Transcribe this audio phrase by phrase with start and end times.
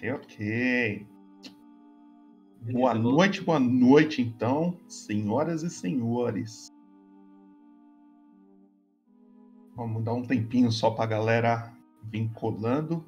[0.00, 1.06] Ok, ok.
[2.72, 6.72] Boa noite, boa noite, então, senhoras e senhores.
[9.76, 13.04] Vamos dar um tempinho só para a galera vir colando.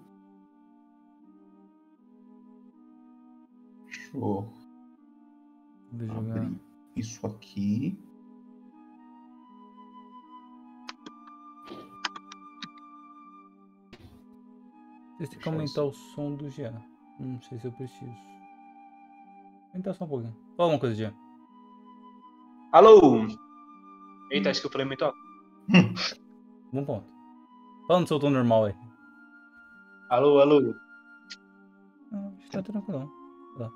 [3.86, 4.52] Deixa eu
[6.10, 6.60] abrir
[6.94, 7.98] isso aqui.
[15.30, 16.82] Têm que aumentar o som do Jean.
[17.18, 18.12] Não sei se eu preciso.
[19.72, 20.36] Aumentar só um pouquinho.
[20.56, 21.14] Fala uma coisa, Jean.
[22.72, 23.26] Alô!
[24.30, 25.18] Eita, acho que eu falei muito alto.
[26.72, 27.06] Bom ponto.
[27.86, 28.74] Fala no seu tom normal aí.
[30.08, 30.74] Alô, alô.
[32.10, 33.10] Não, acho que tá tranquilo.
[33.58, 33.70] Tá.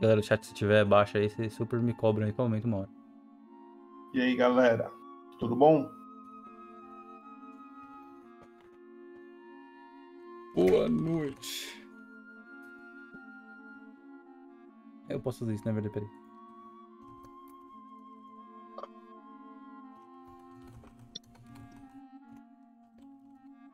[0.00, 2.64] Galera, o chat se tiver baixo aí, vocês super me cobram aí que eu aumento
[2.64, 2.90] uma hora.
[4.12, 4.90] E aí, galera?
[5.38, 5.88] Tudo bom?
[10.56, 11.86] Boa noite.
[15.06, 16.08] Eu posso fazer isso, na verdade, peraí.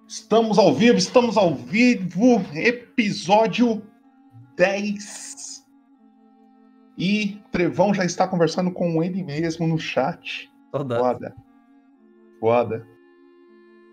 [0.08, 3.80] Estamos ao vivo, estamos ao vivo, episódio
[4.56, 5.64] 10.
[6.98, 10.52] E Trevão já está conversando com ele mesmo no chat.
[10.72, 11.00] Saudade.
[11.00, 11.36] Foda.
[12.40, 12.88] Foda.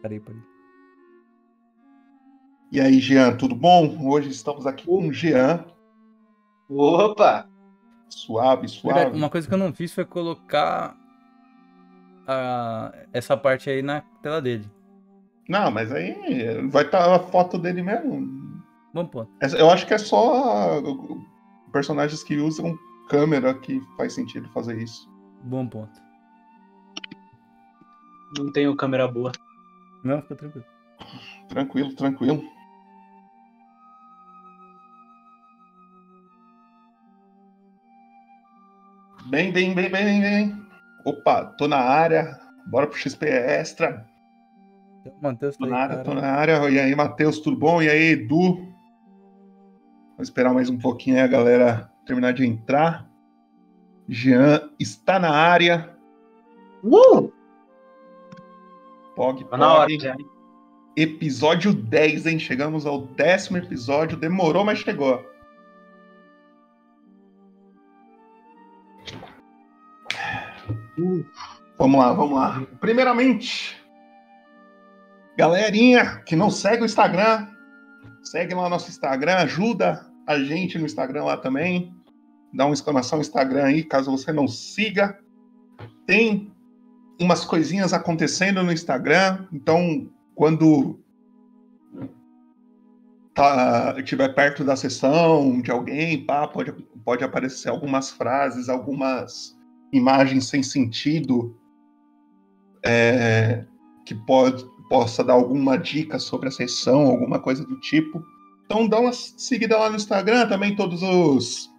[0.02, 0.49] Peraí, peraí.
[2.72, 3.98] E aí, Jean, tudo bom?
[4.08, 5.66] Hoje estamos aqui com o Jean.
[6.70, 7.48] Opa!
[8.10, 9.00] Suave, suave.
[9.00, 10.96] Verdade, Uma coisa que eu não fiz foi colocar
[12.28, 14.70] a- essa parte aí na tela dele.
[15.48, 16.16] Não, mas aí
[16.70, 18.62] vai estar a foto dele mesmo.
[18.94, 19.32] Bom ponto.
[19.42, 20.80] Essa- Eu acho que é só
[21.72, 22.78] personagens que usam
[23.10, 25.10] câmera que faz sentido fazer isso.
[25.44, 26.00] Bom ponto.
[28.38, 29.32] Não tenho câmera boa.
[30.04, 30.66] Não, fica tranquilo.
[31.48, 32.44] Tranquilo, tranquilo.
[39.30, 40.66] Bem, bem, bem, bem, bem.
[41.06, 42.40] Opa, tô na área.
[42.68, 44.06] Bora pro XP Extra.
[45.22, 46.04] Matheus Tô aí, na área, cara.
[46.06, 46.70] tô na área.
[46.70, 47.82] E aí, Matheus, tudo bom?
[47.82, 48.56] E aí, Edu?
[50.16, 53.08] Vou esperar mais um pouquinho aí a galera terminar de entrar.
[54.08, 55.90] Jean está na área.
[56.84, 57.32] Uh!
[59.16, 60.00] Pog, Tá na hora pog.
[60.00, 60.16] já.
[60.96, 62.40] Episódio 10, hein?
[62.40, 64.18] Chegamos ao décimo episódio.
[64.18, 65.24] Demorou, mas chegou.
[71.78, 72.62] Vamos lá, vamos lá.
[72.80, 73.78] Primeiramente,
[75.38, 77.48] galerinha que não segue o Instagram,
[78.24, 81.94] segue lá nosso Instagram, ajuda a gente no Instagram lá também.
[82.54, 85.18] Dá uma exclamação Instagram aí, caso você não siga.
[86.06, 86.52] Tem
[87.20, 91.00] umas coisinhas acontecendo no Instagram, então quando
[93.34, 96.72] tá, estiver perto da sessão de alguém, pá, pode,
[97.04, 99.59] pode aparecer algumas frases, algumas
[99.92, 101.56] imagens sem sentido
[102.84, 103.66] é,
[104.06, 108.24] que pode, possa dar alguma dica sobre a sessão, alguma coisa do tipo.
[108.66, 111.70] Então dá uma seguida lá no Instagram, também todos os,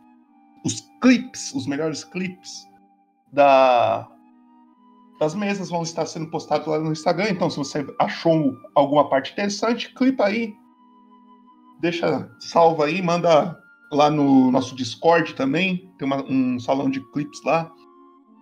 [0.64, 2.50] os clips, os melhores clips
[3.32, 4.08] da,
[5.20, 7.28] das mesas vão estar sendo postados lá no Instagram.
[7.30, 10.52] Então, se você achou alguma parte interessante, clipa aí,
[11.80, 13.56] deixa salva aí, manda
[13.92, 15.92] lá no nosso Discord também.
[15.98, 17.70] Tem uma- um salão de clips lá.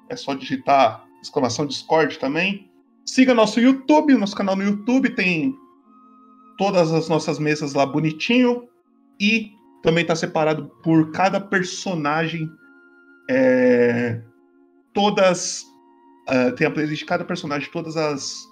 [0.08, 2.70] É só digitar exclamação Discord também.
[3.04, 5.54] Siga nosso YouTube, nosso canal no YouTube tem
[6.56, 8.68] todas as nossas mesas lá bonitinho
[9.20, 9.52] e
[9.82, 12.50] também está separado por cada personagem.
[13.30, 14.22] é,
[14.92, 15.64] todas
[16.28, 18.46] ah, tem a playlist de cada personagem, todas as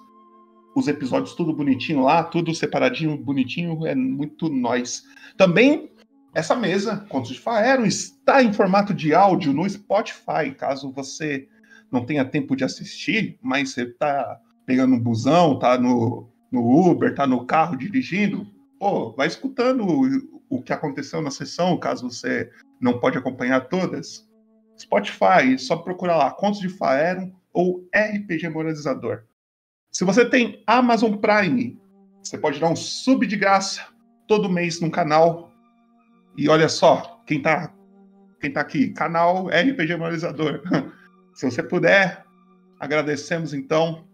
[0.75, 5.03] os episódios tudo bonitinho lá, tudo separadinho, bonitinho, é muito nós.
[5.35, 5.89] Também
[6.33, 11.47] essa mesa, Contos de Faero, está em formato de áudio no Spotify, caso você
[11.91, 17.15] não tenha tempo de assistir, mas você tá pegando um busão, tá no, no Uber,
[17.15, 18.45] tá no carro dirigindo,
[18.79, 24.27] pô, vai escutando o, o que aconteceu na sessão, caso você não pode acompanhar todas.
[24.77, 29.23] Spotify, só procurar lá Contos de Faero ou RPG Moralizador.
[29.91, 31.79] Se você tem Amazon Prime,
[32.21, 33.87] você pode dar um sub de graça
[34.27, 35.51] todo mês no canal.
[36.37, 37.73] E olha só, quem tá,
[38.39, 40.61] quem tá aqui, canal RPG Moralizador.
[41.33, 42.23] Se você puder,
[42.79, 44.05] agradecemos então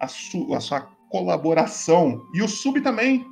[0.00, 0.80] a, su- a sua
[1.10, 2.22] colaboração.
[2.34, 3.24] E o sub também,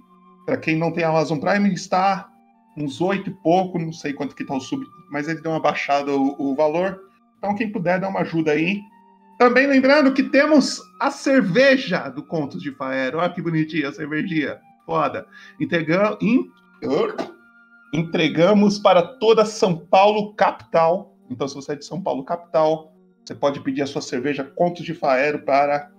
[0.44, 2.28] para quem não tem Amazon Prime, está
[2.76, 5.60] uns oito e pouco, não sei quanto que tá o sub, mas ele deu uma
[5.60, 7.00] baixada o, o valor.
[7.38, 8.80] Então quem puder dar uma ajuda aí.
[9.38, 13.18] Também lembrando que temos a cerveja do Contos de Faero.
[13.18, 14.58] Olha que bonitinha a cervejinha.
[14.86, 15.26] Foda.
[15.60, 16.50] Integra- in-
[17.92, 21.16] Entregamos para toda São Paulo capital.
[21.30, 22.92] Então, se você é de São Paulo capital,
[23.24, 25.90] você pode pedir a sua cerveja Contos de Faero para,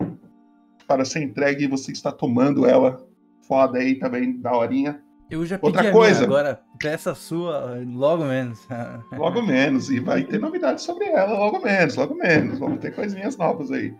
[0.87, 3.05] para ser entregue e você está tomando ela.
[3.47, 5.01] Foda aí também, da horinha.
[5.29, 6.23] Eu já pedi Outra a coisa.
[6.23, 8.65] agora peça sua logo menos.
[9.11, 9.89] Logo menos.
[9.89, 12.59] E vai ter novidades sobre ela logo menos, logo menos.
[12.59, 13.93] Vamos ter coisinhas novas aí.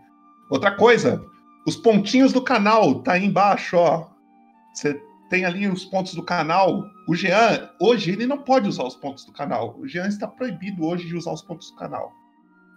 [0.50, 1.22] Outra coisa,
[1.66, 4.08] os pontinhos do canal tá aí embaixo, ó.
[4.74, 6.84] Você tem ali os pontos do canal.
[7.08, 9.78] O Jean, hoje, ele não pode usar os pontos do canal.
[9.80, 12.12] O Jean está proibido hoje de usar os pontos do canal.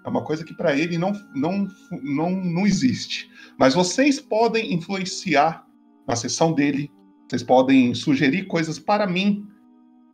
[0.04, 1.68] É uma coisa que para ele não, não,
[2.02, 3.30] não, não existe.
[3.58, 5.66] Mas vocês podem influenciar
[6.06, 6.90] na sessão dele.
[7.28, 9.46] Vocês podem sugerir coisas para mim,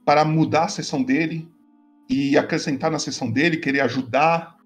[0.05, 1.49] para mudar a sessão dele
[2.09, 4.57] e acrescentar na sessão dele, querer ajudar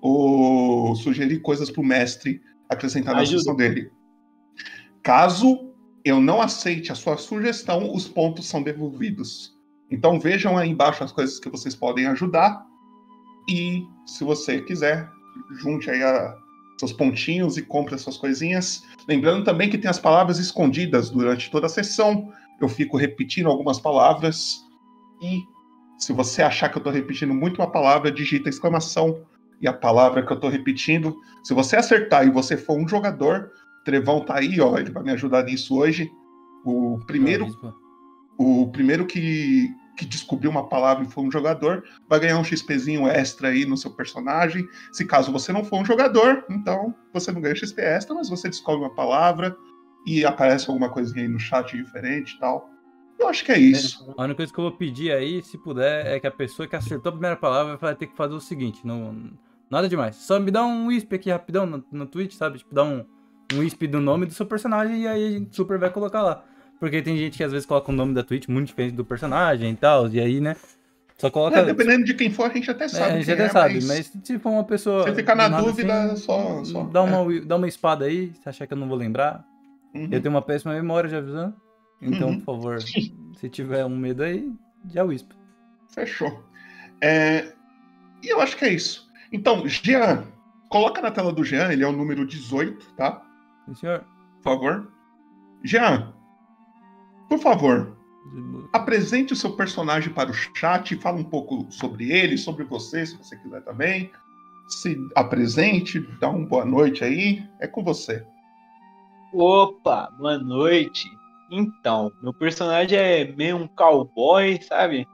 [0.00, 3.38] ou sugerir coisas para o mestre acrescentar na Ajuda.
[3.38, 3.90] sessão dele.
[5.02, 5.65] Caso
[6.06, 9.52] eu não aceite a sua sugestão, os pontos são devolvidos.
[9.90, 12.64] Então vejam aí embaixo as coisas que vocês podem ajudar
[13.50, 15.10] e se você quiser,
[15.60, 16.36] junte aí a-
[16.78, 18.84] seus pontinhos e compre as suas coisinhas.
[19.08, 22.32] Lembrando também que tem as palavras escondidas durante toda a sessão.
[22.60, 24.60] Eu fico repetindo algumas palavras
[25.20, 25.40] e
[25.98, 29.22] se você achar que eu estou repetindo muito uma palavra, digita exclamação
[29.60, 31.16] e a palavra que eu estou repetindo.
[31.42, 33.50] Se você acertar e você for um jogador,
[33.86, 36.10] Trevão tá aí, ó, ele vai me ajudar nisso hoje.
[36.64, 37.46] O primeiro,
[38.36, 43.06] o primeiro que, que descobriu uma palavra e for um jogador vai ganhar um XPzinho
[43.06, 44.66] extra aí no seu personagem.
[44.90, 48.48] Se caso você não for um jogador, então você não ganha XP extra, mas você
[48.48, 49.56] descobre uma palavra
[50.04, 52.68] e aparece alguma coisinha aí no chat diferente e tal.
[53.20, 54.12] Eu acho que é isso.
[54.18, 56.74] A única coisa que eu vou pedir aí, se puder, é que a pessoa que
[56.74, 59.30] acertou a primeira palavra vai ter que fazer o seguinte: não,
[59.70, 60.16] nada demais.
[60.16, 62.58] Só me dá um wisp aqui rapidão no, no Twitch, sabe?
[62.58, 63.06] Tipo, dá um,
[63.54, 66.44] um wisp do nome do seu personagem e aí a gente super vai colocar lá.
[66.80, 69.70] Porque tem gente que às vezes coloca o nome da Twitch muito diferente do personagem
[69.70, 70.54] e tal, e aí, né?
[71.16, 71.58] Só coloca.
[71.58, 73.12] É, dependendo de quem for, a gente até É, sabe.
[73.12, 75.04] a gente até é, sabe, mas mas se for uma pessoa.
[75.04, 78.46] Se ficar na dúvida, assim, só- só- Dá, uma, wi- dá uma espada aí, se
[78.48, 79.42] achar que eu não vou lembrar.
[79.94, 80.08] Uhum.
[80.12, 81.54] Eu tenho uma péssima memória, já avisando.
[82.02, 82.40] Então, Uhum.
[82.40, 82.78] por favor,
[83.40, 84.52] se tiver um medo aí,
[84.92, 85.30] já wisp.
[85.88, 86.44] Fechou.
[87.00, 87.52] É,
[88.22, 89.08] E eu acho que é isso.
[89.32, 90.24] Então, Jean,
[90.68, 93.22] coloca na tela do Jean, ele é o número 18, tá?
[93.66, 94.04] Sim, senhor.
[94.42, 94.92] Por favor.
[95.64, 96.14] Jean,
[97.28, 97.96] por favor,
[98.72, 103.16] apresente o seu personagem para o chat, fala um pouco sobre ele, sobre você, se
[103.16, 104.10] você quiser também.
[104.68, 107.42] Se apresente, dá uma boa noite aí.
[107.60, 108.24] É com você.
[109.32, 111.08] Opa, boa noite.
[111.50, 115.06] Então, meu personagem é meio um cowboy, sabe?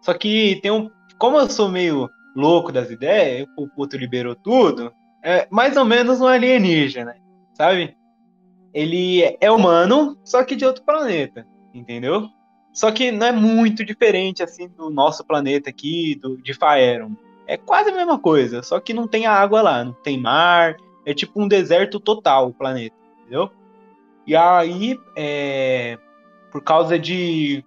[0.00, 0.90] Só que tem um.
[1.18, 4.92] Como eu sou meio louco das ideias, o puto liberou tudo,
[5.24, 7.16] é mais ou menos um alienígena,
[7.54, 7.96] sabe?
[8.72, 12.28] Ele é humano, só que de outro planeta, entendeu?
[12.72, 17.12] Só que não é muito diferente assim do nosso planeta aqui, do, de Faeron.
[17.46, 21.14] É quase a mesma coisa, só que não tem água lá, não tem mar, é
[21.14, 23.50] tipo um deserto total o planeta, entendeu?
[24.26, 25.98] E aí, é,
[26.52, 27.64] por causa de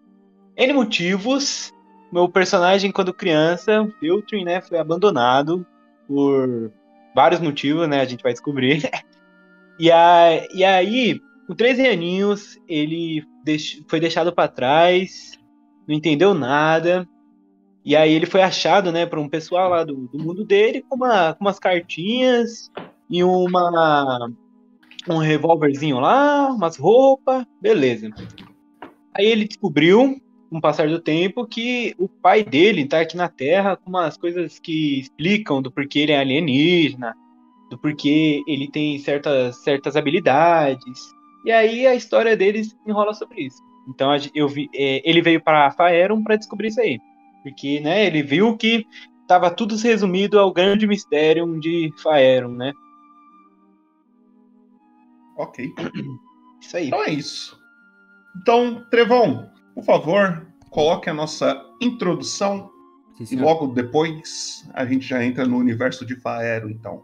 [0.56, 1.74] N motivos,
[2.12, 5.66] meu personagem, quando criança, Filtrin, né, foi abandonado
[6.08, 6.72] por
[7.16, 8.90] vários motivos, né, a gente vai descobrir.
[9.80, 15.38] e, a, e aí, com 13 aninhos, ele deix- foi deixado para trás,
[15.88, 17.08] não entendeu nada.
[17.84, 20.96] E aí ele foi achado, né, por um pessoal lá do, do mundo dele com,
[20.96, 22.70] uma, com umas cartinhas
[23.10, 24.30] e uma
[25.10, 28.12] um revólverzinho lá, umas roupas, beleza.
[29.14, 33.28] Aí ele descobriu, com o passar do tempo, que o pai dele tá aqui na
[33.28, 37.16] Terra com umas coisas que explicam do porquê ele é alienígena,
[37.72, 41.00] do porquê ele tem certas, certas habilidades.
[41.46, 43.64] E aí a história deles enrola sobre isso.
[43.88, 47.00] Então eu vi, é, ele veio para Faeron para descobrir isso aí.
[47.42, 48.86] Porque, né, ele viu que
[49.26, 52.74] tava tudo resumido ao grande mistério de Faeron, né?
[55.38, 55.74] Ok.
[56.62, 56.88] Isso aí.
[56.88, 57.60] Então é isso.
[58.40, 62.70] Então, Trevão, por favor, coloque a nossa introdução
[63.16, 67.04] Sim, e logo depois a gente já entra no universo de Faero, então.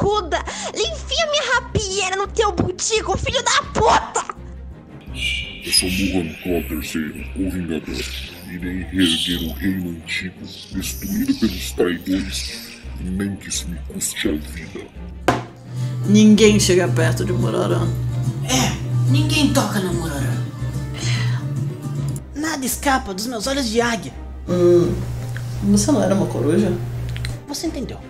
[0.00, 0.38] Barracuda!
[0.74, 4.34] Enfia minha rapieira no teu butico, filho da puta!
[5.64, 8.04] Eu sou Muhan Kor III, o Vingador.
[8.50, 10.34] Irei reerguer o reino antigo,
[10.72, 12.60] destruído pelos traidores,
[13.00, 14.86] nem que isso me custe a vida.
[16.06, 17.86] Ninguém chega perto de Murarã.
[18.44, 20.44] É, ninguém toca no Murarã.
[22.34, 24.12] Nada escapa dos meus olhos de águia.
[24.48, 24.92] Hum,
[25.70, 26.72] você não era uma coruja?
[27.46, 28.09] Você entendeu?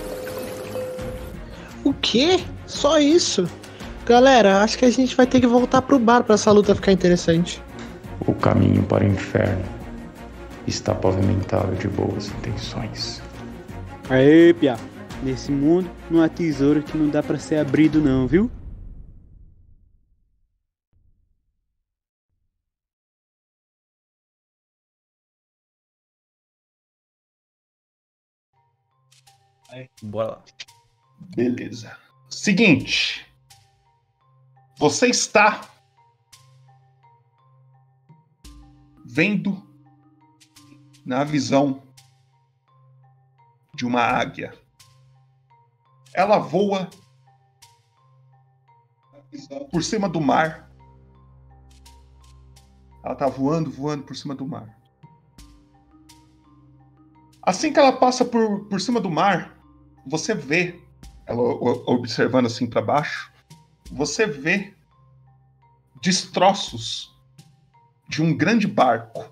[1.83, 2.39] O quê?
[2.67, 3.49] Só isso?
[4.05, 6.91] Galera, acho que a gente vai ter que voltar pro bar para essa luta ficar
[6.91, 7.61] interessante.
[8.27, 9.63] O caminho para o inferno
[10.67, 13.21] está pavimentado de boas intenções.
[14.09, 14.77] Aê, Pia.
[15.23, 18.49] Nesse mundo não há tesouro que não dá para ser abrido não, viu?
[30.01, 30.43] Bora lá.
[31.35, 31.97] Beleza.
[32.29, 33.25] Seguinte.
[34.77, 35.61] Você está
[39.05, 39.61] vendo
[41.05, 41.83] na visão
[43.75, 44.53] de uma águia.
[46.13, 46.89] Ela voa
[49.71, 50.71] por cima do mar.
[53.03, 54.77] Ela tá voando, voando por cima do mar.
[57.41, 59.57] Assim que ela passa por, por cima do mar,
[60.05, 60.80] você vê
[61.31, 61.41] ela
[61.87, 63.31] observando assim para baixo,
[63.89, 64.73] você vê
[66.01, 67.17] destroços
[68.07, 69.31] de um grande barco.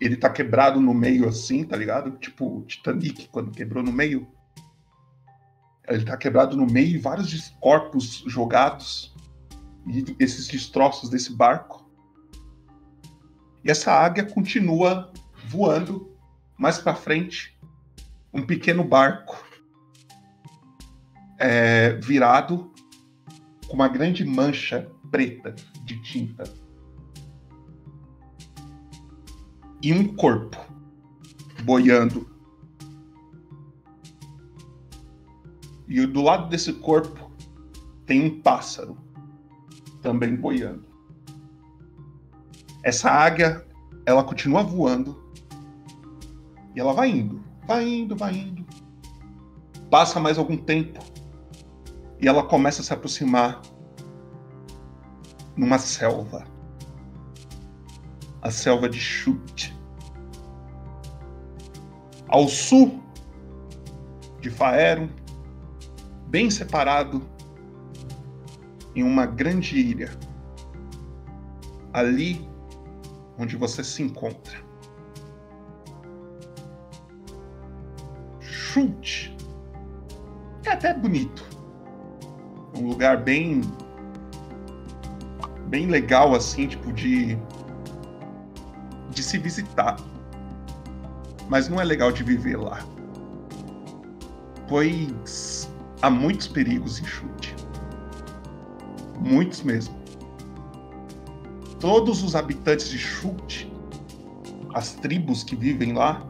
[0.00, 2.18] Ele tá quebrado no meio assim, tá ligado?
[2.18, 4.26] Tipo o Titanic quando quebrou no meio.
[5.86, 9.14] Ele tá quebrado no meio e vários corpos jogados.
[9.86, 11.88] E esses destroços desse barco.
[13.64, 15.12] E essa águia continua
[15.46, 16.12] voando
[16.58, 17.56] mais para frente.
[18.34, 19.51] Um pequeno barco
[21.42, 22.70] é, virado
[23.66, 25.52] com uma grande mancha preta
[25.84, 26.44] de tinta.
[29.82, 30.56] E um corpo
[31.64, 32.30] boiando.
[35.88, 37.32] E do lado desse corpo
[38.06, 38.96] tem um pássaro
[40.00, 40.86] também boiando.
[42.84, 43.66] Essa águia,
[44.06, 45.20] ela continua voando.
[46.74, 48.64] E ela vai indo, vai indo, vai indo.
[49.90, 51.11] Passa mais algum tempo
[52.22, 53.60] e ela começa a se aproximar
[55.56, 56.46] numa selva.
[58.40, 59.76] A selva de Chute.
[62.28, 63.02] Ao sul
[64.40, 65.08] de Faeron,
[66.28, 67.28] bem separado
[68.94, 70.10] em uma grande ilha.
[71.92, 72.48] Ali
[73.36, 74.62] onde você se encontra.
[78.40, 79.36] Chute.
[80.64, 81.51] É até bonito
[82.82, 83.62] um lugar bem
[85.68, 87.38] bem legal assim, tipo de
[89.10, 89.96] de se visitar.
[91.48, 92.84] Mas não é legal de viver lá.
[94.68, 95.70] Pois
[96.00, 97.54] há muitos perigos em Chute.
[99.20, 99.94] Muitos mesmo.
[101.78, 103.72] Todos os habitantes de Chute,
[104.74, 106.24] as tribos que vivem lá,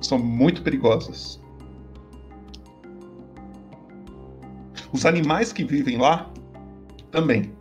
[0.00, 1.40] são muito perigosas.
[4.94, 6.30] Os animais que vivem lá
[7.10, 7.52] também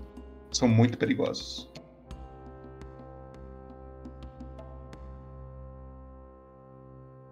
[0.51, 1.67] são muito perigosos.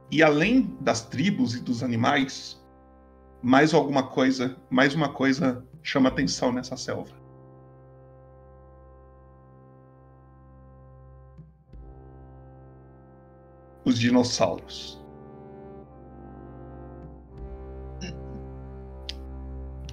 [0.09, 2.59] E além das tribos e dos animais,
[3.43, 7.13] mais alguma coisa, mais uma coisa chama atenção nessa selva.
[13.85, 15.00] Os dinossauros.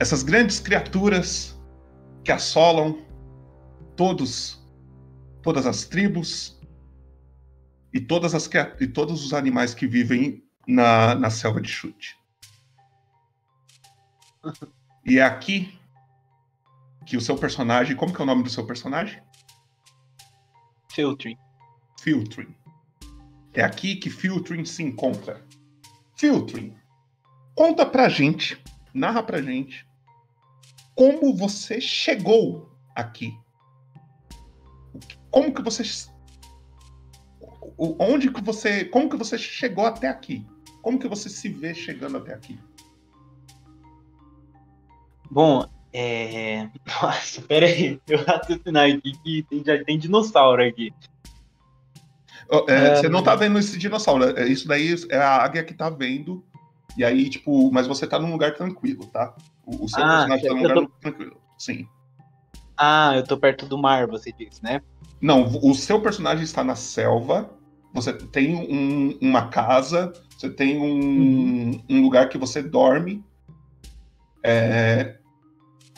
[0.00, 1.60] Essas grandes criaturas
[2.24, 3.04] que assolam
[3.96, 4.64] todos,
[5.42, 6.60] todas as tribos
[7.92, 8.48] e, todas as,
[8.80, 12.16] e todos os animais que vivem na, na selva de chute.
[15.04, 15.76] E é aqui
[17.04, 17.96] que o seu personagem.
[17.96, 19.20] Como que é o nome do seu personagem?
[20.92, 21.38] Filtering.
[22.00, 22.54] Filtering.
[23.52, 25.44] É aqui que Filtering se encontra.
[26.16, 26.76] Filtering,
[27.56, 28.62] conta pra gente,
[28.94, 29.87] narra pra gente
[30.98, 33.32] como você chegou aqui.
[35.30, 35.84] Como que você
[37.78, 40.44] onde que você, como que você chegou até aqui?
[40.82, 42.58] Como que você se vê chegando até aqui?
[45.30, 46.68] Bom, é.
[47.00, 50.92] Nossa, peraí, eu raciocinar aqui que tem, já tem dinossauro aqui.
[52.66, 55.74] É, é, você não tá vendo esse dinossauro, é, isso daí é a águia que
[55.74, 56.44] tá vendo.
[56.96, 59.34] E aí, tipo, mas você tá num lugar tranquilo, tá?
[59.64, 60.88] O, o seu ah, personagem tá num lugar tô...
[61.00, 61.40] tranquilo.
[61.56, 61.86] Sim.
[62.76, 64.80] Ah, eu tô perto do mar, você disse, né?
[65.20, 67.50] Não, o seu personagem está na selva.
[67.92, 71.82] Você tem um, uma casa, você tem um, uhum.
[71.88, 73.24] um lugar que você dorme.
[74.44, 75.16] É,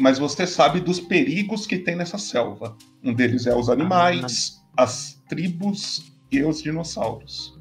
[0.00, 2.76] mas você sabe dos perigos que tem nessa selva.
[3.04, 4.84] Um deles é os animais, ah.
[4.84, 7.58] as tribos e os dinossauros.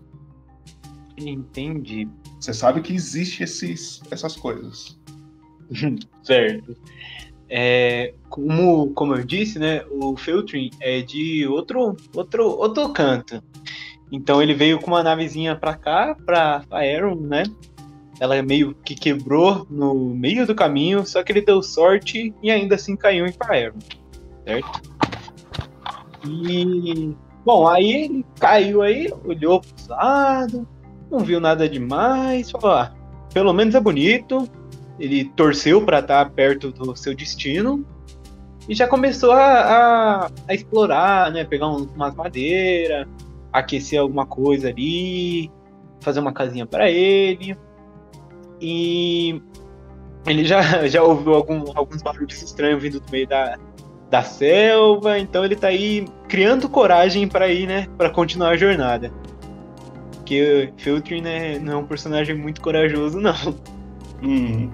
[1.18, 2.08] Entendi.
[2.40, 4.98] Você sabe que existe esses, essas coisas.
[6.24, 6.76] certo.
[7.50, 13.44] É, como, como eu disse, né, o Filtering é de outro, outro, outro canto.
[14.12, 17.44] Então ele veio com uma navezinha para cá, para Faeron, né?
[18.20, 22.76] ela meio que quebrou no meio do caminho, só que ele deu sorte e ainda
[22.76, 23.80] assim caiu em Faerun,
[24.46, 24.82] certo?
[26.28, 30.68] E bom, aí ele caiu aí, olhou pro lado,
[31.10, 32.94] não viu nada demais, falou: ah,
[33.34, 34.50] pelo menos é bonito.
[35.00, 37.86] Ele torceu para estar tá perto do seu destino
[38.68, 41.46] e já começou a, a, a explorar, né?
[41.46, 43.08] Pegar umas madeiras,
[43.52, 45.50] aquecer alguma coisa ali,
[46.02, 47.58] fazer uma casinha para ele.
[48.62, 49.42] E
[50.28, 53.58] ele já, já ouviu algum, alguns barulhos estranhos vindo do meio da,
[54.10, 59.12] da selva, então ele tá aí criando coragem para ir, né, para continuar a jornada.
[60.30, 63.34] Porque Filtrin né, não é um personagem muito corajoso, não.
[64.22, 64.70] Hum.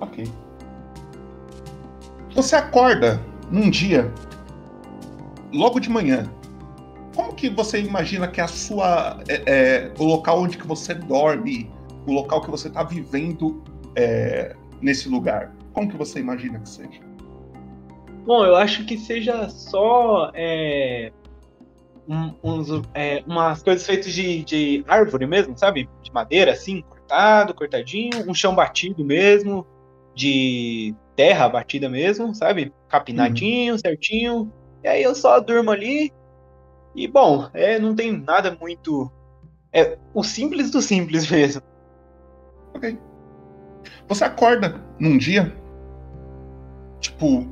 [0.00, 0.30] Ok.
[2.36, 4.12] Você acorda num dia,
[5.52, 6.30] logo de manhã.
[7.16, 9.18] Como que você imagina que a sua.
[9.26, 11.68] É, é, o local onde que você dorme
[12.06, 13.64] o local que você está vivendo
[13.96, 15.52] é, nesse lugar?
[15.72, 17.00] Como que você imagina que seja?
[18.24, 21.10] Bom, eu acho que seja só é,
[22.08, 25.88] um, uns, é, umas coisas feitas de, de árvore mesmo, sabe?
[26.02, 29.66] De madeira, assim, cortado, cortadinho, um chão batido mesmo,
[30.14, 32.72] de terra batida mesmo, sabe?
[32.88, 33.78] Capinadinho, uhum.
[33.78, 34.52] certinho.
[34.84, 36.12] E aí eu só durmo ali.
[36.94, 39.10] E bom, é, não tem nada muito.
[39.72, 41.62] É o simples do simples mesmo.
[42.74, 42.98] Ok.
[44.08, 45.54] Você acorda num dia,
[47.00, 47.46] tipo,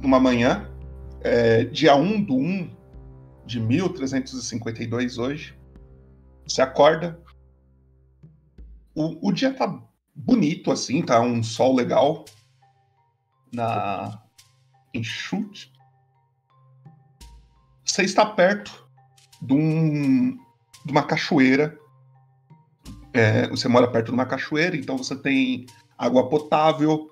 [0.00, 0.68] numa manhã,
[1.20, 2.70] é, dia 1 do 1
[3.52, 5.58] de 1352 hoje.
[6.46, 7.20] Você acorda.
[8.94, 9.82] O, o dia tá
[10.14, 12.24] bonito, assim, tá um sol legal.
[13.52, 14.22] Na.
[14.94, 15.72] Em chute.
[17.84, 18.86] Você está perto
[19.40, 20.36] de, um,
[20.84, 21.78] de uma cachoeira
[23.12, 25.66] é, você mora perto de uma cachoeira, então você tem
[25.98, 27.10] água potável,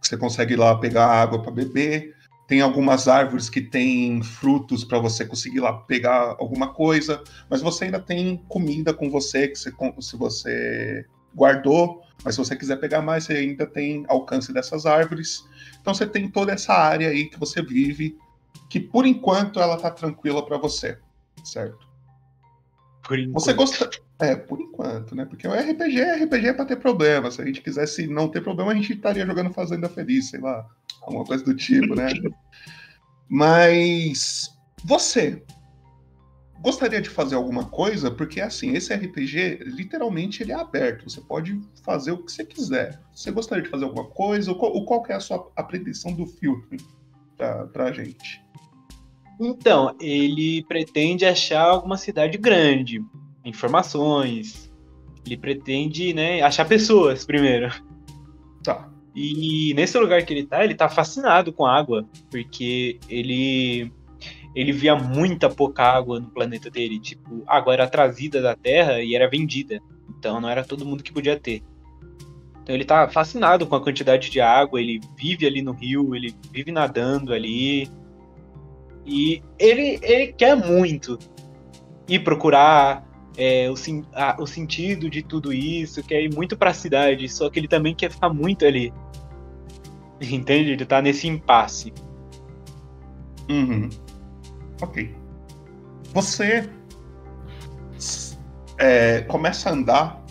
[0.00, 2.16] você consegue ir lá pegar água para beber.
[2.52, 7.86] Tem algumas árvores que têm frutos para você conseguir lá pegar alguma coisa, mas você
[7.86, 12.02] ainda tem comida com você que você, se você guardou.
[12.22, 15.48] Mas se você quiser pegar mais, você ainda tem alcance dessas árvores.
[15.80, 18.18] Então você tem toda essa área aí que você vive,
[18.68, 20.98] que por enquanto ela tá tranquila para você,
[21.42, 21.88] certo?
[23.02, 23.42] Por enquanto.
[23.42, 23.88] Você gosta
[24.20, 25.24] é, por enquanto, né?
[25.24, 27.30] Porque o RPG é RPG é pra ter problema.
[27.30, 30.68] Se a gente quisesse não ter problema, a gente estaria jogando Fazenda Feliz, sei lá.
[31.02, 32.12] Alguma coisa do tipo, né?
[33.28, 34.50] Mas
[34.84, 35.42] você.
[36.60, 41.08] gostaria de fazer alguma coisa, porque assim, esse RPG, literalmente, ele é aberto.
[41.10, 43.00] Você pode fazer o que você quiser.
[43.12, 44.52] Você gostaria de fazer alguma coisa?
[44.52, 46.78] Ou qual, é a sua a pretensão do filme
[47.36, 48.44] pra, pra gente?
[49.40, 53.02] Então, ele pretende achar alguma cidade grande,
[53.44, 54.70] informações.
[55.24, 57.72] Ele pretende, né, achar pessoas primeiro.
[58.62, 58.91] Tá.
[59.14, 63.92] E nesse lugar que ele tá, ele tá fascinado com a água, porque ele
[64.54, 69.02] ele via muita pouca água no planeta dele, tipo, a água era trazida da Terra
[69.02, 69.80] e era vendida.
[70.18, 71.62] Então não era todo mundo que podia ter.
[72.62, 76.34] Então ele tá fascinado com a quantidade de água, ele vive ali no rio, ele
[76.52, 77.90] vive nadando ali.
[79.04, 81.18] E ele, ele quer muito
[82.06, 83.04] ir procurar
[83.36, 83.74] é, o,
[84.12, 87.94] a, o sentido de tudo isso, quer ir muito pra cidade, só que ele também
[87.94, 88.92] quer ficar muito ali.
[90.20, 90.72] Entende?
[90.72, 91.92] Ele tá nesse impasse.
[93.48, 93.88] Uhum.
[94.80, 95.14] Ok.
[96.12, 96.68] Você
[98.78, 100.24] é, começa a andar,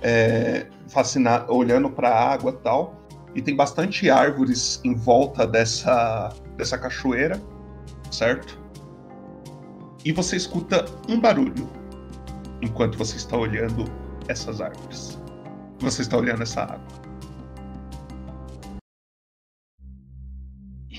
[0.00, 6.32] é, fascinado, olhando para a água e tal, e tem bastante árvores em volta dessa,
[6.56, 7.42] dessa cachoeira,
[8.10, 8.58] certo?
[10.04, 11.68] E você escuta um barulho
[12.62, 13.84] enquanto você está olhando
[14.28, 15.18] essas árvores.
[15.80, 16.86] Você está olhando essa água.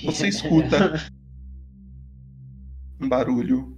[0.05, 0.93] Você escuta
[2.99, 3.77] um barulho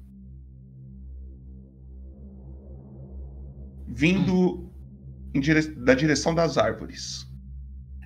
[3.88, 4.72] vindo
[5.34, 5.62] dire...
[5.76, 7.28] da direção das árvores.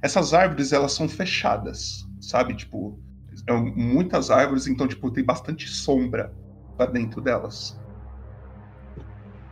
[0.02, 2.56] Essas árvores elas são fechadas, sabe?
[2.56, 3.00] Tipo,
[3.48, 6.34] são muitas árvores, então tipo tem bastante sombra
[6.78, 7.80] para dentro delas.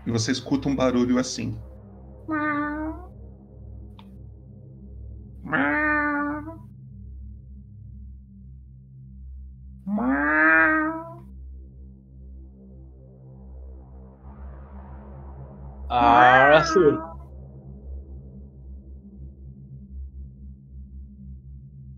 [0.06, 1.60] E você escuta um barulho assim.
[15.90, 16.98] Ah, sim.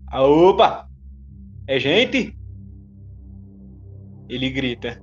[0.06, 0.88] Ah, opa!
[1.66, 2.38] É gente?
[4.28, 5.02] Ele grita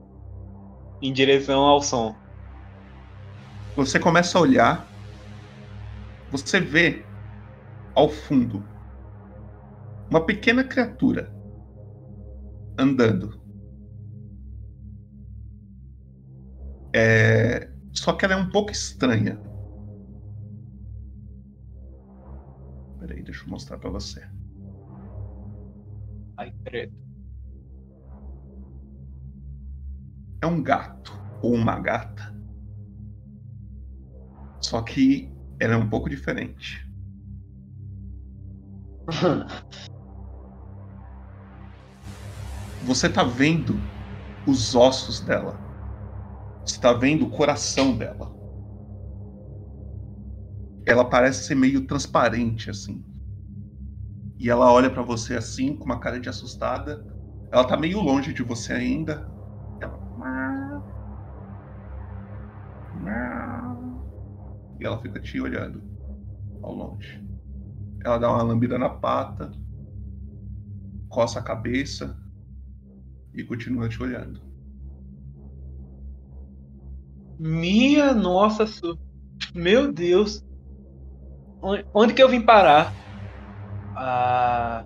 [1.01, 2.20] em direção ao som.
[3.75, 4.91] Você começa a olhar.
[6.31, 7.11] Você vê
[7.95, 8.69] ao fundo
[10.09, 11.33] uma pequena criatura
[12.77, 13.39] andando.
[16.93, 19.41] É, só que ela é um pouco estranha.
[22.97, 24.25] Peraí, deixa eu mostrar para você.
[26.35, 26.97] Ai, credo.
[30.41, 32.30] É um gato ou uma gata.
[34.71, 35.29] Só que
[35.59, 36.79] ela é um pouco diferente.
[42.81, 43.73] Você tá vendo
[44.45, 45.59] os ossos dela.
[46.65, 48.35] Você tá vendo o coração dela.
[50.85, 53.03] Ela parece ser meio transparente assim.
[54.39, 57.05] E ela olha para você assim, com uma cara de assustada.
[57.51, 59.30] Ela tá meio longe de você ainda.
[64.81, 65.79] E ela fica te olhando
[66.63, 67.23] ao longe.
[68.03, 69.51] Ela dá uma lambida na pata,
[71.07, 72.17] coça a cabeça
[73.31, 74.41] e continua te olhando.
[77.37, 78.65] Minha nossa,
[79.53, 80.43] meu Deus.
[81.93, 82.91] Onde que eu vim parar?
[83.95, 84.83] Ah...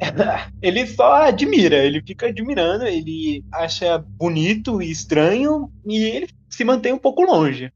[0.62, 6.94] ele só admira, ele fica admirando, ele acha bonito e estranho e ele se mantém
[6.94, 7.70] um pouco longe.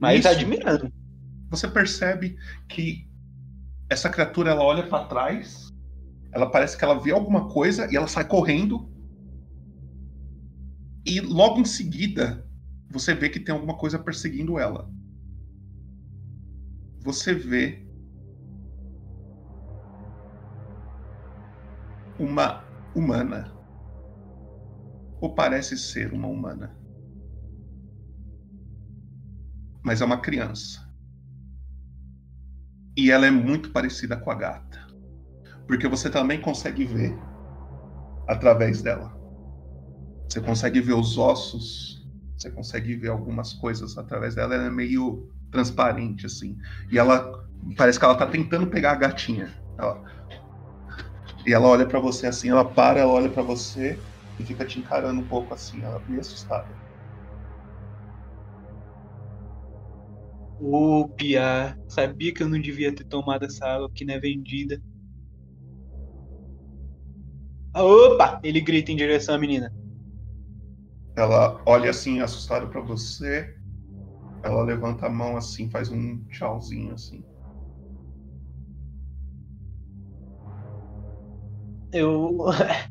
[0.00, 0.28] Mas Isso.
[0.28, 0.92] admirando.
[1.50, 2.36] Você percebe
[2.68, 3.08] que
[3.88, 5.68] essa criatura ela olha para trás,
[6.32, 8.88] ela parece que ela vê alguma coisa e ela sai correndo.
[11.06, 12.46] E logo em seguida,
[12.90, 14.90] você vê que tem alguma coisa perseguindo ela.
[17.00, 17.82] Você vê
[22.18, 23.54] uma humana.
[25.20, 26.77] Ou parece ser uma humana.
[29.88, 30.86] Mas é uma criança.
[32.94, 34.86] E ela é muito parecida com a gata.
[35.66, 37.18] Porque você também consegue ver
[38.26, 39.18] através dela.
[40.28, 44.56] Você consegue ver os ossos, você consegue ver algumas coisas através dela.
[44.56, 46.58] Ela é meio transparente, assim.
[46.92, 47.32] E ela
[47.74, 49.54] parece que ela tá tentando pegar a gatinha.
[49.78, 50.02] Ela...
[51.46, 54.04] E ela olha para você assim, ela para, ela olha para você
[54.38, 56.87] e fica te encarando um pouco assim, ela é meio assustada.
[60.58, 64.80] Ô, Pia, sabia que eu não devia ter tomado essa água que não é vendida.
[67.74, 68.38] Opa!
[68.44, 69.72] Ele grita em direção à menina.
[71.14, 73.54] Ela olha assim, assustada pra você.
[74.42, 77.26] Ela levanta a mão assim, faz um tchauzinho assim.
[81.92, 82.38] Eu.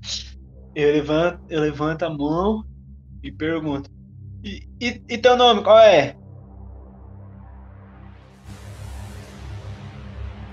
[0.76, 2.66] Eu levanto, eu levanto a mão
[3.24, 3.90] e pergunto.
[4.44, 6.17] E, e, e teu nome, qual é?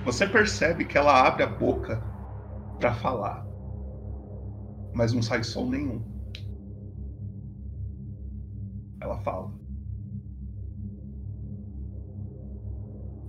[0.05, 2.03] Você percebe que ela abre a boca
[2.79, 3.47] pra falar,
[4.95, 6.03] mas não sai som nenhum.
[9.01, 9.53] Ela fala,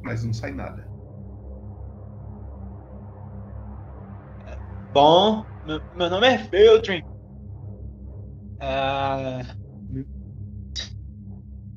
[0.03, 0.88] mas não sai nada.
[4.93, 7.01] Bom, meu, meu nome é Feltrin.
[8.59, 9.55] Ah.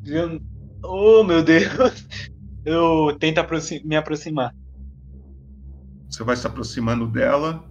[0.05, 0.41] Eu,
[0.85, 2.07] oh, meu Deus.
[2.65, 4.55] Eu tento aproxi me aproximar.
[6.09, 7.65] Você vai se aproximando dela.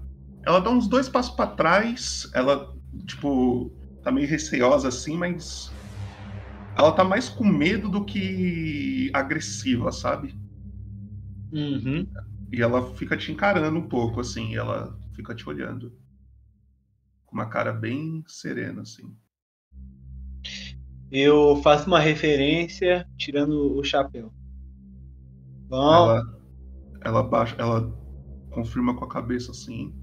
[0.45, 2.29] Ela dá uns dois passos pra trás.
[2.33, 2.73] Ela,
[3.05, 3.71] tipo,
[4.03, 5.75] tá meio receosa assim, mas.
[6.77, 10.35] Ela tá mais com medo do que agressiva, sabe?
[11.51, 12.07] Uhum.
[12.51, 14.55] E ela fica te encarando um pouco, assim.
[14.55, 15.91] Ela fica te olhando.
[17.25, 19.17] Com uma cara bem serena, assim.
[21.11, 24.31] Eu faço uma referência tirando o chapéu.
[25.69, 26.21] Bom, Ela,
[27.01, 28.06] ela baixa, ela
[28.49, 29.95] confirma com a cabeça assim.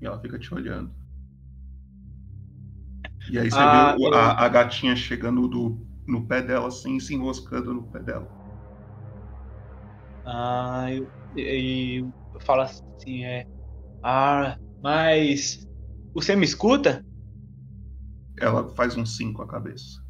[0.00, 0.92] E ela fica te olhando.
[3.28, 6.66] E aí você Ah, vê o- eu- a, a gatinha chegando do, no pé dela
[6.68, 8.28] assim, se enroscando no pé dela.
[10.24, 12.00] ah, eu, e
[12.32, 13.46] eu falo assim, é.
[14.02, 15.66] Ah, mas.
[16.14, 17.04] Você me escuta?
[18.36, 20.00] Ela faz um sim com a cabeça.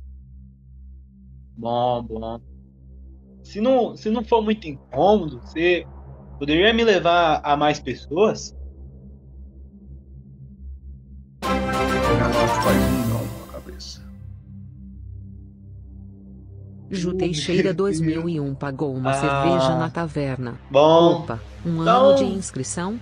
[1.54, 2.42] Bom, bom.
[3.42, 5.88] Se não, se não for muito incômodo, você
[6.38, 8.56] poderia me levar a mais pessoas?
[11.42, 14.02] Ela faz um não com a cabeça.
[16.90, 19.14] Ju Teixeira 2001 pagou uma Ah.
[19.14, 20.58] cerveja na taverna.
[20.70, 21.20] Bom.
[21.22, 22.98] Opa, um Então- ano de inscrição?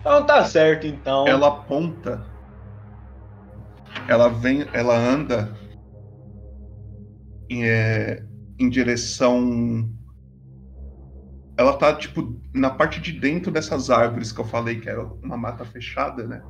[0.00, 1.26] Então tá certo, então.
[1.26, 2.24] Ela aponta.
[4.08, 5.52] Ela vem, ela anda
[7.50, 8.22] em, é,
[8.58, 9.88] em direção.
[11.58, 15.36] Ela tá, tipo, na parte de dentro dessas árvores que eu falei que era uma
[15.36, 16.44] mata fechada, né?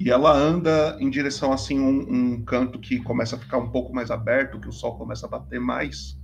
[0.00, 3.94] E ela anda em direção, assim, um, um canto que começa a ficar um pouco
[3.94, 6.18] mais aberto, que o sol começa a bater mais.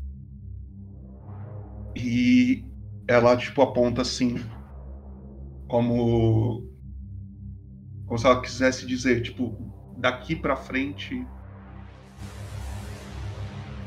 [1.96, 2.68] E
[3.08, 4.36] ela, tipo, aponta assim,
[5.68, 6.64] como
[8.06, 9.58] como se ela quisesse dizer, tipo,
[9.92, 11.30] daqui pra frente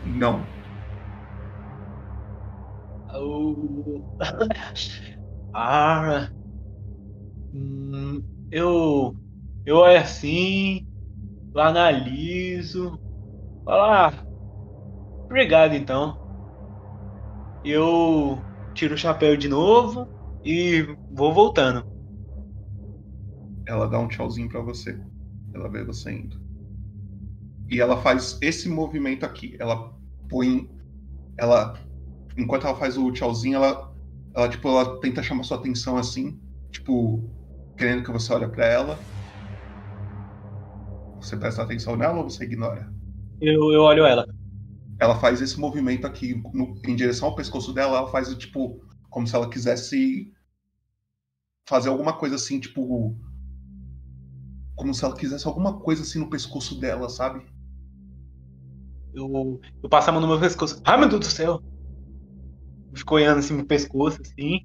[0.01, 0.56] não.
[5.53, 6.31] Ah,
[7.51, 9.17] hum, eu
[9.65, 10.87] eu é assim,
[11.53, 13.01] eu analiso,
[13.65, 14.27] falar, ah,
[15.29, 16.19] obrigado então.
[17.63, 20.09] Eu tiro o chapéu de novo
[20.43, 21.87] e vou voltando.
[23.67, 24.99] Ela dá um tchauzinho pra você.
[25.53, 26.41] Ela vê você indo.
[27.69, 29.55] E ela faz esse movimento aqui.
[29.59, 29.93] Ela
[30.29, 30.69] põe
[31.37, 31.79] ela
[32.37, 33.87] enquanto ela faz o tchauzinho, ela
[34.35, 36.39] ela tipo ela tenta chamar sua atenção assim,
[36.71, 37.29] tipo
[37.77, 39.07] querendo que você olhe pra ela.
[41.21, 42.91] Você presta atenção nela ou você ignora?
[43.39, 44.25] Eu, eu olho ela.
[44.99, 49.25] ela faz esse movimento aqui no- em direção ao pescoço dela, ela faz tipo como
[49.27, 50.31] se ela quisesse
[51.67, 53.15] fazer alguma coisa assim, tipo
[54.75, 57.45] como se ela quisesse alguma coisa assim no pescoço dela, sabe?
[59.13, 60.81] Eu, eu passo a mão no meu pescoço.
[60.85, 61.61] Ai meu Deus do céu!
[62.97, 64.59] Fico olhando assim no pescoço, assim.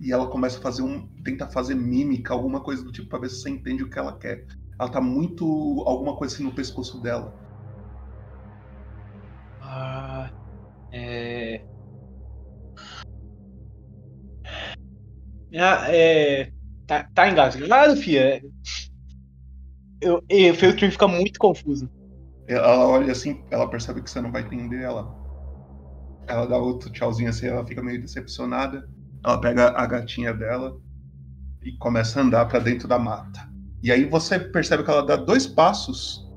[0.00, 3.30] E ela começa a fazer um, tenta fazer mímica, alguma coisa do tipo pra ver
[3.30, 4.44] se você entende o que ela quer.
[4.78, 5.44] Ela tá muito
[5.86, 7.34] alguma coisa assim no pescoço dela.
[9.60, 10.32] Ah,
[10.92, 11.66] é.
[15.56, 16.52] Ah, é.
[16.86, 18.42] Tá, tá engasgado, fia?
[20.00, 21.90] Eu, e o Feltrin fica muito confuso.
[22.46, 25.23] Ela olha assim, ela percebe que você não vai entender ela.
[26.26, 28.88] Ela dá outro tchauzinho assim, ela fica meio decepcionada.
[29.24, 30.74] Ela pega a gatinha dela
[31.62, 33.40] e começa a andar pra dentro da mata.
[33.82, 36.30] E aí você percebe que ela dá dois passos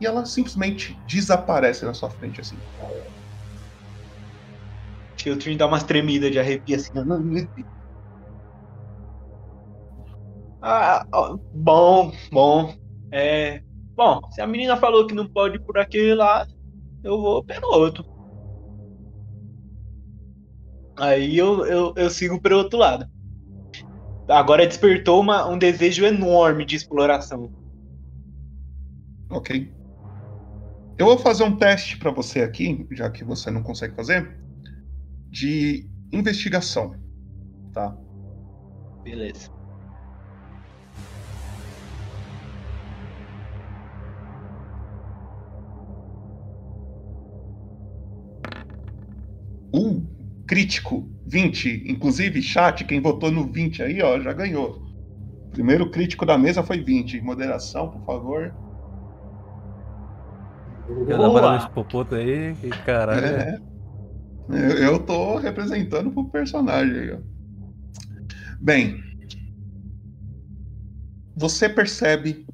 [0.00, 2.62] e ela simplesmente desaparece na sua frente assim.
[5.20, 6.90] Feltrin dá umas tremidas de arrepio assim.
[10.60, 11.04] Ah,
[11.52, 12.74] bom, bom.
[13.10, 13.62] É.
[13.96, 16.52] Bom, se a menina falou que não pode ir por aquele lado,
[17.02, 18.04] eu vou pelo outro.
[20.98, 23.08] Aí eu, eu, eu sigo pelo outro lado.
[24.28, 27.50] agora despertou uma, um desejo enorme de exploração.
[29.28, 29.50] Ok.
[30.98, 34.38] Eu vou fazer um teste pra você aqui, já que você não consegue fazer,
[35.30, 36.96] de investigação,
[37.72, 37.98] tá?
[39.04, 39.48] Beleza.
[49.74, 50.00] Uh,
[50.46, 51.84] crítico, 20.
[51.86, 54.82] Inclusive, chat, quem votou no 20 aí, ó, já ganhou.
[55.50, 57.20] Primeiro crítico da mesa foi 20.
[57.20, 58.54] Moderação, por favor.
[61.08, 63.24] Dá para esse popoto aí, que caralho.
[63.24, 63.58] É.
[64.48, 67.18] Eu, eu tô representando pro personagem aí, ó.
[68.60, 69.02] Bem,
[71.36, 72.46] você percebe,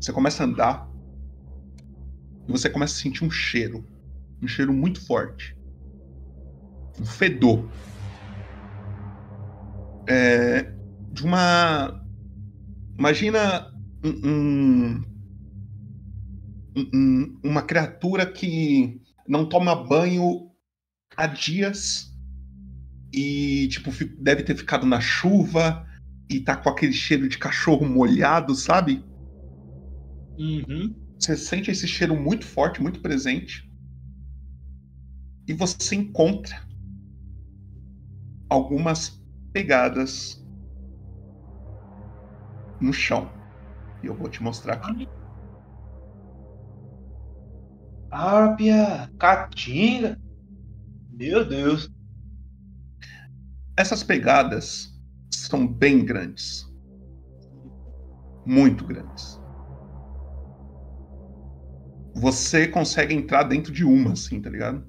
[0.00, 0.88] você começa a andar
[2.46, 3.84] e você começa a sentir um cheiro,
[4.42, 5.57] um cheiro muito forte,
[7.00, 7.68] um fedor
[10.08, 10.62] é,
[11.12, 12.02] de uma,
[12.98, 13.70] imagina
[14.02, 15.04] um, um,
[16.94, 20.50] um, uma criatura que não toma banho
[21.14, 22.10] há dias
[23.12, 25.86] e tipo deve ter ficado na chuva
[26.30, 29.04] e tá com aquele cheiro de cachorro molhado, sabe?
[30.38, 30.94] Uhum.
[31.18, 33.68] Você sente esse cheiro muito forte, muito presente.
[35.46, 36.67] E você encontra
[38.48, 40.44] algumas pegadas
[42.80, 43.30] no chão.
[44.02, 45.08] E eu vou te mostrar aqui.
[48.10, 50.18] Árpia, caatinga.
[51.12, 51.90] Meu Deus.
[53.76, 54.96] Essas pegadas
[55.30, 56.66] são bem grandes.
[58.46, 59.38] Muito grandes.
[62.14, 64.84] Você consegue entrar dentro de uma, assim, tá ligado?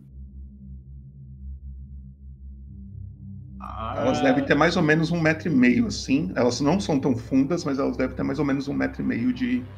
[3.95, 6.31] Elas devem ter mais ou menos um metro e meio, assim.
[6.35, 9.05] Elas não são tão fundas, mas elas devem ter mais ou menos um metro e
[9.05, 9.69] meio de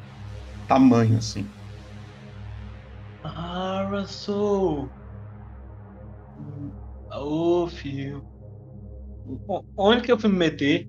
[0.66, 1.52] tamanho, assim.
[3.30, 4.92] Arrasou.
[7.14, 8.26] Ô, filho.
[9.46, 10.88] O- Onde que eu fui me meter?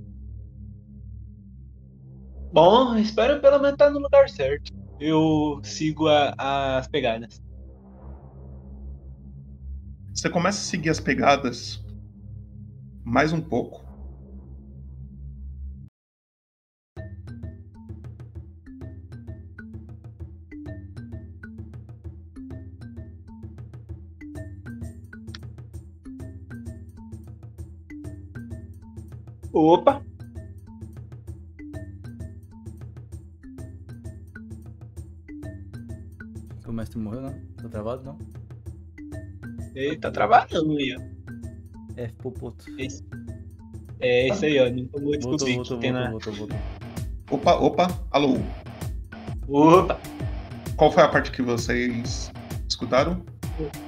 [2.52, 4.72] Bom, espero pelo menos estar no lugar certo.
[5.00, 6.34] Eu sigo a-
[6.78, 7.42] as pegadas.
[10.14, 11.83] Você começa a seguir as pegadas
[13.06, 13.84] mais um pouco.
[29.54, 30.04] Opa!
[36.66, 37.40] O mestre morreu, não?
[37.62, 38.18] Tá travado, não?
[39.76, 40.12] Ele tá
[40.76, 41.23] aí, ó.
[41.98, 42.66] É, popoto.
[42.78, 43.04] Esse-
[44.00, 44.66] É isso aí, ó.
[44.66, 46.12] Voltou, descobrir voltou, que tem voltou, na.
[46.12, 46.60] voltou, voltou.
[47.32, 48.38] Opa, opa, alô.
[49.48, 50.00] Opa!
[50.76, 52.32] Qual foi a parte que vocês
[52.68, 53.24] escutaram?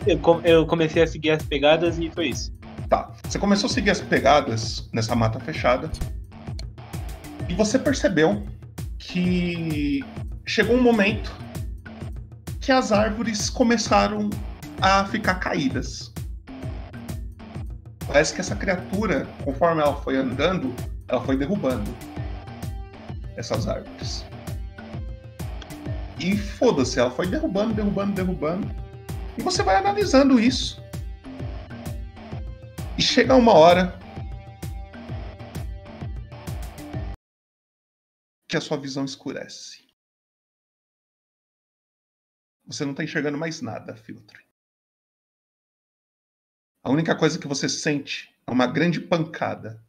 [0.05, 2.53] Eu, eu comecei a seguir as pegadas e foi isso.
[2.87, 3.11] Tá.
[3.27, 5.89] Você começou a seguir as pegadas nessa mata fechada.
[7.49, 8.43] E você percebeu
[8.99, 10.03] que
[10.45, 11.31] chegou um momento
[12.61, 14.29] que as árvores começaram
[14.81, 16.13] a ficar caídas.
[18.15, 20.73] Parece que essa criatura, conforme ela foi andando,
[21.09, 21.91] ela foi derrubando
[23.35, 24.23] essas árvores.
[26.17, 28.73] E foda-se, ela foi derrubando, derrubando, derrubando.
[29.37, 30.81] E você vai analisando isso.
[32.97, 33.99] E chega uma hora
[38.47, 39.85] que a sua visão escurece.
[42.65, 44.44] Você não está enxergando mais nada, filtro.
[46.85, 49.83] A única coisa que você sente é uma grande pancada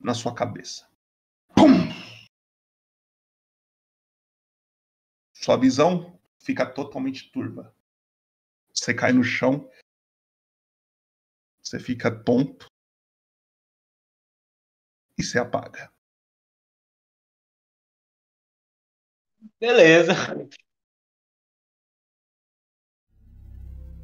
[0.00, 0.90] na sua cabeça.
[1.54, 1.68] Pum!
[5.34, 7.76] Sua visão fica totalmente turva.
[8.72, 9.70] Você cai no chão.
[11.62, 12.68] Você fica tonto.
[15.18, 15.92] E se apaga.
[19.60, 20.14] Beleza.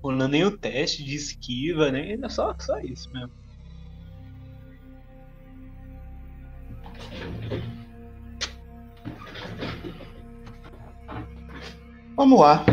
[0.02, 2.12] Rolando nem o teste de esquiva, né?
[2.12, 3.30] É só, só isso mesmo.
[12.16, 12.64] Vamos lá.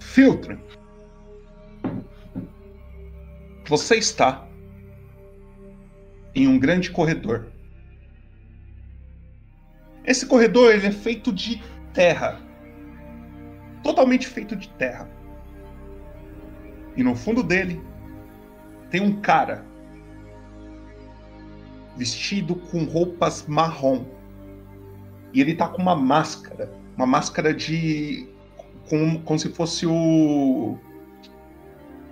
[0.00, 0.58] Filtro.
[3.66, 4.48] Você está
[6.34, 7.46] em um grande corredor.
[10.04, 12.40] Esse corredor ele é feito de terra.
[13.82, 15.08] Totalmente feito de terra.
[16.96, 17.80] E no fundo dele
[18.90, 19.64] tem um cara
[21.96, 24.04] vestido com roupas marrom.
[25.32, 26.72] E ele tá com uma máscara.
[26.96, 28.28] Uma máscara de.
[28.88, 30.76] Com, como se fosse o.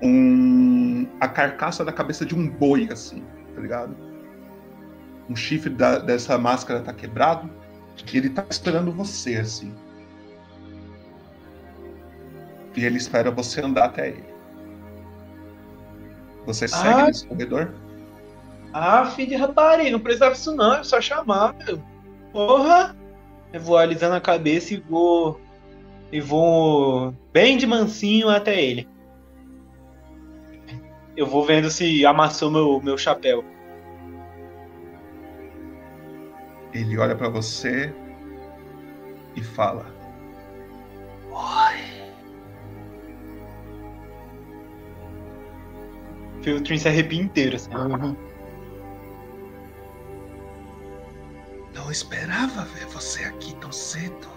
[0.00, 3.96] Um, a carcaça da cabeça de um boi, assim, tá ligado?
[5.28, 7.50] Um chifre da- dessa máscara tá quebrado.
[8.12, 9.74] E ele tá esperando você, assim.
[12.76, 14.24] E ele espera você andar até ele.
[16.46, 17.06] Você segue Ah.
[17.06, 17.74] nesse corredor?
[18.72, 21.82] Ah, filho de rapariga, não precisava disso não, é só chamar, meu.
[22.32, 22.94] Porra!
[23.52, 25.40] Eu vou alisando a cabeça e vou.
[26.12, 28.88] E vou bem de mansinho até ele.
[31.16, 33.44] Eu vou vendo se amassou meu, meu chapéu.
[36.72, 37.92] Ele olha pra você
[39.34, 39.86] e fala:
[41.30, 41.97] Oi.
[46.42, 47.70] Filtrin se arrepia inteiro, assim.
[51.74, 54.28] Não esperava ver você aqui tão cedo.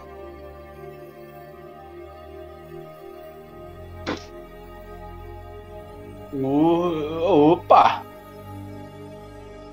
[6.33, 8.03] O- Opa!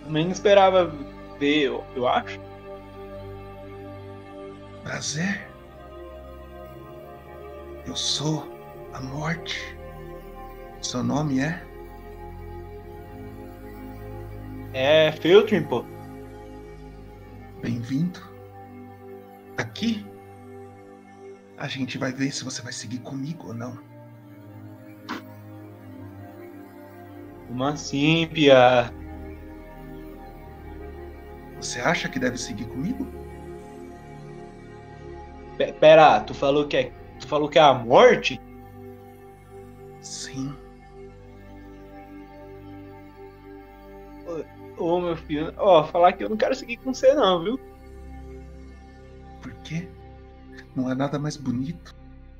[0.04, 0.86] Também não esperava
[1.38, 2.40] ver, eu, eu acho.
[4.82, 5.48] Prazer.
[7.86, 8.46] Eu sou
[8.92, 9.76] a morte.
[10.80, 11.62] Seu nome é?
[14.72, 15.84] É Filtrin, pô.
[17.60, 18.20] Bem-vindo.
[19.56, 20.06] Aqui
[21.56, 23.78] a gente vai ver se você vai seguir comigo ou não.
[27.46, 28.92] Como assim, Pia?
[31.60, 33.06] Você acha que deve seguir comigo?
[35.56, 36.92] Pe- Pera, tu falou que é.
[37.20, 38.40] Tu falou que é a morte?
[40.00, 40.56] Sim.
[44.78, 47.58] Ô, meu filho, ó, falar que eu não quero seguir com você não, viu?
[49.42, 49.88] Por quê?
[50.74, 51.94] Não há nada mais bonito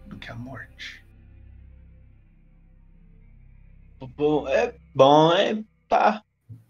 [0.07, 1.05] do que a morte.
[4.17, 5.63] Bom, é bom, é.
[5.89, 6.23] Tá.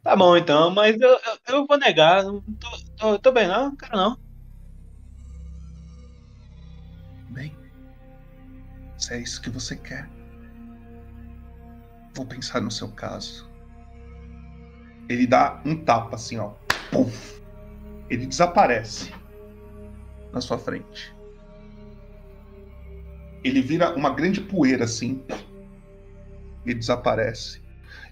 [0.03, 2.25] Tá bom então, mas eu, eu, eu vou negar.
[2.25, 4.19] Não tô, tô, tô bem não, não quero não.
[7.31, 7.55] Bem,
[8.97, 10.09] se é isso que você quer,
[12.15, 13.48] vou pensar no seu caso.
[15.09, 16.51] Ele dá um tapa assim, ó.
[16.91, 17.41] Puf.
[18.11, 19.13] Ele desaparece
[20.33, 21.15] na sua frente.
[23.43, 25.23] Ele vira uma grande poeira assim.
[26.67, 27.63] Ele desaparece.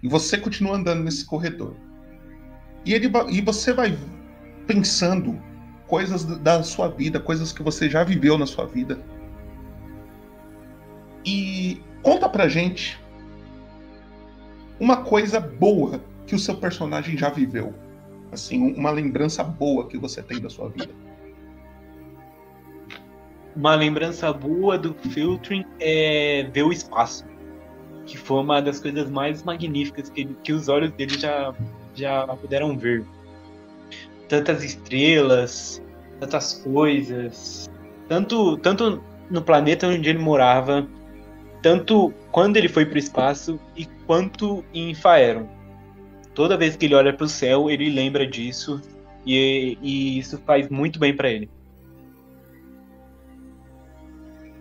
[0.03, 1.75] E você continua andando nesse corredor.
[2.85, 3.99] E, ele, e você vai
[4.67, 5.41] pensando
[5.87, 9.01] coisas da sua vida, coisas que você já viveu na sua vida.
[11.25, 13.01] E conta pra gente
[14.79, 17.73] uma coisa boa que o seu personagem já viveu.
[18.33, 20.91] Assim, um- uma lembrança boa que você tem da sua vida.
[23.55, 27.25] Uma lembrança boa do Filtering é ver o espaço.
[28.05, 31.55] Que foi uma das coisas mais magníficas que, que os olhos dele já,
[31.95, 33.05] já puderam ver.
[34.29, 35.83] Tantas estrelas,
[36.21, 37.71] tantas coisas.
[38.09, 40.87] Tanto, tanto no planeta onde ele morava,
[41.63, 45.49] tanto quando ele foi para o espaço e quanto em Faeron.
[46.37, 48.79] Toda vez que ele olha para o céu, ele lembra disso
[49.25, 51.49] e, e isso faz muito bem para ele.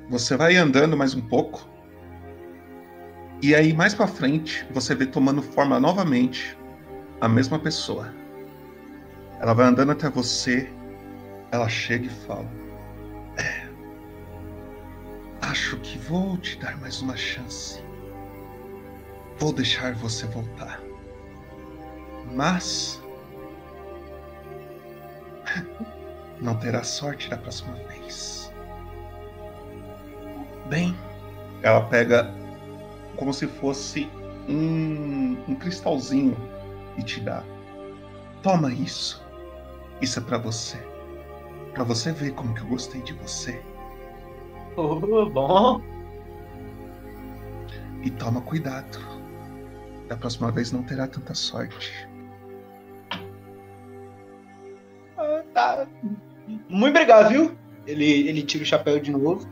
[0.09, 1.67] Você vai andando mais um pouco.
[3.41, 6.57] E aí, mais pra frente, você vê tomando forma novamente
[7.19, 8.13] a mesma pessoa.
[9.41, 10.69] Ela vai andando até você.
[11.51, 12.49] Ela chega e fala:
[13.37, 13.67] É.
[15.41, 17.83] Acho que vou te dar mais uma chance.
[19.37, 20.84] Vou deixar você voltar.
[22.33, 23.01] Mas.
[26.41, 28.51] Não terá sorte da próxima vez.
[30.67, 30.95] Bem,
[31.61, 32.33] ela pega
[33.15, 34.09] como se fosse
[34.49, 36.35] um, um cristalzinho
[36.97, 37.43] e te dá.
[38.41, 39.23] Toma isso.
[40.01, 40.77] Isso é pra você.
[41.73, 43.61] Pra você ver como que eu gostei de você.
[44.75, 45.81] Oh, bom.
[48.03, 48.99] E toma cuidado.
[50.07, 52.07] Da próxima vez não terá tanta sorte.
[56.69, 57.55] Muito obrigado, viu?
[57.85, 59.47] Ele, ele tira o chapéu de novo.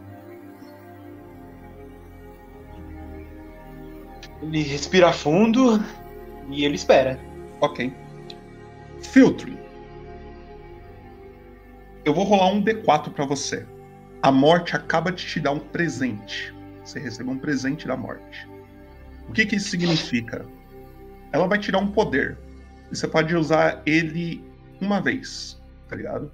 [4.41, 5.83] Ele respira fundo
[6.49, 7.19] e ele espera.
[7.61, 7.93] Ok.
[9.01, 9.57] Filtering.
[12.03, 13.65] Eu vou rolar um D4 pra você.
[14.21, 16.53] A morte acaba de te dar um presente.
[16.83, 18.47] Você recebeu um presente da morte.
[19.29, 20.45] O que, que isso significa?
[21.33, 22.37] ela vai tirar um poder.
[22.89, 24.41] E você pode usar ele
[24.79, 25.59] uma vez,
[25.93, 26.31] tá ligado?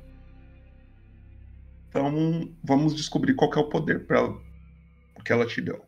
[1.89, 4.41] Então, vamos descobrir qual é o poder para ela,
[5.25, 5.85] que ela te deu.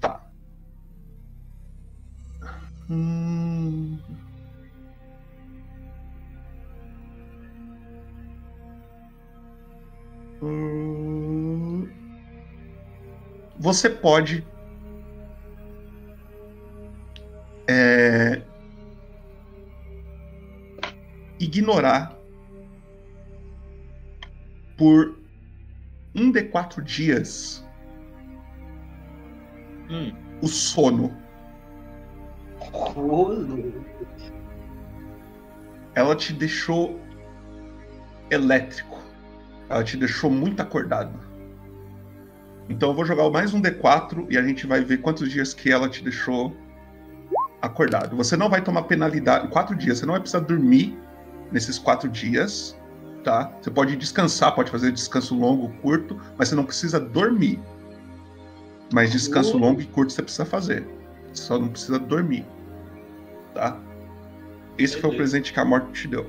[0.00, 0.28] Tá.
[2.90, 3.98] Hum...
[13.60, 14.44] Você pode
[17.66, 18.42] é,
[21.44, 22.16] ignorar
[24.76, 25.16] por
[26.14, 27.64] um de quatro dias
[29.90, 30.12] Hum.
[30.40, 31.14] o sono.
[35.94, 36.98] Ela te deixou
[38.30, 38.98] elétrico.
[39.68, 41.18] Ela te deixou muito acordado.
[42.68, 45.70] Então eu vou jogar mais um D4 e a gente vai ver quantos dias que
[45.70, 46.56] ela te deixou
[47.60, 48.16] acordado.
[48.16, 49.48] Você não vai tomar penalidade.
[49.48, 50.98] Quatro dias, você não vai precisar dormir
[51.54, 52.76] nesses quatro dias,
[53.22, 53.50] tá?
[53.62, 57.62] Você pode descansar, pode fazer descanso longo, curto, mas você não precisa dormir.
[58.92, 60.84] Mas descanso longo e curto você precisa fazer.
[61.32, 62.44] Você só não precisa dormir,
[63.54, 63.80] tá?
[64.76, 66.28] Esse foi o presente que a morte te deu.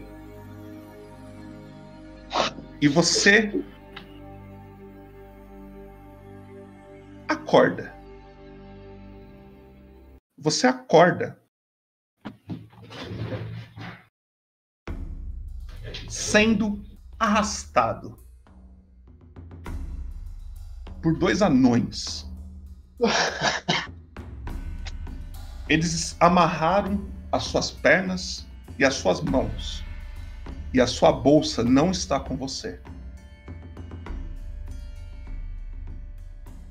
[2.80, 3.51] E você
[7.28, 7.91] acorda.
[10.38, 11.39] Você acorda
[16.09, 16.83] sendo
[17.19, 18.17] arrastado
[21.01, 22.25] por dois anões.
[25.69, 28.45] Eles amarraram as suas pernas
[28.77, 29.83] e as suas mãos.
[30.73, 32.81] E a sua bolsa não está com você.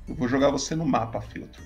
[0.07, 1.61] Eu vou jogar você no mapa, filtro.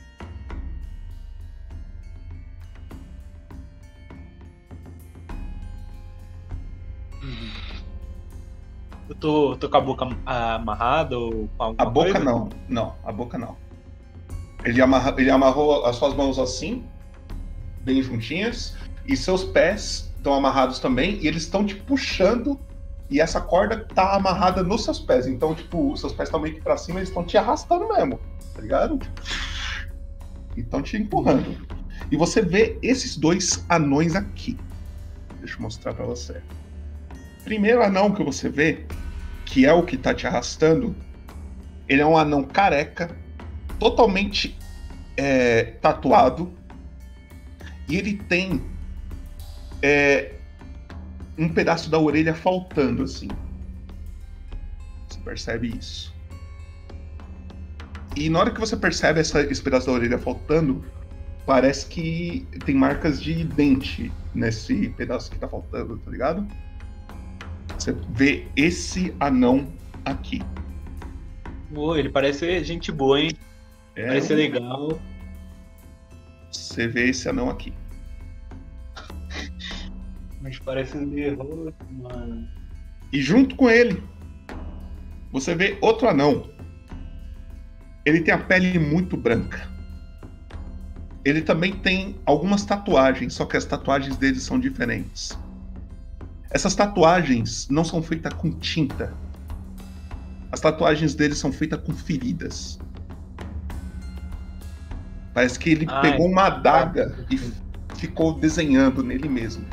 [9.10, 12.24] Eu tô, tô com a boca amarrada ou com alguma A boca coisa?
[12.24, 13.58] não, não, a boca não.
[14.64, 16.86] Ele, amarra, ele amarrou as suas mãos assim,
[17.82, 22.60] bem juntinhas, e seus pés estão amarrados também, e eles estão te puxando,
[23.10, 25.26] e essa corda tá amarrada nos seus pés.
[25.26, 28.20] Então, tipo, os seus pés estão meio que pra cima, eles estão te arrastando mesmo,
[28.54, 29.00] tá ligado?
[30.56, 31.58] E estão te empurrando.
[32.12, 34.60] E você vê esses dois anões aqui.
[35.40, 36.44] Deixa eu mostrar pra você.
[37.50, 38.86] Primeiro anão que você vê,
[39.44, 40.96] que é o que tá te arrastando,
[41.88, 43.10] ele é um anão careca,
[43.80, 44.56] totalmente
[45.18, 46.54] é, tatuado,
[47.88, 48.62] e ele tem
[49.82, 50.36] é,
[51.40, 53.30] um pedaço da orelha faltando, assim.
[55.08, 56.14] Você percebe isso.
[58.16, 60.86] E na hora que você percebe essa, esse pedaço da orelha faltando,
[61.48, 66.48] parece que tem marcas de dente nesse pedaço que tá faltando, tá ligado?
[67.90, 69.68] Você vê esse anão
[70.06, 70.42] aqui.
[71.74, 73.32] Pô, ele parece gente boa, hein?
[73.96, 75.00] É, parece ser legal.
[76.52, 77.74] Você vê esse anão aqui.
[80.40, 82.48] Mas parece um terror, mano.
[83.12, 84.04] E junto com ele,
[85.32, 86.48] você vê outro anão.
[88.06, 89.68] Ele tem a pele muito branca.
[91.26, 95.38] Ele também tem algumas tatuagens, só que as tatuagens dele são diferentes.
[96.52, 99.14] Essas tatuagens não são feitas com tinta.
[100.52, 102.80] As tatuagens dele são feitas com feridas.
[105.34, 106.02] Parece que ele Ai.
[106.02, 107.40] pegou uma adaga e
[107.96, 109.64] ficou desenhando nele mesmo.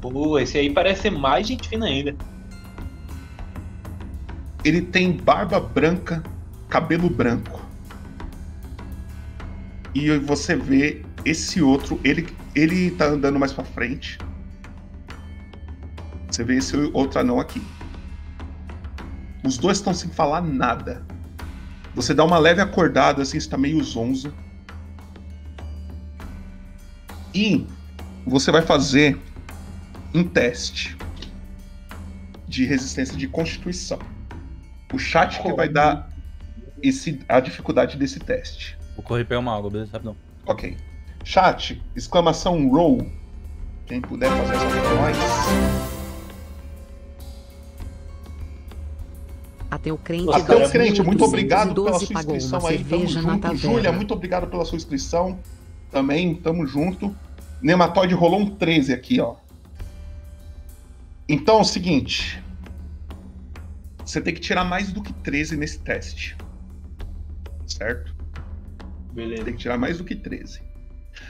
[0.00, 2.16] Pô, esse aí parece ser mais gente fina ainda.
[4.64, 6.22] Ele tem barba branca,
[6.68, 7.64] cabelo branco.
[9.94, 14.18] E você vê esse outro, ele, ele tá andando mais pra frente.
[16.38, 17.60] Você vê esse outro anão aqui.
[19.44, 21.04] Os dois estão sem falar nada.
[21.96, 24.32] Você dá uma leve acordada, assim, está meio zonzo.
[27.34, 27.66] E
[28.24, 29.20] você vai fazer
[30.14, 30.96] um teste
[32.46, 33.98] de resistência de constituição.
[34.92, 36.08] O chat que vai dar
[36.80, 38.78] esse, a dificuldade desse teste.
[38.94, 39.90] Vou correr pegar uma água, beleza?
[39.90, 40.16] Rapidão.
[40.46, 40.76] Ok.
[41.24, 43.10] Chat, exclamação roll.
[43.86, 45.87] Quem puder fazer essa pra nós.
[49.88, 52.84] Ateu crente Ateu dois Crente, muito obrigado pela 212 sua inscrição aí.
[52.84, 53.56] Tamo junto.
[53.56, 55.38] Júlia, muito obrigado pela sua inscrição.
[55.90, 57.14] Também, tamo junto.
[57.62, 59.36] Nematóide rolou um 13 aqui, ó.
[61.28, 62.42] Então é o seguinte.
[64.04, 66.36] Você tem que tirar mais do que 13 nesse teste.
[67.66, 68.14] Certo?
[69.12, 69.44] Beleza.
[69.44, 70.62] Tem que tirar mais do que 13.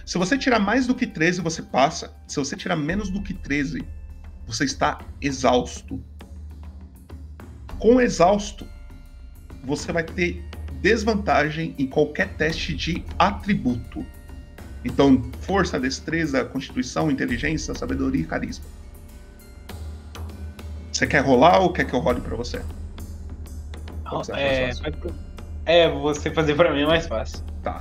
[0.05, 2.15] Se você tirar mais do que 13, você passa.
[2.27, 3.85] Se você tirar menos do que 13,
[4.47, 6.03] você está exausto.
[7.79, 8.67] Com exausto,
[9.65, 10.43] você vai ter
[10.81, 14.05] desvantagem em qualquer teste de atributo.
[14.85, 18.65] Então, força, destreza, constituição, inteligência, sabedoria e carisma.
[20.93, 22.63] Você quer rolar ou quer que eu role pra você?
[24.11, 25.15] Você É, fácil?
[25.67, 27.45] é, você fazer pra mim é mais fácil.
[27.63, 27.79] Tá.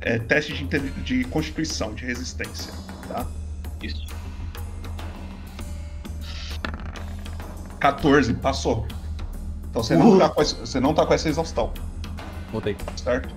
[0.00, 2.72] É teste de, de constituição, de resistência,
[3.08, 3.26] tá?
[3.82, 4.06] Isso.
[7.80, 8.86] 14, passou.
[9.78, 11.72] Então você não, tá com essa, você não tá com essa exaustão.
[12.50, 12.76] Voltei.
[12.96, 13.34] Certo?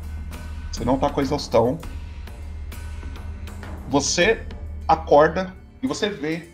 [0.72, 1.78] Você não tá com exaustão.
[3.90, 4.44] Você
[4.88, 6.50] acorda e você vê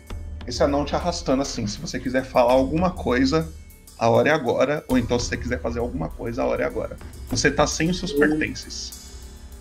[0.46, 1.66] esse anão te arrastando assim.
[1.66, 3.50] Se você quiser falar alguma coisa,
[3.98, 4.84] a hora é agora.
[4.88, 6.96] Ou então, se você quiser fazer alguma coisa, a hora é agora.
[7.30, 8.92] Você tá sem os seus pertences.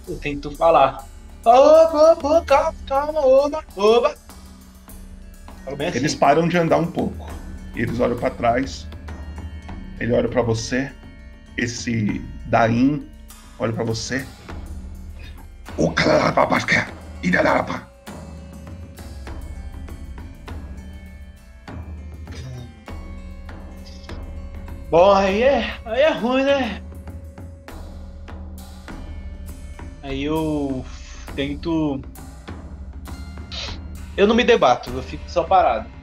[0.08, 1.08] Eu tento falar.
[1.46, 4.16] Oba, oba, calma, calma, oba, oba.
[5.78, 5.98] Bem assim.
[5.98, 7.30] Eles param de andar um pouco.
[7.76, 8.88] E eles olham pra trás.
[10.00, 10.92] Ele olha pra você.
[11.58, 13.08] Esse Daim
[13.60, 14.26] olha pra você.
[15.78, 16.88] O Kalarapapasca.
[17.24, 17.88] Idarapa.
[24.90, 26.82] Bom, aí é, aí é ruim, né?
[30.02, 30.86] Aí eu
[31.36, 32.02] tento.
[34.16, 35.97] Eu não me debato, eu fico só parado.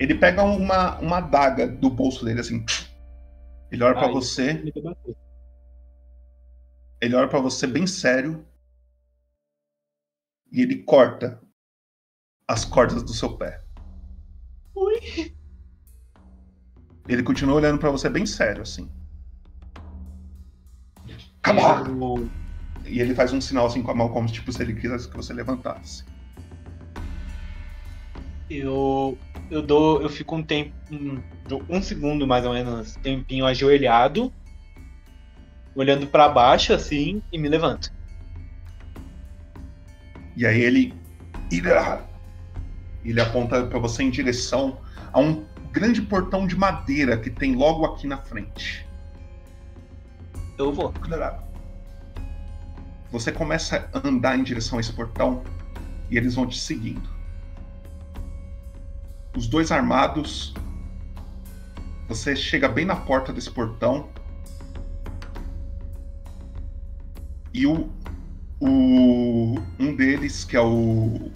[0.00, 2.64] Ele pega uma, uma adaga do bolso dele assim.
[3.70, 4.54] Ele olha pra Aí, você.
[4.54, 5.14] debater.
[7.02, 8.42] Ele olha pra você bem sério.
[10.50, 11.38] E ele corta
[12.48, 13.62] as cordas do seu pé.
[14.74, 15.34] Ui.
[17.06, 18.90] Ele continua olhando pra você bem sério assim.
[21.44, 22.28] Come on!
[22.86, 25.16] E ele faz um sinal assim com a mão, como tipo, se ele quisesse que
[25.16, 26.04] você levantasse.
[28.48, 29.16] Eu,
[29.50, 31.20] eu dou, eu fico um tempo, um,
[31.68, 34.32] um segundo mais ou menos, tempinho ajoelhado,
[35.74, 37.92] olhando pra baixo assim e me levanto.
[40.36, 40.94] E aí ele.
[43.04, 44.78] Ele aponta pra você em direção
[45.12, 48.86] a um grande portão de madeira que tem logo aqui na frente.
[50.56, 50.94] Eu vou.
[53.10, 55.42] Você começa a andar em direção a esse portão
[56.08, 57.19] e eles vão te seguindo.
[59.36, 60.54] Os dois armados.
[62.08, 64.08] Você chega bem na porta desse portão.
[67.52, 67.90] E o,
[68.60, 71.30] o um deles, que é o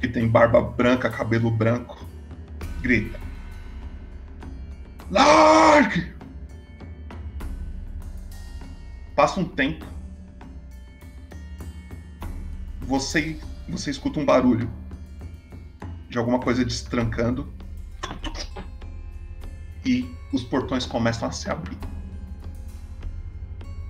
[0.00, 2.06] que tem barba branca, cabelo branco,
[2.80, 3.18] grita:
[5.10, 6.14] Largue!
[9.14, 9.86] Passa um tempo.
[12.82, 13.38] Você,
[13.68, 14.70] você escuta um barulho
[16.16, 17.52] de alguma coisa destrancando.
[19.84, 21.76] E os portões começam a se abrir.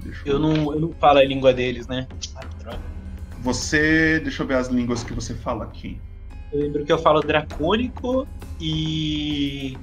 [0.03, 2.09] Deixa Eu não, eu não falo a língua deles, né?
[2.35, 2.81] Ai, droga.
[3.43, 4.19] Você.
[4.21, 6.01] Deixa eu ver as línguas que você fala aqui.
[6.53, 8.27] Eu lembro que eu falo dracônico
[8.61, 9.79] e.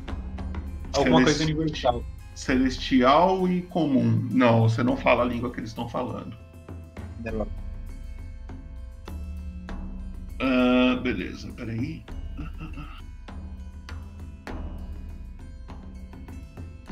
[0.94, 2.04] alguma coisa Celesti- universal.
[2.36, 4.28] Celestial e comum.
[4.32, 6.36] Não, você não fala a língua que eles estão falando.
[10.42, 12.04] Ah, beleza, peraí.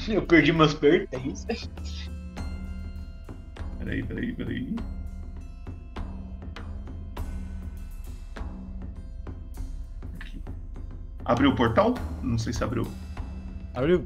[0.08, 1.70] Eu perdi meus pertences.
[3.78, 4.76] Peraí, peraí, peraí.
[10.20, 10.42] Aqui.
[11.26, 11.94] Abriu o portal?
[12.24, 12.88] Não sei se abriu.
[13.74, 14.04] Abriu.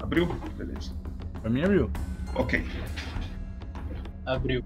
[0.00, 0.26] Abriu?
[0.56, 0.94] Beleza.
[1.40, 1.90] Pra mim abriu.
[2.34, 2.64] Ok.
[4.26, 4.64] Abriu.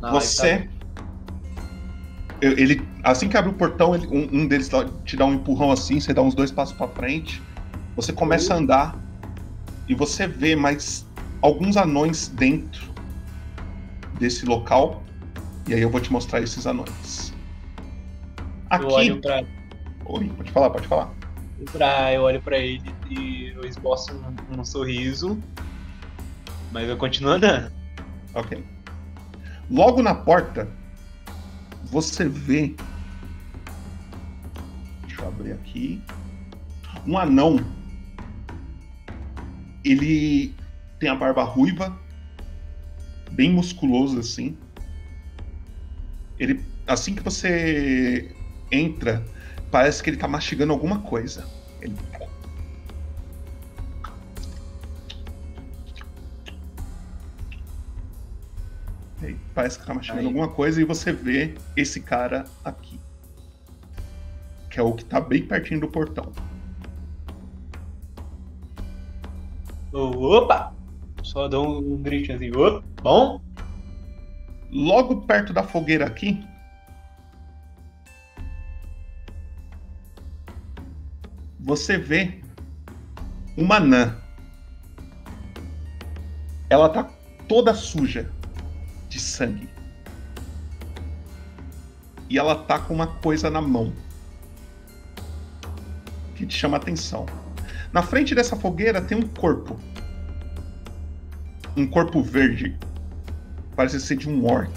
[0.00, 0.68] Na Você.
[2.42, 5.70] Ele, assim que abre o portão, ele- um, um deles dá- te dá um empurrão
[5.70, 7.40] assim, você dá uns dois passos pra frente.
[7.94, 8.98] Você começa a andar
[9.88, 11.06] e você vê mais
[11.40, 12.90] alguns anões dentro
[14.18, 15.04] desse local.
[15.68, 17.32] E aí eu vou te mostrar esses anões.
[18.36, 18.76] tá.
[18.76, 18.84] Aqui.
[18.86, 19.44] Eu olho pra,
[20.06, 21.14] Oi, pode falar, pode falar.
[21.70, 24.12] pra, eu olho pra ele e eu esboço
[24.50, 25.38] um, um sorriso.
[26.72, 27.70] Mas eu continuo andando.
[28.34, 28.64] Ok.
[29.70, 30.68] Logo na porta,
[31.92, 32.74] você vê.
[35.02, 36.02] Deixa eu abrir aqui.
[37.06, 37.60] Um anão.
[39.84, 40.54] Ele
[40.98, 41.94] tem a barba ruiva,
[43.32, 44.56] bem musculoso assim.
[46.38, 48.34] Ele, assim que você
[48.70, 49.22] entra,
[49.70, 51.46] parece que ele tá mastigando alguma coisa.
[51.82, 51.94] Ele
[59.26, 60.26] aí, parece que tá mastigando Aí.
[60.26, 62.98] alguma coisa e você vê esse cara aqui.
[64.70, 66.32] Que é o que tá bem pertinho do portão.
[69.92, 70.72] Opa!
[71.22, 72.50] Só dou um, um gritinho assim.
[72.56, 72.82] Opa!
[73.02, 73.40] Bom?
[74.70, 76.42] Logo perto da fogueira aqui.
[81.60, 82.40] Você vê
[83.56, 84.16] uma anã.
[86.70, 87.04] Ela tá
[87.46, 88.30] toda suja
[89.12, 89.68] de sangue.
[92.30, 93.92] E ela tá com uma coisa na mão
[96.34, 97.26] que te chama atenção.
[97.92, 99.78] Na frente dessa fogueira tem um corpo.
[101.76, 102.78] Um corpo verde.
[103.76, 104.72] Parece ser de um orc.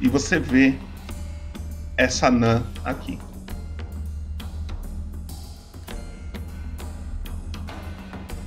[0.00, 0.78] E você vê
[1.98, 3.18] essa anã aqui.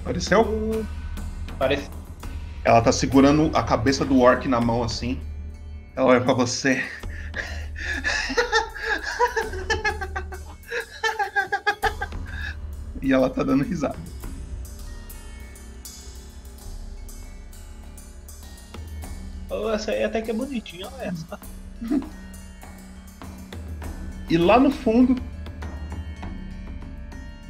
[0.02, 0.84] Apareceu?
[1.60, 1.97] Parece.
[2.68, 5.22] Ela tá segurando a cabeça do orc na mão assim.
[5.96, 6.84] Ela olha pra você.
[13.02, 13.96] e ela tá dando risada.
[19.50, 21.40] Oh, essa aí até que é bonitinha, olha essa.
[24.30, 25.16] E lá no fundo,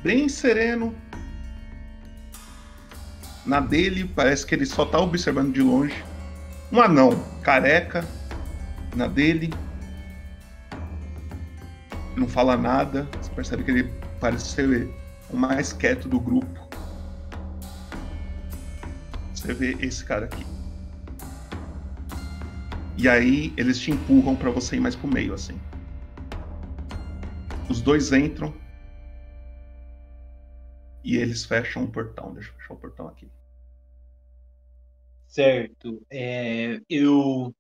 [0.04, 0.94] bem sereno,
[3.48, 6.04] na dele, parece que ele só tá observando de longe.
[6.70, 8.06] Um anão careca,
[8.94, 9.54] na dele.
[12.16, 13.08] Não fala nada.
[13.22, 14.94] Você percebe que ele parece ser
[15.30, 16.68] o mais quieto do grupo.
[19.34, 20.46] Você vê esse cara aqui.
[22.98, 25.58] E aí eles te empurram pra você ir mais pro meio, assim.
[27.70, 28.54] Os dois entram.
[31.02, 32.34] E eles fecham o portão.
[32.34, 33.32] Deixa eu fechar o portão aqui.
[35.28, 36.02] Certo.
[36.10, 37.54] É, eu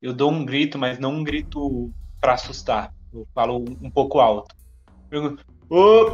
[0.00, 2.92] eu dou um grito, mas não um grito pra assustar.
[3.12, 4.54] Eu falo um pouco alto.
[5.10, 5.44] Pergunto,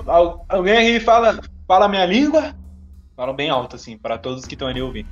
[0.06, 2.54] al- alguém aí fala, fala minha língua?
[3.16, 5.08] Falo bem alto, assim, para todos que estão ali ouvindo.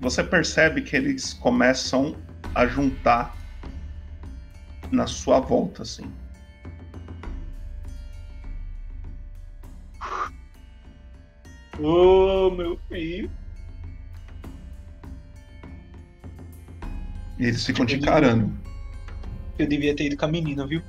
[0.00, 2.14] Você percebe que eles começam
[2.54, 3.34] a juntar
[4.90, 6.04] na sua volta, assim.
[11.78, 13.30] Ô, meu filho.
[17.38, 18.52] E eles ficam te encarando.
[19.58, 20.82] Eu devia ter ido com a menina, viu?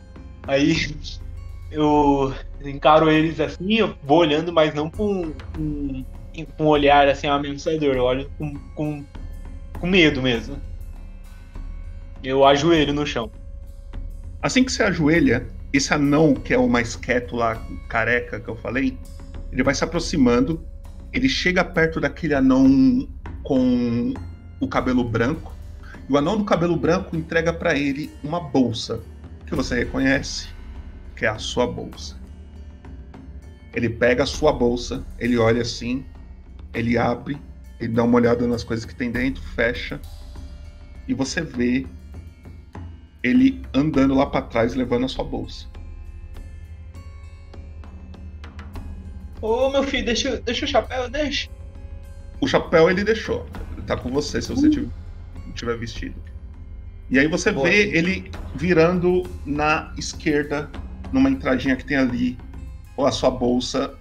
[0.43, 0.96] Aí
[1.72, 2.34] eu
[2.64, 6.06] encaro eles assim, eu vou olhando, mas não com, com,
[6.58, 9.06] com um olhar assim ameaçador, eu olho com, com,
[9.80, 10.58] com medo mesmo.
[12.24, 13.32] Eu ajoelho no chão.
[14.41, 17.56] Assim que você ajoelha, esse anão, que é o mais quieto lá,
[17.89, 18.98] careca que eu falei,
[19.52, 20.66] ele vai se aproximando.
[21.14, 23.08] Ele chega perto daquele anão
[23.43, 24.14] com
[24.60, 25.55] o cabelo branco.
[26.08, 29.01] E o anão do cabelo branco entrega pra ele uma bolsa
[29.45, 30.47] que você reconhece,
[31.16, 32.16] que é a sua bolsa.
[33.74, 36.06] Ele pega a sua bolsa, ele olha assim,
[36.74, 37.38] ele abre,
[37.80, 39.99] ele dá uma olhada nas coisas que tem dentro, fecha,
[41.08, 41.86] e você vê
[43.24, 45.68] ele andando lá pra trás levando a sua bolsa.
[49.41, 51.49] Ô meu filho, deixa, deixa o chapéu, deixa.
[52.39, 53.45] O chapéu ele deixou.
[53.74, 54.89] Ele tá com você se você tiver,
[55.56, 56.22] tiver vestido.
[57.10, 57.68] E aí você Boa.
[57.70, 60.70] vê ele virando na esquerda,
[61.12, 62.38] numa entradinha que tem ali,
[62.97, 63.93] a sua bolsa.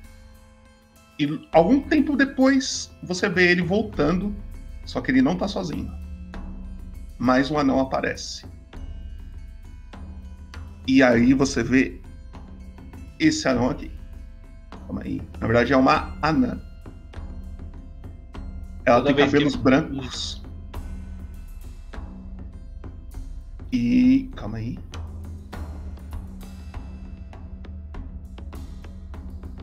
[1.18, 4.34] E algum tempo depois você vê ele voltando,
[4.84, 5.90] só que ele não tá sozinho.
[7.18, 8.44] Mais um anão aparece.
[10.86, 12.00] E aí você vê
[13.18, 13.90] esse anão aqui.
[14.86, 15.20] Calma aí.
[15.40, 16.61] Na verdade é uma anã.
[18.84, 20.43] Ela Toda tem que cabelos eu- brancos.
[23.75, 24.31] E.
[24.37, 24.79] Calma aí.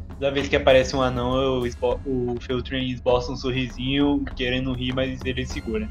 [0.09, 4.93] Toda vez que aparece um anão, eu esbo- o Feltrin esboça um sorrisinho, querendo rir,
[4.93, 5.89] mas ele segura.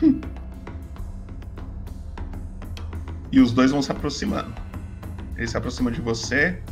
[3.30, 4.50] E os dois vão se aproximando.
[5.36, 6.62] Ele se aproxima de você.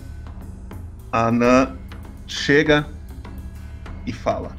[1.13, 1.77] A Anã
[2.27, 2.89] chega
[4.07, 4.57] e fala: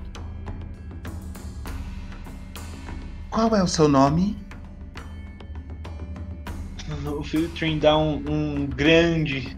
[3.31, 4.37] Qual é o seu nome?
[7.09, 9.57] O Feltrin dá um, um grande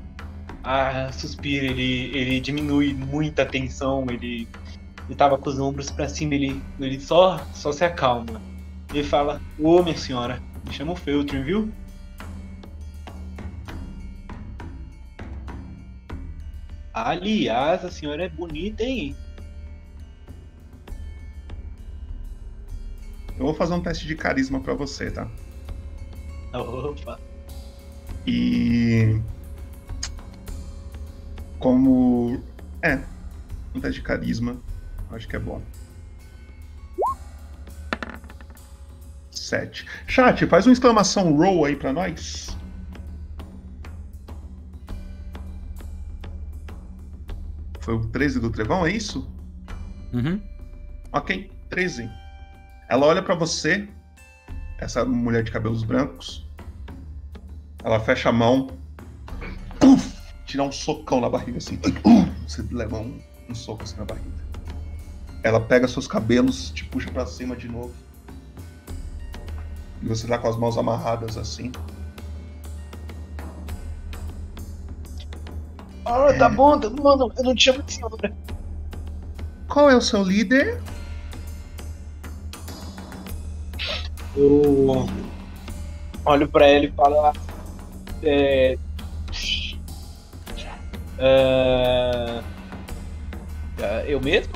[0.63, 4.47] ah, suspiro, ele, ele diminui muita tensão, ele,
[5.07, 8.41] ele tava com os ombros pra cima, ele, ele só, só se acalma.
[8.93, 11.71] Ele fala, ô minha senhora, me chama o Feltrin, viu?
[16.93, 19.15] Aliás, a senhora é bonita, hein?
[23.37, 25.25] Eu vou fazer um teste de carisma pra você, tá?
[26.53, 27.28] Opa.
[28.25, 29.19] E.
[31.59, 32.41] Como.
[32.81, 32.99] É.
[33.73, 34.57] Um teste de carisma.
[35.11, 35.61] Acho que é bom.
[39.31, 39.85] Sete.
[40.07, 42.55] Chat, faz uma exclamação roll aí pra nós.
[47.79, 49.27] Foi o 13 do Trevão, é isso?
[50.13, 50.39] Uhum.
[51.11, 52.07] Ok, 13.
[52.87, 53.87] Ela olha pra você,
[54.77, 56.47] essa mulher de cabelos brancos.
[57.83, 58.67] Ela fecha a mão.
[60.45, 61.79] Te dá um socão na barriga assim.
[62.47, 64.49] Você leva um, um soco assim na barriga.
[65.43, 67.93] Ela pega seus cabelos, te puxa pra cima de novo.
[70.01, 71.71] E você tá com as mãos amarradas assim.
[76.05, 78.35] Ah, tá bom, tá bom, não, eu não te chamo de senhora.
[79.67, 80.81] Qual é o seu líder?
[84.35, 85.07] Eu
[86.25, 87.48] olho pra ela e falo.
[88.21, 88.77] É,
[91.17, 92.43] é,
[94.07, 94.53] eu mesmo?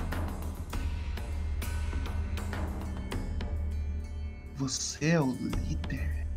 [4.58, 6.28] Você é o líder?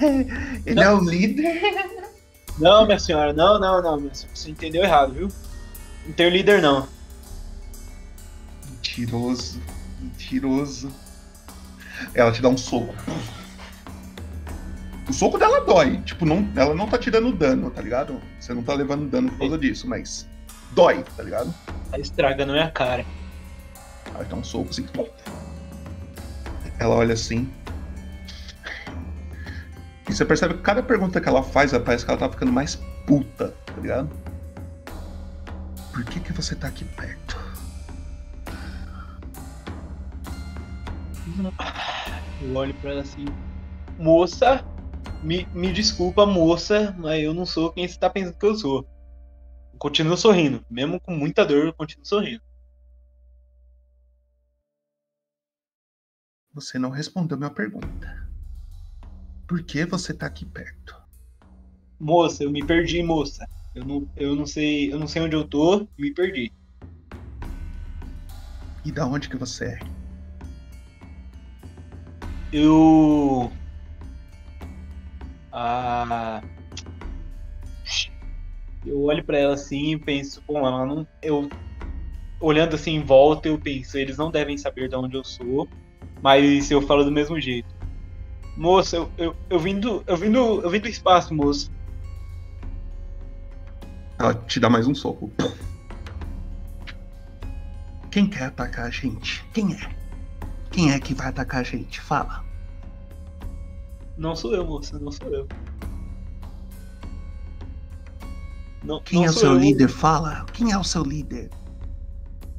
[0.64, 1.60] Ele é o líder?
[2.58, 5.28] Não, minha senhora, não, não, não, minha senhora, você entendeu errado, viu?
[6.06, 6.88] Não tenho líder, não.
[8.68, 9.60] Mentiroso,
[10.00, 10.92] mentiroso.
[12.14, 12.94] Ela te dá um soco.
[15.08, 15.98] O soco dela dói.
[16.02, 18.20] Tipo, não, ela não tá te dando dano, tá ligado?
[18.38, 20.28] Você não tá levando dano por causa disso, mas
[20.72, 21.54] dói, tá ligado?
[21.90, 23.04] Tá estragando minha cara.
[24.14, 24.86] Ela dá um soco assim.
[26.78, 27.50] Ela olha assim.
[30.08, 32.76] E você percebe que cada pergunta que ela faz, parece que ela tá ficando mais
[33.06, 34.10] puta, tá ligado?
[35.92, 37.36] Por que que você tá aqui perto?
[42.40, 43.26] Eu olho pra ela assim.
[43.98, 44.64] Moça,
[45.22, 48.88] me, me desculpa, moça, mas eu não sou quem você tá pensando que eu sou.
[49.72, 50.64] Eu continuo sorrindo.
[50.70, 52.42] Mesmo com muita dor, eu continuo sorrindo.
[56.52, 58.28] Você não respondeu minha pergunta.
[59.46, 60.96] Por que você tá aqui perto?
[61.98, 63.46] Moça, eu me perdi, moça.
[63.74, 66.52] Eu não, eu não sei, eu não sei onde eu tô, me perdi.
[68.84, 69.78] E da onde que você é?
[72.52, 73.52] Eu.
[75.52, 76.42] Ah.
[78.86, 81.06] Eu olho pra ela assim e penso, bom, ela não.
[81.22, 81.48] Eu.
[82.40, 85.68] Olhando assim em volta, eu penso, eles não devem saber de onde eu sou,
[86.22, 87.68] mas eu falo do mesmo jeito.
[88.56, 90.04] Moça, eu, eu, eu vim do.
[90.06, 90.60] Eu vim do.
[90.62, 91.70] Eu vim do espaço, moça.
[94.18, 95.30] Ela te dá mais um soco.
[98.10, 99.44] Quem quer atacar a gente?
[99.52, 99.96] Quem é?
[100.70, 102.00] Quem é que vai atacar a gente?
[102.00, 102.47] Fala.
[104.18, 105.46] Não sou eu, moça, não sou eu.
[108.82, 109.58] Não, Quem não é o seu eu.
[109.58, 109.88] líder?
[109.88, 110.44] Fala.
[110.52, 111.50] Quem é o seu líder?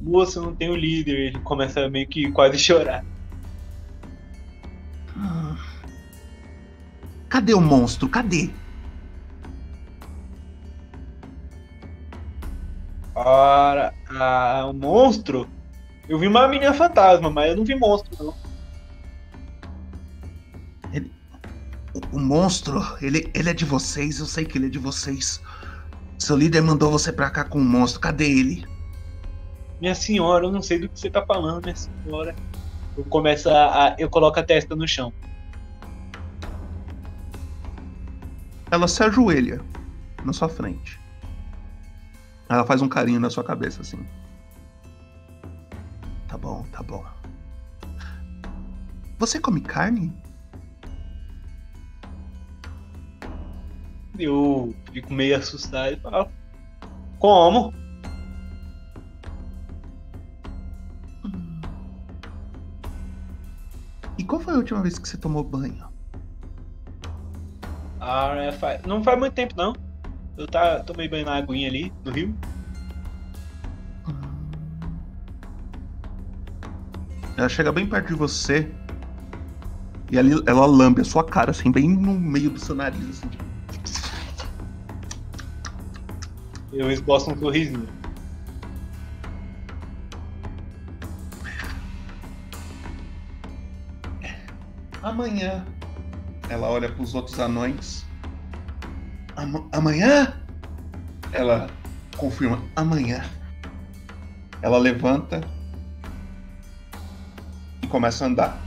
[0.00, 1.18] Moça, eu não tenho líder.
[1.18, 3.04] Ele começa meio que quase chorar.
[5.16, 5.54] Ah.
[7.28, 8.08] Cadê o monstro?
[8.08, 8.48] Cadê?
[13.14, 15.46] Ora, ah, o monstro?
[16.08, 18.49] Eu vi uma menina fantasma, mas eu não vi monstro, não.
[21.94, 25.42] O, o monstro, ele, ele é de vocês, eu sei que ele é de vocês.
[26.18, 28.00] Seu líder mandou você pra cá com o monstro.
[28.00, 28.64] Cadê ele?
[29.80, 32.34] Minha senhora, eu não sei do que você tá falando, minha senhora.
[32.96, 35.12] Eu começo a- eu coloco a testa no chão.
[38.70, 39.60] Ela se ajoelha
[40.24, 41.00] na sua frente.
[42.48, 44.04] Ela faz um carinho na sua cabeça assim.
[46.28, 47.04] Tá bom, tá bom.
[49.18, 50.12] Você come carne?
[54.24, 56.28] Eu fico meio assustado e falo.
[57.18, 57.72] Como?
[64.18, 65.88] E qual foi a última vez que você tomou banho?
[68.00, 69.74] Ah, é, faz- não faz muito tempo não.
[70.36, 72.34] Eu tá, tomei banho na aguinha ali, no rio.
[77.36, 78.70] Ela chega bem perto de você.
[80.10, 83.28] E ali ela lambe a sua cara, assim, bem no meio do seu nariz, assim.
[83.28, 83.44] tipo,
[86.72, 87.88] Eu esboço um sorrisinho.
[95.02, 95.64] Amanhã.
[96.48, 98.04] Ela olha pros outros anões.
[99.36, 100.34] Ama- amanhã?
[101.32, 101.68] Ela
[102.16, 102.62] confirma.
[102.76, 103.24] Amanhã.
[104.62, 105.40] Ela levanta.
[107.82, 108.60] E começa a andar.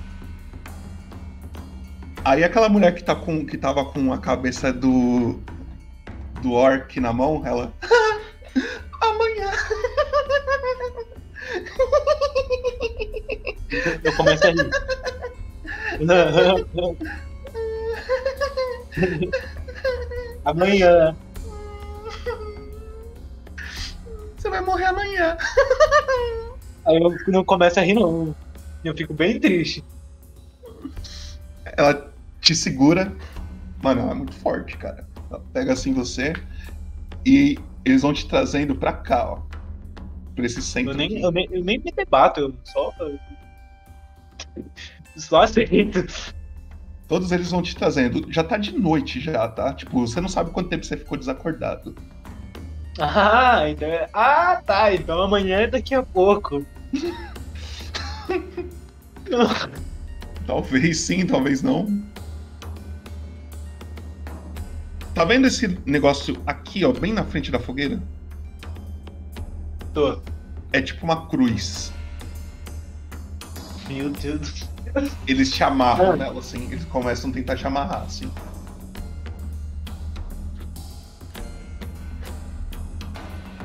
[2.25, 5.39] Aí aquela mulher que, tá com, que tava com a cabeça do.
[6.43, 7.73] Do orc na mão, ela.
[9.01, 9.51] Amanhã!
[14.03, 14.69] Eu começo a rir.
[20.45, 21.15] Amanhã.
[24.37, 25.37] Você vai morrer amanhã.
[26.85, 28.35] Aí eu não começo a rir, não.
[28.83, 29.83] Eu fico bem triste.
[31.65, 33.11] Ela te segura.
[33.81, 35.07] Mano, ela é muito forte, cara.
[35.51, 36.33] Pega assim você
[37.25, 39.41] e eles vão te trazendo pra cá, ó.
[40.35, 40.91] Pra esse centro.
[40.91, 42.91] Eu nem, eu nem, eu nem me debato, eu só.
[45.15, 46.05] Só aceito.
[47.07, 48.31] Todos eles vão te trazendo.
[48.31, 49.73] Já tá de noite já, tá?
[49.73, 51.95] Tipo, você não sabe quanto tempo você ficou desacordado.
[52.99, 54.09] Ah, então é...
[54.13, 54.93] Ah, tá.
[54.93, 56.65] Então amanhã é daqui a pouco.
[60.45, 62.03] Talvez sim, talvez não.
[65.13, 68.01] Tá vendo esse negócio aqui, ó, bem na frente da fogueira?
[69.93, 70.19] Tô.
[70.71, 71.91] É tipo uma cruz.
[73.87, 74.67] Meu Deus do céu.
[75.27, 76.65] Eles te amarram nela, assim.
[76.71, 78.29] Eles começam a tentar te amarrar, assim.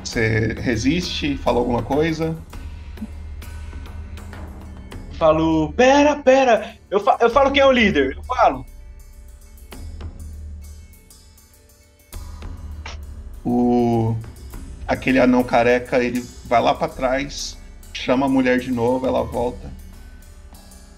[0.03, 2.35] Você resiste, fala alguma coisa.
[5.13, 6.75] Falo, pera, pera.
[6.89, 8.15] Eu, fa- eu falo quem é o líder.
[8.15, 8.65] Eu falo.
[13.51, 14.15] O
[14.87, 17.57] aquele anão careca, ele vai lá pra trás,
[17.91, 19.71] chama a mulher de novo, ela volta.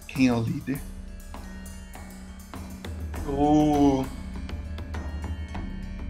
[0.06, 0.78] Quem é o líder?
[3.26, 4.04] O.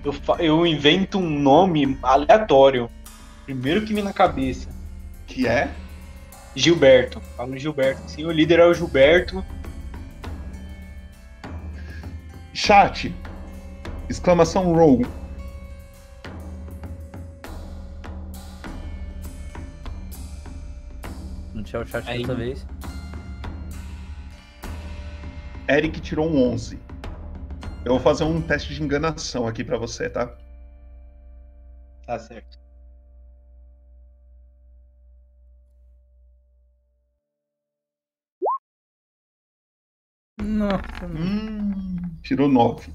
[0.04, 2.90] Eu, eu invento um nome aleatório.
[3.46, 4.68] Primeiro que me na cabeça.
[5.28, 5.70] Que é?
[6.56, 7.22] Gilberto.
[7.38, 8.10] Falo Gilberto.
[8.10, 9.46] Sim, o líder é o Gilberto.
[12.52, 13.14] Chat!
[14.10, 15.21] Exclamação roll.
[21.72, 22.20] Tinha o chat Aí.
[22.20, 22.68] dessa vez.
[25.70, 26.78] Eric tirou um 11.
[27.86, 30.38] Eu vou fazer um teste de enganação aqui pra você, tá?
[32.06, 32.60] Tá certo.
[40.42, 42.92] Nossa, Hum, tirou 9.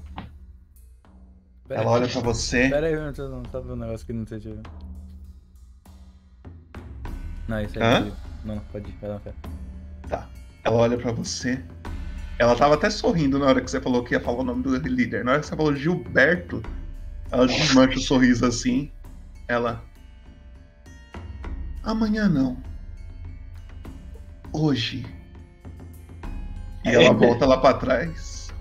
[1.67, 2.01] Pera Ela aí.
[2.03, 2.69] olha pra você.
[2.69, 3.01] Pera aí, eu
[3.31, 4.61] não tô vendo um negócio que não eu...
[7.47, 7.83] Não, isso aí.
[7.83, 8.26] Hã?
[8.47, 9.33] Não, Não, pode ir, vai lá, fé.
[10.07, 10.27] Tá.
[10.63, 11.61] Ela olha pra você.
[12.39, 14.75] Ela tava até sorrindo na hora que você falou que ia falar o nome do
[14.75, 15.23] líder.
[15.23, 16.61] Na hora que você falou Gilberto,
[17.31, 18.91] ela desmancha o sorriso assim.
[19.47, 19.81] Ela.
[21.83, 22.57] Amanhã não.
[24.53, 25.05] Hoje.
[26.85, 28.53] E ela volta lá pra trás.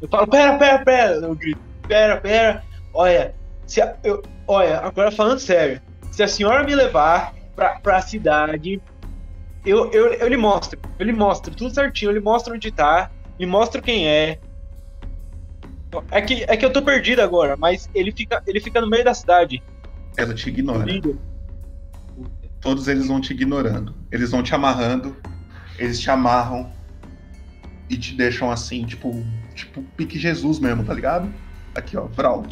[0.00, 1.12] Eu falo, pera, pera, pera.
[1.14, 2.62] Eu grito, pera, pera.
[2.92, 3.34] Olha,
[3.66, 5.80] se a- eu, olha, agora falando sério.
[6.12, 8.80] Se a senhora me levar pra, pra cidade,
[9.66, 10.80] eu, eu, eu lhe mostro.
[10.98, 12.10] Eu lhe mostro tudo certinho.
[12.10, 13.10] Eu lhe mostro onde tá.
[13.38, 14.38] Lhe mostro quem é.
[16.10, 19.04] É que, é que eu tô perdido agora, mas ele fica, ele fica no meio
[19.04, 19.62] da cidade.
[20.16, 20.86] Ela te ignora.
[22.60, 23.94] Todos eles vão te ignorando.
[24.10, 25.16] Eles vão te amarrando.
[25.78, 26.72] Eles te amarram.
[27.88, 29.24] E te deixam assim, tipo.
[29.54, 31.32] Tipo pique Jesus mesmo, tá ligado?
[31.74, 32.44] Aqui, ó, Vral.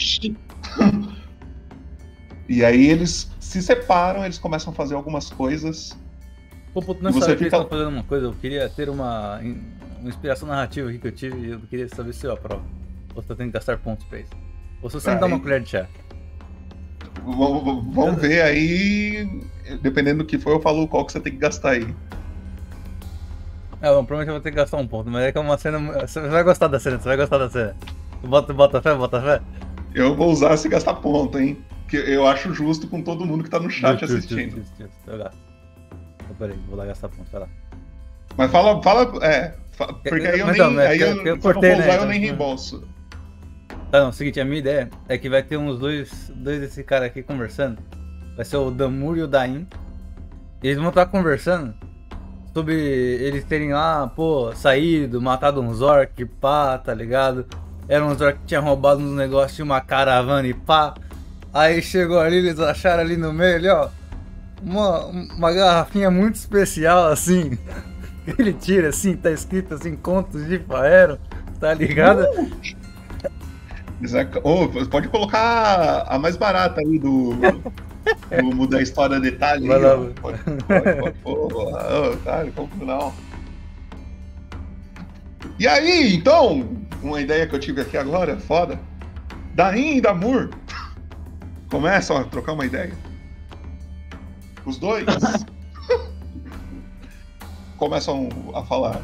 [2.48, 5.96] e aí eles se separam, eles começam a fazer algumas coisas.
[6.74, 8.26] Pô, você sabia que fica- eles fazendo uma coisa.
[8.26, 9.38] Eu queria ter uma,
[10.00, 12.62] uma inspiração narrativa aqui que eu tive e eu queria saber se eu aprovo.
[13.14, 14.30] Ou se eu tenho que gastar pontos pra isso.
[14.82, 15.86] Ou se você me dá uma colher de chá.
[17.24, 19.42] Vamos ver aí.
[19.80, 21.94] Dependendo do que for, eu falo qual que você tem que gastar aí.
[23.80, 25.56] É, bom, provavelmente eu vou ter que gastar um ponto, mas é que é uma
[25.56, 25.78] cena.
[26.06, 27.76] Você vai gostar da cena, você vai gostar da cena.
[28.22, 29.40] Bota, bota fé, bota fé.
[29.94, 31.62] Eu vou usar se gastar ponto, hein?
[31.88, 34.56] Que eu acho justo com todo mundo que tá no chat Justo, justo, assistindo.
[34.56, 35.38] justo, justo, Eu gasto.
[36.24, 37.48] Então, peraí, vou lá gastar ponto, vai lá.
[38.36, 39.24] Mas fala, fala.
[39.24, 39.54] É.
[39.72, 40.66] fa- Porque aí eu Mas nem.
[40.66, 42.20] então, é aí eu- eu, eu cortei, eu não né, for usar, eu então, nem
[42.20, 42.88] tipo- reembolso.
[43.90, 46.60] Tá, não, é o seguinte, a minha ideia é que vai ter uns dois, dois
[46.60, 47.78] desse cara aqui conversando.
[48.36, 49.66] Vai ser o Damur e o Dain.
[50.62, 51.74] Eles vão estar conversando
[52.52, 57.46] sobre eles terem lá, pô, saído, matado uns orc, pá, tá ligado?
[57.88, 60.94] Eram uns orc que tinham roubado uns negócios de uma caravana e pá.
[61.52, 63.88] Aí chegou ali, eles acharam ali no meio, ali, ó,
[64.64, 67.58] uma, uma garrafinha muito especial, assim.
[68.26, 71.18] Ele tira assim, tá escrito assim, contos de Faero,
[71.60, 72.26] tá ligado?
[74.02, 74.40] Exato.
[74.42, 77.34] Ô, pode colocar a mais barata aí do.
[77.34, 79.68] do Mudar a História Detalhe.
[79.68, 79.96] Vai lá.
[80.20, 81.18] Pode, pode, pode.
[81.22, 83.12] Pô, cara, como não?
[85.58, 86.68] E aí, então,
[87.02, 88.78] uma ideia que eu tive aqui agora, foda.
[89.54, 90.50] Dain e Damur
[91.70, 92.92] começam a trocar uma ideia.
[94.64, 95.04] Os dois
[97.76, 99.02] começam a falar.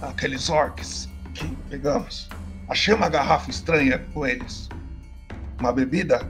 [0.00, 2.28] Aqueles orcs que pegamos.
[2.68, 4.68] Achei uma garrafa estranha com eles.
[5.60, 6.28] Uma bebida?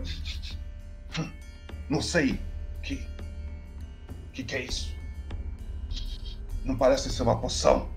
[1.88, 2.38] Não sei.
[2.82, 3.06] Que.
[4.32, 4.92] Que que é isso?
[6.64, 7.88] Não parece ser uma poção.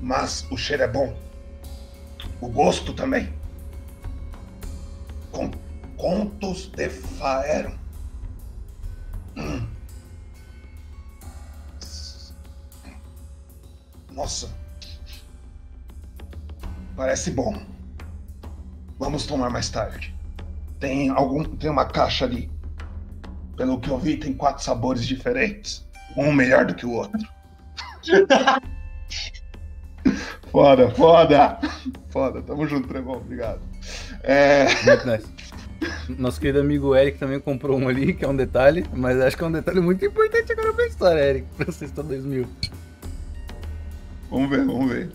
[0.00, 1.16] Mas o cheiro é bom.
[2.40, 3.32] O gosto também.
[5.32, 5.50] Com
[5.96, 7.85] contos de Faeron.
[14.16, 14.48] Nossa.
[16.96, 17.54] Parece bom.
[18.98, 20.16] Vamos tomar mais tarde.
[20.80, 21.44] Tem algum.
[21.44, 22.50] Tem uma caixa ali.
[23.56, 25.86] Pelo que eu vi, tem quatro sabores diferentes.
[26.16, 27.28] Um melhor do que o outro.
[30.50, 31.58] foda, foda!
[32.08, 33.60] Foda, tamo junto, Trevão, obrigado.
[34.22, 34.64] É...
[34.84, 35.26] Muito nice.
[36.08, 39.44] Nosso querido amigo Eric também comprou um ali, que é um detalhe, mas acho que
[39.44, 42.46] é um detalhe muito importante agora pra história, Eric, pra Sexta 2000.
[44.30, 45.10] Vamos ver, vamos ver.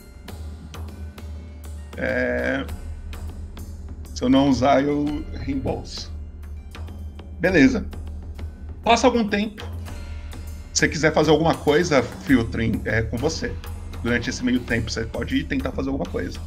[1.98, 2.66] É...
[4.14, 6.12] Se eu não usar, eu reembolso.
[7.40, 7.86] Beleza.
[8.84, 9.64] Passa algum tempo.
[10.74, 13.54] Se você quiser fazer alguma coisa, Filtering, é com você.
[14.04, 16.40] Durante esse meio tempo, você pode ir tentar fazer alguma coisa.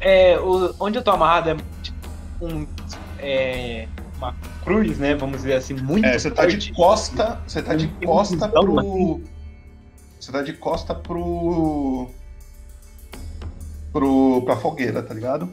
[0.00, 1.96] É, o- onde eu tô amarrado é tipo
[2.42, 2.66] um,
[3.18, 5.14] é, uma cruz, né?
[5.14, 7.40] Vamos dizer assim, muito É, você tá de costa.
[7.46, 9.20] Você tá de costa pro.
[10.26, 12.10] Você tá de costa pro.
[13.92, 14.42] pro.
[14.44, 15.48] pra fogueira, tá ligado?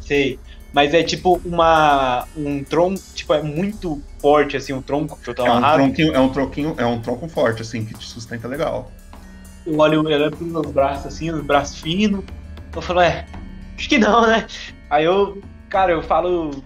[0.00, 0.38] Sei.
[0.72, 2.28] Mas é tipo uma.
[2.36, 5.82] um tronco, tipo, é muito forte, assim, um tronco que eu tô É um, amarrado.
[5.82, 8.88] tronquinho, é um tronquinho, é um tronco forte, assim, que te sustenta legal.
[9.66, 12.24] Eu olho, eu olho pros meus braços assim, os braços finos.
[12.72, 13.26] Eu falo, é,
[13.76, 14.46] acho que não, né?
[14.88, 16.62] Aí eu, cara, eu falo,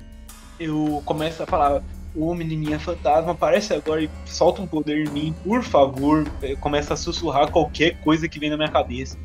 [0.58, 1.82] eu começo a falar,
[2.14, 6.26] ô menininha fantasma, aparece agora e solta um poder em mim, por favor.
[6.42, 9.16] Eu começo a sussurrar qualquer coisa que vem na minha cabeça.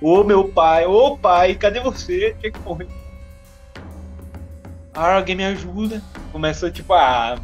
[0.00, 2.36] Ô meu pai, ô pai, cadê você?
[2.40, 2.88] Tinha que morrer.
[4.94, 6.02] Ah, alguém me ajuda.
[6.32, 7.40] Começa, tipo, a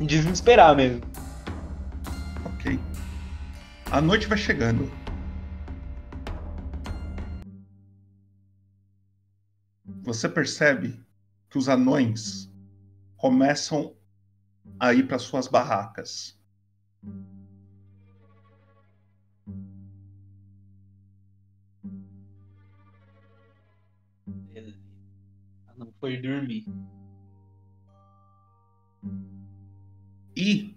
[0.00, 1.02] desesperar mesmo.
[2.44, 2.78] Ok.
[3.90, 4.90] A noite vai chegando.
[10.02, 10.98] Você percebe
[11.48, 12.50] que os anões
[13.16, 13.92] começam
[14.80, 16.38] a ir para suas barracas.
[25.68, 26.64] Ah, Não foi dormir.
[30.36, 30.74] E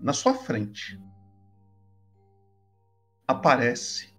[0.00, 0.98] na sua frente
[3.26, 4.15] aparece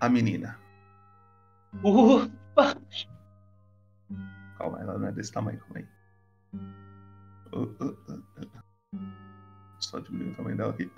[0.00, 0.58] a menina.
[1.84, 2.30] Uh,
[4.56, 5.86] Calma, ela não é desse tamanho, calma aí.
[7.52, 8.66] Uh, uh, uh, uh.
[9.80, 10.90] Só diminuir o tamanho dela aqui.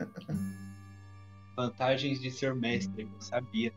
[1.57, 3.73] vantagens de ser mestre, eu sabia.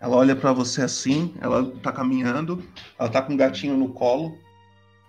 [0.00, 2.66] Ela olha pra você assim, ela tá caminhando,
[2.98, 4.36] ela tá com um gatinho no colo,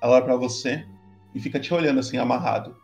[0.02, 0.86] ela olha pra você
[1.34, 2.76] e fica te olhando assim, amarrado.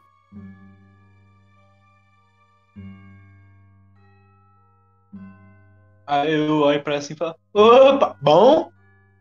[6.09, 8.71] Aí eu olho pra ela assim e falo, opa, bom?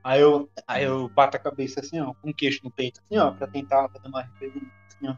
[0.03, 3.19] Aí eu, aí eu bato a cabeça assim, ó, com o queixo no peito, assim,
[3.19, 5.15] ó, pra tentar fazer uma referência, assim, ó.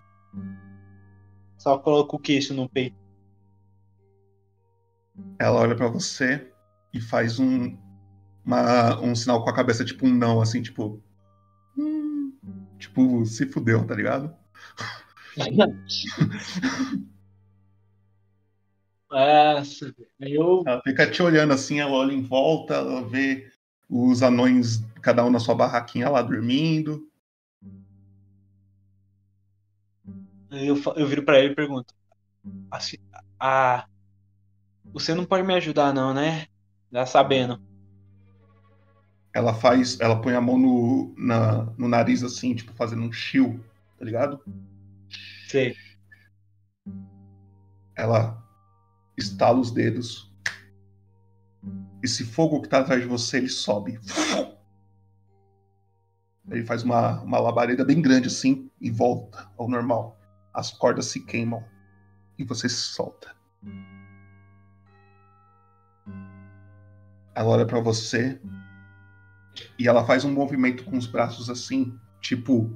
[1.56, 2.96] Só coloco o queixo no peito.
[5.38, 6.52] Ela olha pra você
[6.92, 7.78] e faz um,
[8.44, 11.00] uma- um sinal com a cabeça, tipo um não, assim, tipo.
[11.78, 12.32] "Hum",
[12.80, 14.34] Tipo, se fudeu, tá ligado?
[19.12, 20.62] Aí eu.
[20.66, 23.50] Ela fica te olhando assim, ela olha em volta, ela vê
[23.88, 27.02] os anões, cada um na sua barraquinha lá dormindo.
[30.50, 31.94] Eu, eu viro pra ele e pergunto:
[32.70, 32.96] assim,
[33.40, 33.86] ah,
[34.92, 36.46] Você não pode me ajudar, não, né?
[36.92, 37.60] Já sabendo.
[39.32, 39.98] Ela faz.
[40.00, 43.60] Ela põe a mão no, na- no nariz assim, tipo, fazendo um chill,
[43.98, 44.40] tá ligado?
[45.48, 45.74] Sei.
[47.96, 48.39] Ela
[49.16, 50.32] estala os dedos.
[52.02, 54.00] Esse fogo que tá atrás de você, ele sobe.
[56.50, 60.18] Ele faz uma, uma labareda bem grande assim e volta ao normal.
[60.52, 61.64] As cordas se queimam
[62.38, 63.34] e você se solta.
[67.34, 68.40] Ela olha pra você,
[69.78, 72.74] E ela faz um movimento com os braços assim, tipo.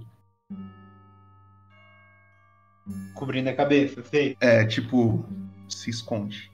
[3.15, 4.37] Cobrindo a cabeça, sei.
[4.41, 5.27] É, tipo.
[5.75, 6.51] Se esconde.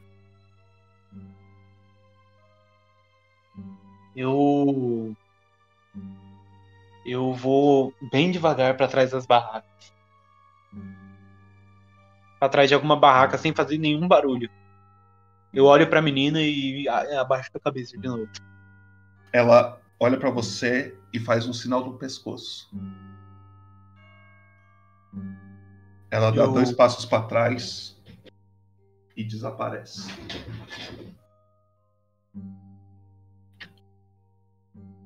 [4.17, 5.15] Eu.
[7.05, 9.93] Eu vou bem devagar pra trás das barracas.
[12.39, 14.51] Pra trás de alguma barraca sem fazer nenhum barulho.
[15.53, 18.29] Eu olho pra menina e abaixo a cabeça de novo.
[19.33, 22.71] Ela olha pra você e faz um sinal do pescoço.
[26.11, 27.99] Ela dá Eu- dois passos pra trás
[29.21, 30.09] e desaparece.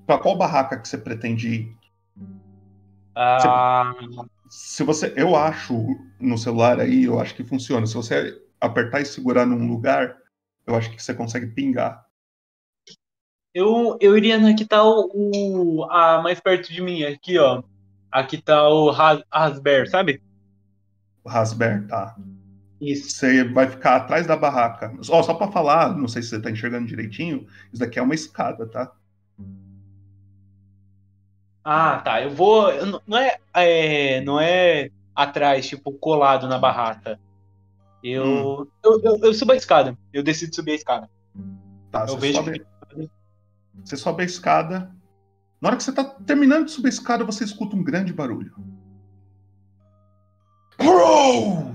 [0.06, 1.76] Pra qual barraca que você pretende ir?
[3.16, 3.94] Ah,
[4.50, 5.74] Se você, eu acho
[6.20, 7.86] no celular aí, eu acho que funciona.
[7.86, 10.16] Se você apertar e segurar num lugar,
[10.66, 12.04] eu acho que você consegue pingar.
[13.54, 17.62] eu, eu iria na que tá o, o- a mais perto de mim, aqui, ó.
[18.10, 20.20] Aqui tá o Ras- Rasber, sabe?
[21.24, 22.16] O Rasber, tá?
[22.80, 23.10] Isso.
[23.10, 24.92] Você vai ficar atrás da barraca.
[25.08, 28.14] Ó, só pra falar, não sei se você tá enxergando direitinho, isso daqui é uma
[28.14, 28.92] escada, tá?
[31.64, 32.22] Ah, tá.
[32.22, 32.68] Eu vou.
[33.06, 37.18] não- é, é, não é atrás, tipo, colado na barraca.
[38.02, 39.96] Eu, eu, eu, eu subo a escada.
[40.12, 41.10] Eu decido subir a escada.
[41.90, 42.62] Tá, Eu você vejo sobe,
[43.82, 44.94] você sobe a escada.
[45.58, 48.54] Na hora que você tá terminando de subir a escada, você escuta um grande barulho.
[50.82, 51.73] Uou!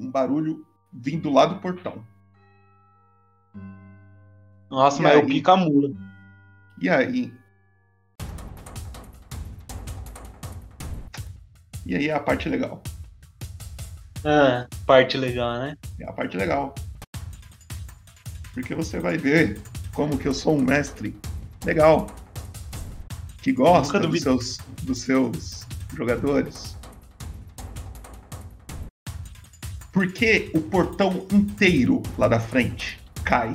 [0.00, 2.02] Um barulho vindo lá do portão.
[4.70, 5.26] Nossa, E mas eu aí?
[5.26, 5.90] pico a mula.
[6.80, 7.32] E aí?
[11.84, 12.82] E aí é a parte legal.
[14.24, 15.76] Ah, parte legal, né?
[15.98, 16.74] É a parte legal.
[18.54, 19.60] Porque você vai ver
[19.92, 21.14] como que eu sou um mestre
[21.64, 22.06] legal.
[23.42, 26.78] Que gosta dos seus, dos seus jogadores.
[29.92, 33.52] Porque o portão inteiro lá da frente cai.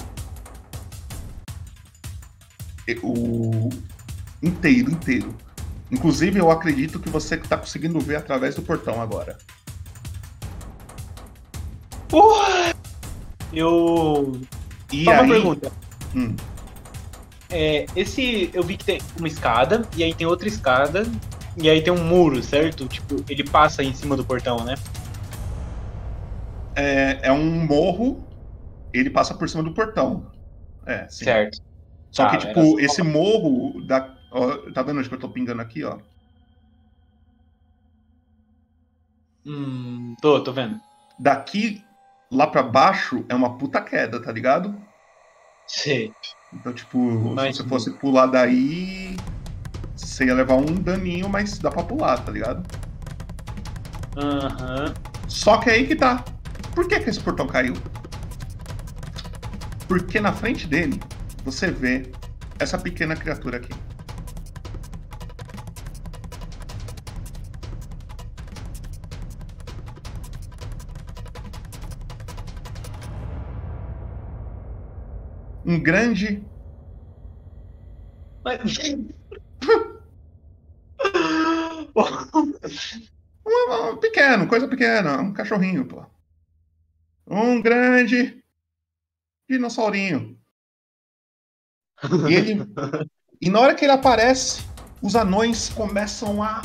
[3.02, 3.70] O
[4.42, 5.36] inteiro, inteiro.
[5.92, 9.38] Inclusive, eu acredito que você está conseguindo ver através do portão agora.
[12.08, 12.76] Porra!
[13.54, 14.40] Eu.
[14.92, 15.72] E Só aí, uma pergunta.
[16.16, 16.36] Hum.
[17.50, 18.50] É, esse.
[18.54, 21.06] Eu vi que tem uma escada, e aí tem outra escada,
[21.58, 22.88] e aí tem um muro, certo?
[22.88, 24.76] Tipo, ele passa em cima do portão, né?
[26.76, 28.24] É, é um morro,
[28.94, 30.32] ele passa por cima do portão.
[30.86, 31.26] É, sim.
[31.26, 31.60] Certo.
[32.12, 34.16] Só Tá, que, era tipo, só- esse morro da.
[34.32, 35.98] ó, tá vendo onde que eu tô pingando aqui, ó?
[39.46, 40.80] Hum, tô, tô vendo.
[41.20, 41.84] Daqui
[42.32, 44.76] lá pra baixo é uma puta queda, tá ligado?
[45.68, 46.12] Sei.
[46.54, 46.98] Então, tipo,
[47.34, 49.16] Mas- se você fosse pular daí,
[49.96, 52.64] você ia levar um daninho, mas dá pra pular, tá ligado?
[54.18, 54.94] Aham.
[55.28, 56.24] Só que aí que tá.
[56.76, 57.74] Por que, que esse portão caiu?
[59.88, 61.00] Porque na frente dele
[61.46, 62.12] você vê
[62.60, 63.74] essa pequena criatura aqui.
[75.66, 76.44] Um grande.
[78.44, 78.78] Mas...
[83.48, 86.04] Um, um pequeno, coisa pequena, um cachorrinho, pô.
[87.28, 88.44] Um grande
[89.50, 90.38] dinossaurinho.
[92.30, 92.56] E ele.
[93.42, 94.64] E na hora que ele aparece,
[95.02, 96.62] os anões começam a,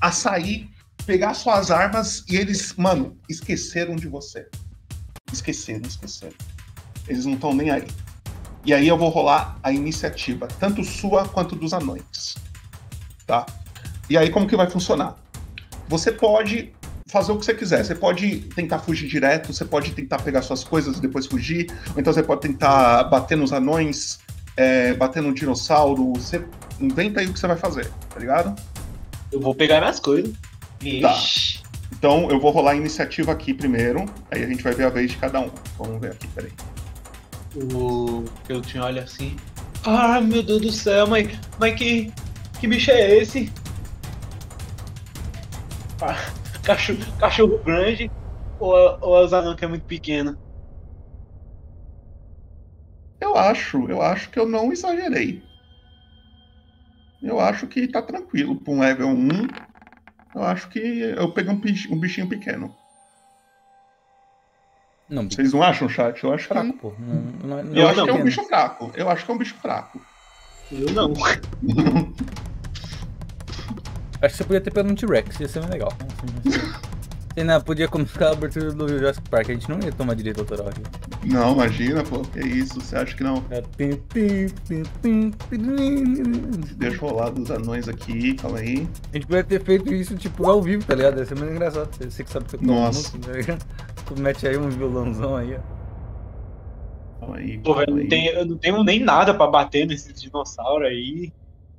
[0.00, 0.70] a sair,
[1.04, 4.48] pegar suas armas e eles, mano, esqueceram de você.
[5.32, 6.36] Esqueceram, esqueceram.
[7.08, 7.86] Eles não estão nem aí.
[8.64, 12.36] E aí eu vou rolar a iniciativa, tanto sua quanto dos anões.
[13.26, 13.44] Tá?
[14.08, 15.16] E aí como que vai funcionar?
[15.88, 16.72] Você pode
[17.06, 17.84] fazer o que você quiser.
[17.84, 22.00] Você pode tentar fugir direto, você pode tentar pegar suas coisas e depois fugir, ou
[22.00, 24.18] então você pode tentar bater nos anões,
[24.56, 26.12] é, bater no dinossauro.
[26.14, 26.44] Você
[26.80, 28.60] inventa aí o que você vai fazer, tá ligado?
[29.32, 30.32] Eu vou pegar minhas coisas.
[30.32, 31.12] Tá.
[31.12, 31.62] Ixi.
[31.98, 35.12] Então eu vou rolar a iniciativa aqui primeiro, aí a gente vai ver a vez
[35.12, 35.50] de cada um.
[35.78, 36.52] Vamos ver aqui, peraí.
[37.54, 39.34] O eu tinha olha assim.
[39.84, 42.12] Ah, meu Deus do céu, mas, mas que,
[42.60, 43.50] que bicho é esse?
[46.02, 46.18] Ah,
[46.66, 48.10] cachorro, cachorro grande
[48.58, 50.36] ou, ou é os anão que é muito pequeno?
[53.20, 55.42] Eu acho, eu acho que eu não exagerei.
[57.22, 58.56] Eu acho que tá tranquilo.
[58.56, 59.28] Pra um level 1,
[60.34, 61.60] eu acho que eu peguei um,
[61.94, 62.74] um bichinho pequeno.
[65.08, 66.22] Não, Vocês não acham, chat?
[66.22, 66.78] Eu acho fraco, que.
[66.78, 66.92] pô.
[66.98, 67.14] Não,
[67.48, 68.90] não, não Eu acho que é um bicho fraco.
[68.94, 70.00] Eu acho que é um bicho fraco.
[70.70, 71.12] Eu não.
[74.26, 75.92] Acho que você podia ter pelo um T-Rex, ia ser mais legal.
[77.32, 80.40] Você não podia começar a abertura do Jurassic Park, a gente não ia tomar direito
[80.40, 80.82] autoral aqui.
[81.24, 82.22] Não, imagina, pô.
[82.22, 82.80] Que isso?
[82.80, 83.44] Você acha que não?
[83.50, 83.62] É.
[86.76, 88.88] Deixa eu rolar dos anões aqui, calma aí.
[89.12, 91.18] A gente podia ter feito isso, tipo, ao vivo, tá ligado?
[91.20, 91.88] Ia ser mais engraçado.
[92.00, 92.98] Você que sabe tocar Nossa.
[92.98, 93.66] música, tá ligado?
[94.06, 97.20] Tu mete aí um violãozão aí, ó.
[97.20, 97.58] Calma aí.
[97.58, 98.08] Porra, eu calma não, aí.
[98.08, 101.32] tenho, eu não tenho nem nada pra bater nesses dinossauros aí.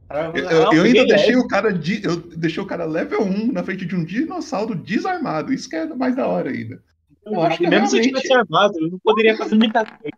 [0.09, 3.63] Eu, não, eu- ainda deixei o cara de, eu deixei o cara level 1 na
[3.63, 5.53] frente de um dinossauro desarmado.
[5.53, 6.81] Isso que é mais da hora ainda.
[7.25, 10.15] Eu acho que Mesmo se eu realmente- tivesse armado, eu não poderia fazer muita coisa.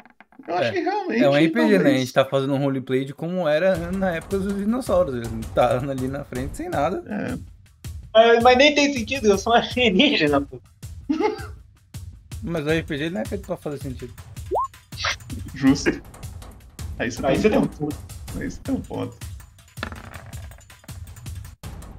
[0.47, 0.71] Eu acho É.
[0.71, 1.23] que realmente.
[1.23, 1.75] É um RPG, né?
[1.75, 1.99] A talvez.
[2.01, 5.15] gente tá fazendo um roleplay de como era na época dos dinossauros.
[5.15, 7.03] Eles estavam ali na frente sem nada.
[7.07, 7.37] É.
[8.13, 10.59] Mas, mas nem tem sentido, eu sou um alienígena, pô.
[12.43, 14.13] Mas o RPG não é feito pra fazer sentido.
[15.53, 15.89] Justo.
[16.97, 17.95] Aí você, Aí um tem um ponto.
[18.39, 19.15] Aí você tem um ponto.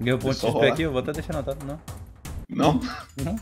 [0.00, 0.72] Ganhou ponto de XP rolar.
[0.72, 1.78] aqui, eu vou até deixar anotado, não.
[2.48, 2.80] Não?
[3.24, 3.36] Não?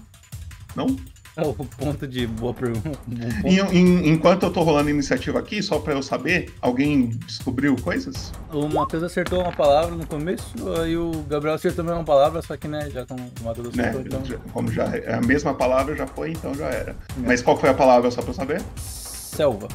[0.77, 0.97] Não?
[1.37, 2.91] É o ponto de boa pergunta.
[3.47, 7.77] Em- em- enquanto eu tô rolando a iniciativa aqui, só pra eu saber, alguém descobriu
[7.77, 8.33] coisas?
[8.53, 12.57] O Matheus acertou uma palavra no começo, aí o Gabriel acertou também uma palavra, só
[12.57, 13.89] que, né, já como o Matheus Né?
[13.89, 14.25] acertou, então.
[14.25, 16.97] Já- Como já é a mesma palavra já foi, então já era.
[17.19, 18.61] Mas qual foi a palavra, só pra eu saber?
[18.77, 19.69] Selva.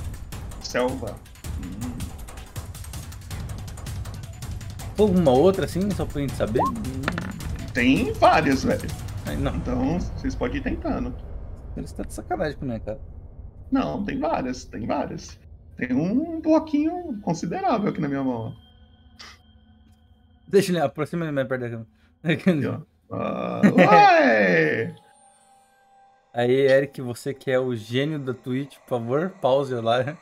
[0.62, 1.16] Selva.
[4.98, 6.62] Alguma outra, assim, só pra gente saber?
[6.62, 8.88] Hum, Tem várias, velho.
[9.32, 11.16] Então, vocês podem ir tentando.
[11.76, 13.00] Eles tá de sacanagem com né, cara.
[13.72, 15.40] Não, tem várias, tem várias.
[15.76, 18.54] Tem um bloquinho considerável aqui na minha mão.
[20.48, 21.88] Deixa ele aproxima ele mais perto
[22.22, 22.82] da câmera.
[23.12, 24.96] Ah, ué!
[26.34, 30.18] Aí, Eric, você que é o gênio da Twitch, por favor, pause lá.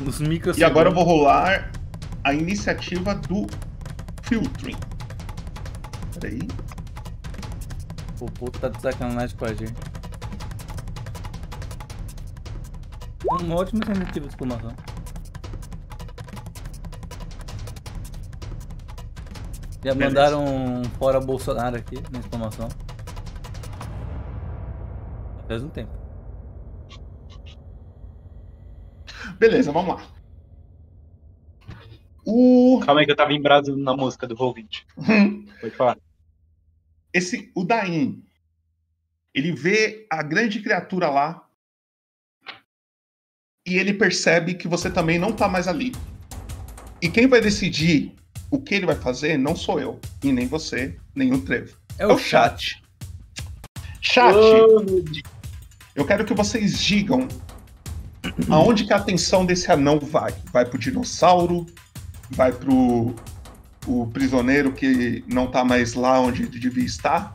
[0.00, 0.20] Nos.
[0.56, 1.72] E agora eu vou rolar
[2.22, 3.46] a iniciativa do
[4.22, 4.76] filtering.
[6.14, 6.40] Peraí.
[8.20, 9.74] O puto tá de sacanagem com a gente.
[13.30, 14.74] Uma ótima tentativa de exclamação.
[19.84, 20.04] Já Beleza.
[20.04, 22.68] mandaram um fora Bolsonaro aqui na exclamação.
[25.46, 26.07] Faz um tempo.
[29.38, 30.06] Beleza, vamos lá.
[32.24, 32.80] O.
[32.84, 34.84] Calma aí que eu tava embrasando na música do Roll20.
[35.60, 35.98] Pode falar.
[37.12, 38.22] Esse, o Dain,
[39.34, 41.46] ele vê a grande criatura lá
[43.66, 45.92] e ele percebe que você também não tá mais ali.
[47.00, 48.14] E quem vai decidir
[48.50, 51.76] o que ele vai fazer não sou eu, e nem você, nem o Trevo.
[51.98, 52.82] É o chat.
[54.00, 55.22] Chat, Oh, meu Deus.
[55.94, 57.26] eu quero que vocês digam
[58.48, 60.34] aonde que a atenção desse anão vai.
[60.52, 61.66] Vai pro dinossauro?
[62.30, 63.14] Vai pro
[63.86, 67.32] o prisioneiro que não tá mais lá onde ele devia estar?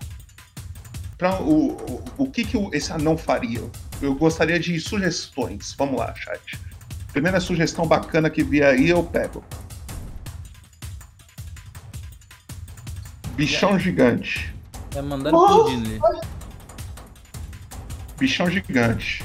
[1.18, 3.62] Pra, o, o, o que, que esse anão faria?
[4.02, 5.74] Eu gostaria de sugestões.
[5.78, 6.60] Vamos lá, chat.
[7.12, 9.44] Primeira sugestão bacana que vier aí, eu pego.
[13.36, 14.54] Bichão gigante.
[14.94, 16.22] Já mandaram explodindo ali.
[18.18, 19.24] Bichão gigante.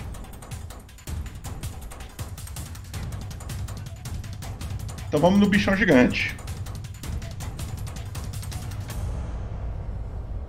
[5.09, 6.37] Então vamos no bichão gigante.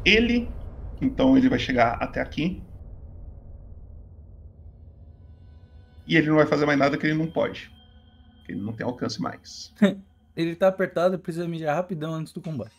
[0.04, 0.50] Ele,
[1.02, 2.62] então ele vai chegar até aqui.
[6.06, 7.72] E ele não vai fazer mais nada que ele não pode.
[8.50, 9.74] Ele não tem alcance mais.
[10.36, 12.74] Ele tá apertado e precisa mijar rapidão antes do combate.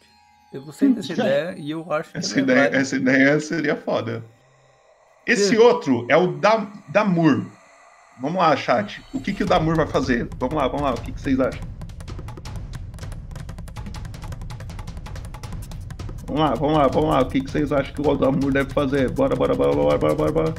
[0.51, 4.25] Eu gostei dessa ideia e eu acho que Essa é ideia, essa ideia seria foda.
[5.27, 7.45] Esse outro é o da, Damur.
[8.21, 9.03] Vamos lá, chat.
[9.15, 10.29] O que, que o Damur vai fazer?
[10.39, 10.91] Vamos lá, vamos lá.
[10.93, 11.63] O que, que vocês acham?
[16.27, 17.23] Vamos lá, vamos lá, vamos lá.
[17.23, 19.11] O que, que vocês acham que o Damur deve fazer?
[19.11, 20.55] Bora, bora, bora, bora, bora, bora, bora.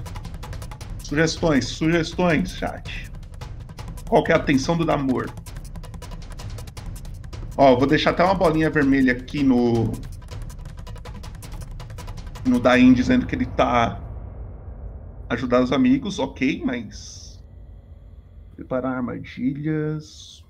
[1.04, 3.12] Sugestões, sugestões, chat.
[4.10, 5.32] Qual que é a atenção do Damur?
[7.56, 9.92] Ó, vou deixar até uma bolinha vermelha aqui no.
[12.44, 14.02] No Dain dizendo que ele tá.
[15.30, 17.11] Ajudar os amigos, ok, mas.
[18.62, 20.46] Preparar armadilhas.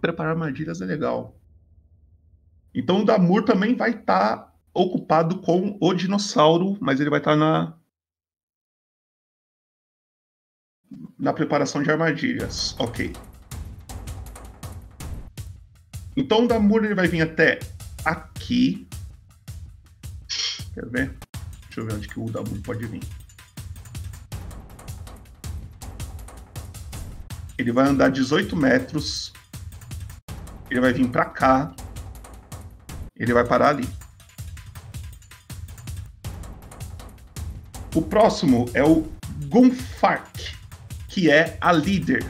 [0.00, 1.36] Preparar armadilhas é legal.
[2.74, 7.76] Então o Damur também vai estar ocupado com o dinossauro, mas ele vai estar na.
[11.18, 13.12] Na preparação de armadilhas, ok.
[16.16, 17.58] Então o Damur ele vai vir até
[18.06, 18.88] aqui.
[20.72, 21.18] Quer ver?
[21.66, 23.02] Deixa eu ver onde que o Damur pode vir.
[27.58, 29.32] Ele vai andar 18 metros.
[30.70, 31.72] Ele vai vir pra cá.
[33.16, 33.88] Ele vai parar ali.
[37.94, 39.10] O próximo é o
[39.46, 40.54] Gonfark,
[41.08, 42.24] que é a líder.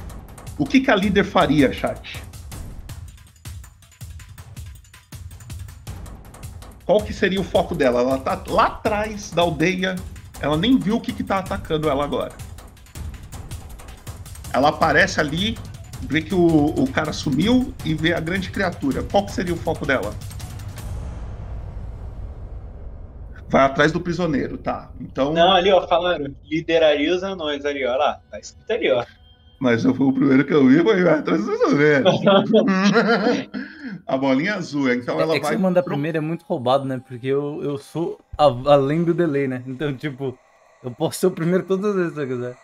[0.57, 2.23] O que, que a líder faria, chat?
[6.87, 8.01] Qual que seria o foco dela?
[8.01, 9.95] Ela tá lá atrás da aldeia.
[10.41, 12.33] Ela nem viu o que, que tá atacando ela agora.
[14.59, 15.57] Ela aparece ali,
[16.03, 19.05] vê que o, o cara sumiu e vê a grande criatura.
[19.05, 20.13] Qual que seria o foco dela?
[23.49, 24.91] Vai atrás do prisioneiro, tá?
[25.01, 25.33] Então.
[25.33, 26.35] Não, ali, ó, falaram.
[26.45, 27.97] Lideraria os anões ali, ó.
[27.97, 29.05] Lá, tá escrito ali, ó.
[29.61, 32.05] Mas eu fui o primeiro que eu vi, vai atrás do prisioneiro.
[34.07, 35.55] a bolinha azul, então ela é que vai.
[35.55, 37.01] se mandar primeiro é muito roubado, né?
[37.07, 39.63] Porque eu, eu sou a- além do delay, né?
[39.69, 40.37] Então, tipo,
[40.83, 42.57] eu posso ser o primeiro todas as vezes se eu quiser.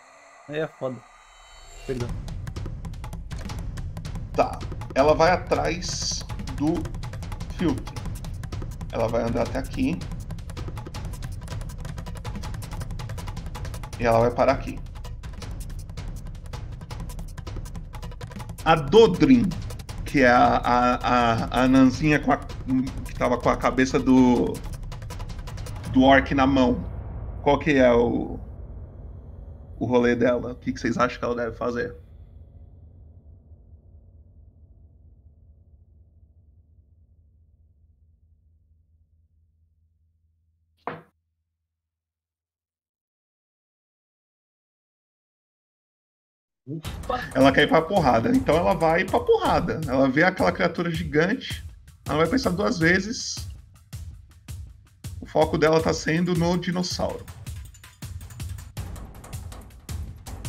[0.49, 0.97] Aí é foda.
[1.85, 2.09] Perdão.
[4.33, 4.59] Tá.
[4.95, 6.23] Ela vai atrás
[6.55, 6.73] do
[7.57, 7.93] filtro.
[8.91, 9.99] Ela vai andar até aqui.
[13.99, 14.79] E ela vai parar aqui.
[18.63, 19.47] A Dodrin,
[20.05, 24.53] que é a, a, a, a anãzinha com a, que tava com a cabeça do.
[25.91, 26.83] do orc na mão.
[27.43, 28.39] Qual que é o.
[29.79, 30.53] o rolê dela?
[30.53, 31.95] O que, vocês acham que ela deve fazer?
[47.35, 48.29] Ela quer ir pra porrada.
[48.35, 49.81] Então ela vai pra porrada.
[49.87, 51.63] Ela vê aquela criatura gigante.
[52.07, 53.47] Ela vai pensar duas vezes.
[55.21, 57.23] O foco dela tá sendo no dinossauro.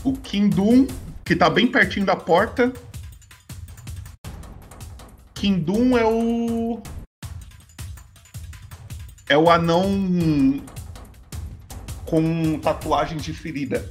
[0.06, 0.86] O Kindum,
[1.24, 2.72] que tá bem pertinho da porta.
[5.34, 6.80] Kindum é o.
[9.28, 10.62] É o anão
[12.04, 13.90] com tatuagens de ferida.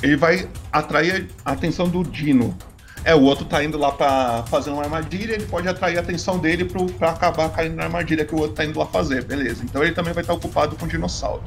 [0.00, 2.56] ele vai atrair a atenção do Dino.
[3.04, 6.38] É, o outro tá indo lá pra fazer uma armadilha, ele pode atrair a atenção
[6.38, 9.64] dele pro, pra acabar caindo na armadilha que o outro tá indo lá fazer, beleza.
[9.64, 11.42] Então ele também vai estar ocupado com o dinossauro.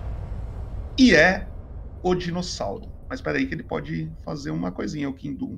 [0.98, 1.48] E é
[2.04, 2.92] o dinossauro.
[3.10, 5.58] Mas peraí que ele pode fazer uma coisinha, o Kindum.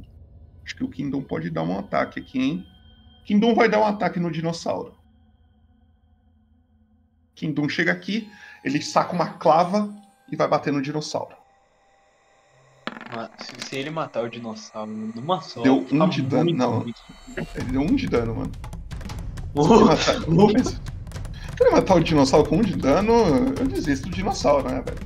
[0.63, 2.65] Acho que o Kindum pode dar um ataque aqui, hein?
[3.25, 4.95] Kindum vai dar um ataque no dinossauro.
[7.33, 8.29] Kindum chega aqui,
[8.63, 9.91] ele saca uma clava
[10.31, 11.35] e vai bater no dinossauro.
[13.39, 15.61] Se, se ele matar o dinossauro numa só.
[15.61, 16.53] Deu um de dano.
[16.53, 16.79] Não.
[16.79, 16.93] ruim.
[17.55, 18.51] Ele deu um de dano, mano.
[19.55, 23.13] Se ele matar, se ele matar o dinossauro com um de dano,
[23.59, 24.99] eu desisto do dinossauro, né, velho?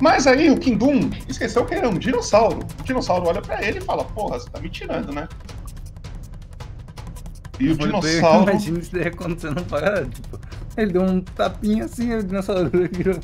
[0.00, 2.60] Mas aí o Kindum esqueceu que ele é um dinossauro.
[2.80, 5.28] O dinossauro olha pra ele e fala: Porra, você tá me tirando, né?
[7.60, 8.50] E o Eu dinossauro.
[8.50, 10.08] Imagina isso daí acontecendo pra caralho.
[10.10, 10.40] Tipo,
[10.76, 13.20] ele deu um tapinha assim, o dinossauro virou e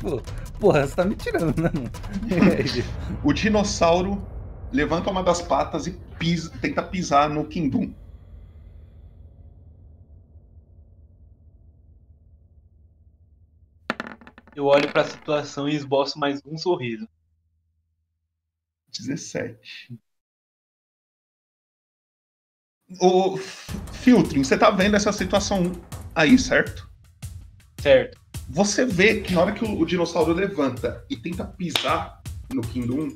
[0.61, 1.69] Porra, você tá me tirando, né?
[3.23, 4.21] O dinossauro
[4.71, 7.91] levanta uma das patas e pisa, tenta pisar no Kindum.
[14.55, 17.05] Eu olho pra situação e esboço mais um sorriso.
[18.91, 19.91] 17.
[23.01, 25.71] Ô, F- Filtrin, você tá vendo essa situação
[26.15, 26.89] aí, certo?
[27.81, 28.20] Certo.
[28.53, 32.21] Você vê que na hora que o, o dinossauro levanta e tenta pisar
[32.53, 33.15] no Kindum,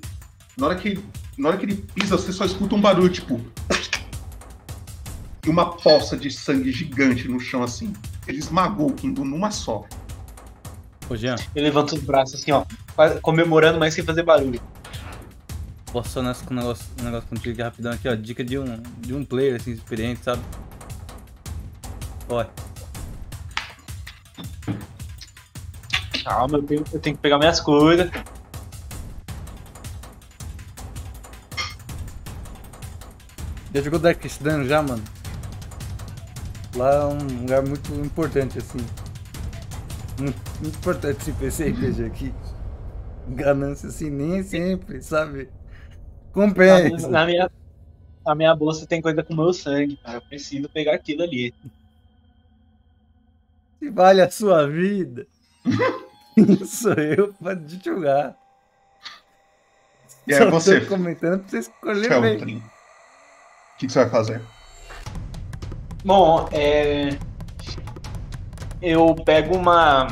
[0.57, 1.03] na hora que,
[1.37, 3.41] na hora que ele pisa, você só escuta um barulho, tipo.
[5.45, 7.91] E uma poça de sangue gigante no chão assim.
[8.25, 9.85] Ele esmagou o Kindum numa só.
[11.09, 12.63] Ô, Jean, Eu levanto os braços assim, ó,
[12.95, 14.61] quase comemorando, mas sem fazer barulho.
[15.91, 18.15] posso só nessa com um negócio, um negócio contigo aqui rapidão aqui, ó.
[18.15, 20.41] Dica de um, de um player assim, experiente, sabe?
[22.29, 22.49] Olha.
[26.25, 28.09] Calma, eu tenho, eu tenho que pegar minhas coisas.
[33.71, 35.03] Já jogou Darkstone já, mano?
[36.75, 38.79] Lá é um lugar muito importante, assim.
[40.19, 42.33] Muito, muito importante esse PC RPG aqui.
[43.27, 45.47] Ganância assim, nem sempre, sabe?
[46.33, 47.07] Compensa.
[47.07, 47.51] Na minha,
[48.25, 50.17] na minha bolsa tem coisa com meu sangue, cara.
[50.17, 51.53] Eu preciso pegar aquilo ali.
[53.77, 55.27] Se vale a sua vida.
[56.65, 58.35] Sou eu pra te julgar.
[60.27, 62.57] E aí Só você, tô comentando pra você escolher bem.
[62.57, 64.41] O que, que você vai fazer?
[66.03, 67.17] Bom, é.
[68.81, 70.07] Eu pego uma.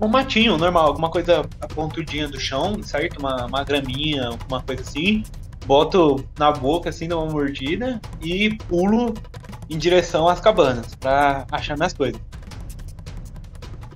[0.00, 1.42] Um matinho normal, alguma coisa
[1.74, 3.20] pontudinha do chão, certo?
[3.20, 5.22] Uma, uma graminha, alguma coisa assim.
[5.64, 9.14] Boto na boca, assim, dou uma mordida e pulo
[9.70, 12.20] em direção às cabanas pra achar minhas coisas.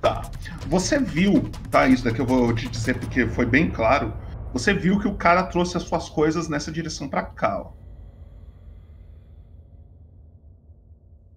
[0.01, 0.29] Tá.
[0.67, 1.87] Você viu, tá?
[1.87, 4.13] Isso daqui eu vou te dizer porque foi bem claro.
[4.51, 7.73] Você viu que o cara trouxe as suas coisas nessa direção pra cá, ó.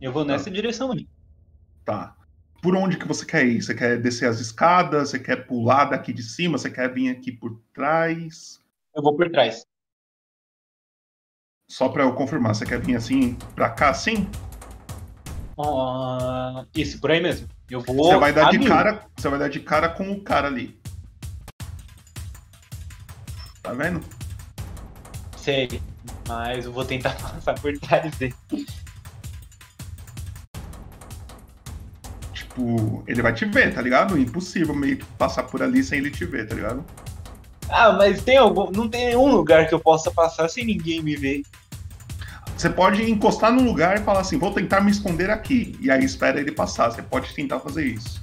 [0.00, 1.08] Eu vou nessa direção aí.
[1.84, 2.16] Tá.
[2.60, 3.62] Por onde que você quer ir?
[3.62, 5.10] Você quer descer as escadas?
[5.10, 6.58] Você quer pular daqui de cima?
[6.58, 8.60] Você quer vir aqui por trás?
[8.94, 9.64] Eu vou por trás.
[11.68, 14.28] Só pra eu confirmar, você quer vir assim pra cá, assim?
[15.56, 17.46] Ah, isso, por aí mesmo.
[17.70, 18.10] Eu vou.
[18.10, 18.68] Você vai dar de mil.
[18.68, 20.76] cara, você vai dar de cara com o cara ali.
[23.62, 24.00] Tá vendo?
[25.36, 25.80] Sei.
[26.26, 28.34] Mas eu vou tentar passar por trás dele.
[32.32, 34.18] Tipo, ele vai te ver, tá ligado?
[34.18, 36.84] Impossível meio que passar por ali sem ele te ver, tá ligado?
[37.68, 38.70] Ah, mas tem algum.
[38.72, 41.42] Não tem nenhum lugar que eu possa passar sem ninguém me ver.
[42.60, 45.74] Você pode encostar no lugar e falar assim, vou tentar me esconder aqui.
[45.80, 46.90] E aí espera ele passar.
[46.90, 48.20] Você pode tentar fazer isso.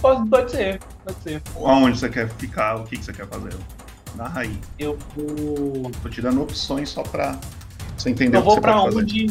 [0.00, 1.42] Pode, pode ser, pode ser.
[1.56, 2.76] Aonde você quer ficar?
[2.76, 3.54] O que, que você quer fazer?
[4.14, 4.56] Narra aí.
[4.78, 5.90] Eu vou.
[6.00, 7.40] Tô te dando opções só pra
[7.96, 8.98] você entender Eu o que você pra pode fazer.
[8.98, 9.26] onde.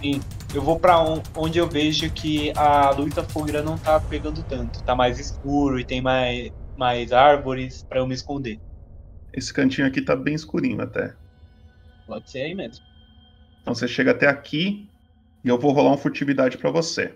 [0.00, 0.20] Sim,
[0.54, 4.42] eu vou pra on- onde eu vejo que a luz da fogueira não tá pegando
[4.42, 4.82] tanto.
[4.84, 8.58] Tá mais escuro e tem mais, mais árvores pra eu me esconder.
[9.34, 11.12] Esse cantinho aqui tá bem escurinho até.
[12.06, 12.82] Pode ser aí mesmo.
[13.62, 14.88] Então você chega até aqui
[15.44, 17.14] e eu vou rolar uma furtividade pra você.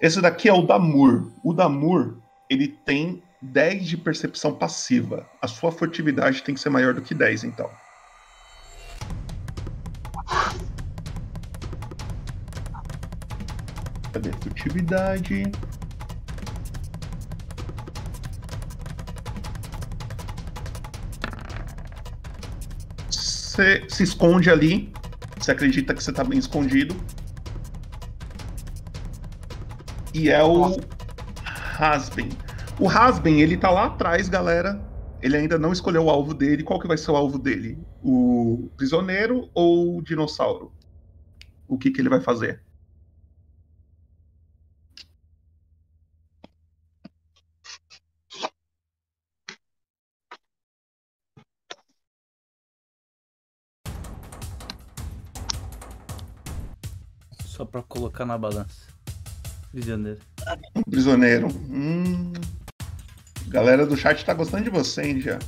[0.00, 1.32] Esse daqui é o Damur.
[1.42, 5.28] O Damur, ele tem 10 de percepção passiva.
[5.40, 7.70] A sua furtividade tem que ser maior do que 10, então.
[14.12, 15.44] Cadê a furtividade?
[23.52, 24.90] Você se esconde ali.
[25.38, 26.96] Você acredita que você tá bem escondido.
[30.14, 30.80] E é o
[31.78, 32.30] Hasben.
[32.80, 34.82] O Hasben, ele tá lá atrás, galera.
[35.20, 36.62] Ele ainda não escolheu o alvo dele.
[36.62, 37.78] Qual que vai ser o alvo dele?
[38.02, 40.72] O prisioneiro ou o dinossauro?
[41.68, 42.62] O que que ele vai fazer?
[57.72, 58.92] Pra colocar na balança.
[59.70, 60.20] Prisioneiro.
[60.90, 61.48] Prisioneiro.
[61.70, 62.34] Hum.
[63.48, 65.38] Galera do chat tá gostando de você, hein, já.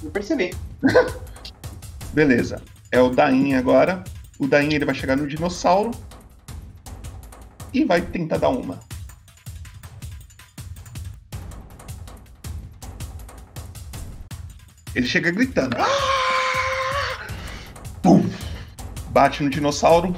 [0.00, 0.54] Eu percebi.
[2.14, 2.62] Beleza.
[2.92, 4.04] É o Dain agora.
[4.38, 5.90] O Dain ele vai chegar no dinossauro
[7.72, 8.78] e vai tentar dar uma.
[14.94, 15.76] Ele chega gritando.
[15.76, 17.26] "Ah!"
[18.02, 18.22] Pum!
[19.10, 20.14] Bate no dinossauro.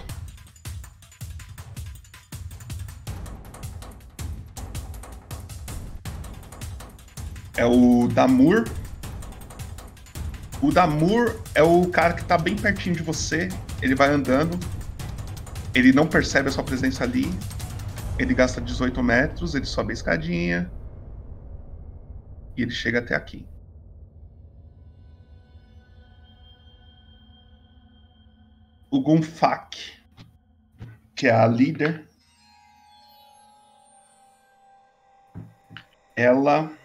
[8.17, 8.65] Damur.
[10.63, 13.51] O Damur é o cara que tá bem pertinho de você.
[13.83, 14.59] Ele vai andando.
[15.75, 17.27] Ele não percebe a sua presença ali.
[18.19, 20.73] Ele gasta 18 metros, ele sobe a escadinha.
[22.57, 23.47] E ele chega até aqui.
[28.91, 29.93] O Gunfak,
[31.15, 32.09] que é a líder,
[36.17, 36.76] ela.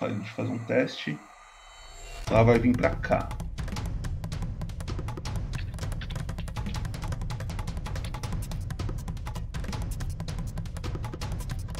[0.00, 1.18] A gente faz um teste.
[2.30, 3.28] Ela vai vir pra cá.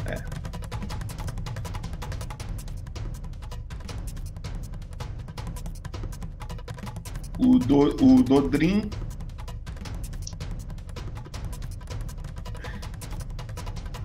[0.05, 0.23] É.
[7.39, 8.91] O, do, o Dodrin.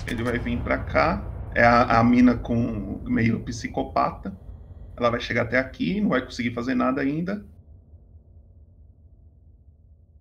[0.08, 1.35] Ele vai vir pra cá.
[1.56, 4.38] É a, a mina com meio psicopata.
[4.98, 7.46] Ela vai chegar até aqui, não vai conseguir fazer nada ainda.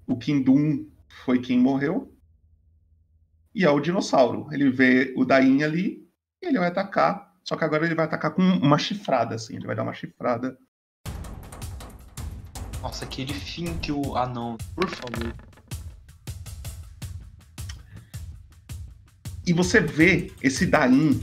[0.06, 0.86] O Kindum
[1.24, 2.16] foi quem morreu.
[3.52, 4.47] E é o dinossauro.
[4.52, 6.09] Ele vê o Dain ali
[6.40, 7.35] e ele vai atacar.
[7.43, 9.56] Só que agora ele vai atacar com uma chifrada, assim.
[9.56, 10.56] Ele vai dar uma chifrada.
[12.81, 14.16] Nossa, aquele fim que o.
[14.16, 15.35] Ah não, por favor.
[19.46, 21.20] E você vê esse Dain,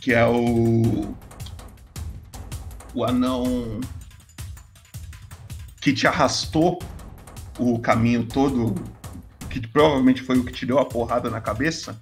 [0.00, 1.14] que é o.
[2.92, 3.80] O anão.
[5.80, 6.78] que te arrastou
[7.58, 8.74] o caminho todo,
[9.48, 11.98] que provavelmente foi o que te deu a porrada na cabeça,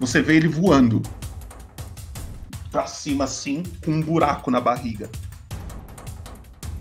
[0.00, 1.02] você vê ele voando
[2.70, 5.10] pra cima assim, com um buraco na barriga.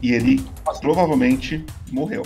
[0.01, 0.43] E ele
[0.81, 2.23] provavelmente morreu.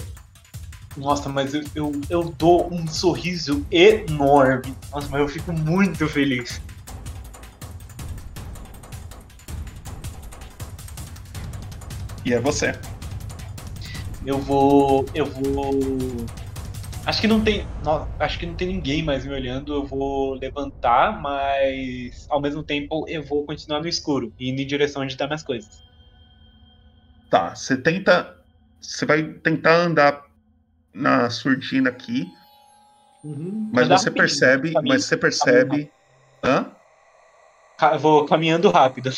[0.98, 4.76] Nossa, mas eu, eu, eu dou um sorriso enorme.
[4.92, 6.62] Nossa, mas eu fico muito feliz.
[12.26, 12.74] E é você.
[14.26, 15.06] Eu vou.
[15.16, 15.72] Eu vou.
[17.06, 17.66] Acho que não tem.
[17.84, 19.74] não, acho que não tem ninguém mais me olhando.
[19.74, 25.02] Eu vou levantar, mas ao mesmo tempo eu vou continuar no escuro, indo em direção
[25.02, 25.82] onde tá minhas coisas.
[27.30, 28.38] Tá, você tenta.
[28.80, 30.31] Você vai tentar andar
[30.94, 32.32] na surdina aqui,
[33.72, 34.74] mas Andar você percebe.
[34.74, 35.92] caminho- Mas você percebe.
[36.44, 36.72] Hã?
[37.78, 39.12] Ca- Eu vou caminhando rápido.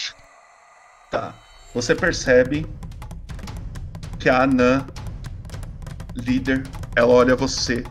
[1.09, 1.33] Tá.
[1.73, 2.67] Você percebe
[4.19, 4.85] que a Anã,
[6.15, 6.63] líder,
[6.95, 7.83] ela olha você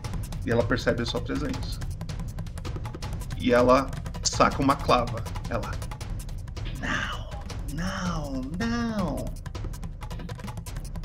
[0.45, 1.79] e ela percebe a sua presença.
[3.37, 3.89] E ela
[4.23, 5.23] saca uma clava.
[5.49, 5.71] Ela.
[6.79, 7.29] Não,
[7.73, 9.25] não, não.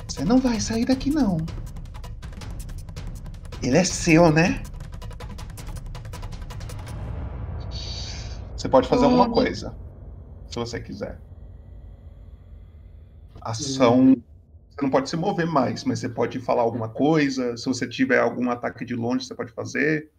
[0.06, 1.38] Você não vai sair daqui, não.
[3.62, 4.62] Ele é seu, né?
[8.56, 9.76] Você pode fazer alguma coisa.
[10.48, 11.20] Se você quiser.
[13.40, 14.16] Ação.
[14.70, 17.56] Você não pode se mover mais, mas você pode falar alguma coisa.
[17.56, 20.10] Se você tiver algum ataque de longe, você pode fazer.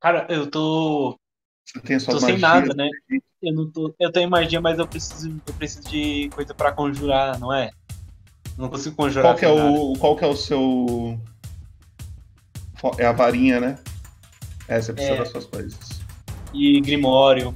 [0.00, 1.18] Cara, eu tô.
[1.64, 2.48] Você tem a sua tô sem magia.
[2.48, 2.88] nada, né?
[3.42, 3.94] Eu não tô.
[3.98, 7.70] Eu tenho magia, mas eu preciso, eu preciso de coisa pra conjurar, não é?
[8.56, 9.24] Não consigo conjurar.
[9.32, 9.92] Qual que é o.
[9.98, 11.18] Qual que é o seu.
[12.98, 13.78] É a varinha, né?
[14.68, 15.18] É, você precisa É.
[15.18, 15.78] das suas coisas.
[16.54, 17.54] E Grimório.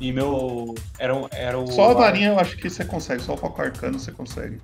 [0.00, 0.74] E meu.
[0.98, 1.66] Era, o- era o.
[1.70, 4.60] Só a varinha eu acho que você consegue, só o foco arcano você consegue.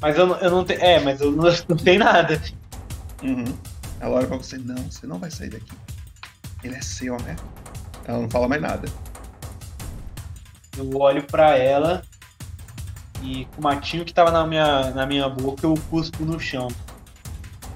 [0.00, 0.80] Mas eu, não- eu não tenho.
[0.80, 2.40] É, mas eu não, não tenho nada.
[3.22, 3.44] Uhum.
[4.00, 5.72] Ela olha pra você, não, você não vai sair daqui.
[6.62, 7.34] Ele é seu, né?
[8.04, 8.88] Ela não fala mais nada.
[10.78, 12.02] Eu olho pra ela
[13.22, 16.68] e com o matinho que tava na minha, na minha boca eu cuspo no chão.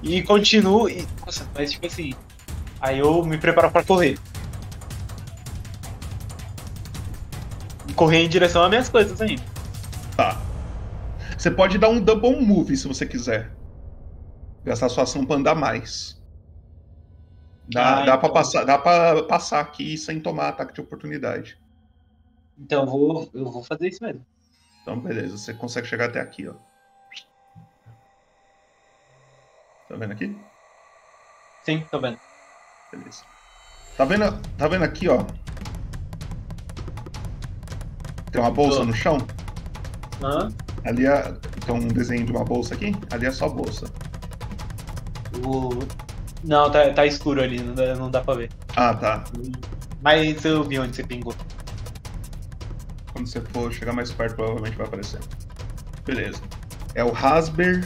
[0.01, 0.89] E continuo.
[0.89, 2.13] E, nossa, mas tipo assim.
[2.79, 4.17] Aí eu me preparo pra correr.
[7.87, 9.43] E correr em direção às minhas coisas ainda.
[10.15, 10.41] Tá.
[11.37, 13.51] Você pode dar um double move se você quiser.
[14.63, 16.21] Gastar sua ação pra andar mais.
[17.69, 18.33] Dá, Ah, dá, pra então.
[18.33, 21.57] passar, dá pra passar aqui sem tomar ataque de oportunidade.
[22.57, 24.25] Então eu vou, eu vou fazer isso mesmo.
[24.81, 25.37] Então, beleza.
[25.37, 26.53] Você consegue chegar até aqui, ó.
[29.87, 30.37] Tá vendo aqui?
[31.63, 32.19] Sim, tô vendo.
[32.91, 33.23] Beleza.
[33.97, 35.23] Tá vendo, tá vendo aqui, ó?
[38.31, 38.85] Tem uma bolsa Tô.
[38.85, 39.17] no chão?
[40.21, 40.51] Hã?
[40.83, 41.31] Ali é,
[41.65, 42.91] tem um desenho de uma bolsa aqui?
[43.11, 43.85] Ali é só bolsa.
[45.45, 45.69] O...
[46.43, 48.49] Não, tá, tá escuro ali, não dá, não dá pra ver.
[48.75, 49.23] Ah, tá.
[50.01, 51.33] Mas eu vi onde você pingou.
[53.13, 55.19] Quando você for chegar mais perto, provavelmente vai aparecer.
[56.03, 56.41] Beleza.
[56.95, 57.81] É o Hasber.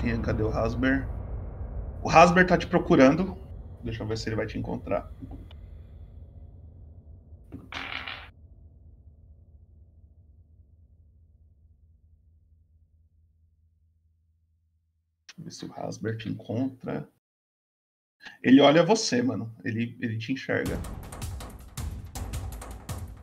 [0.00, 0.18] Quem, é?
[0.18, 1.06] cadê o Hasber?
[2.00, 3.36] O Hasber tá te procurando.
[3.82, 5.12] Deixa eu ver se ele vai te encontrar.
[15.36, 17.08] Deixa eu ver se o Hasber te encontra.
[18.42, 19.52] Ele olha você, mano.
[19.64, 20.78] Ele, ele te enxerga.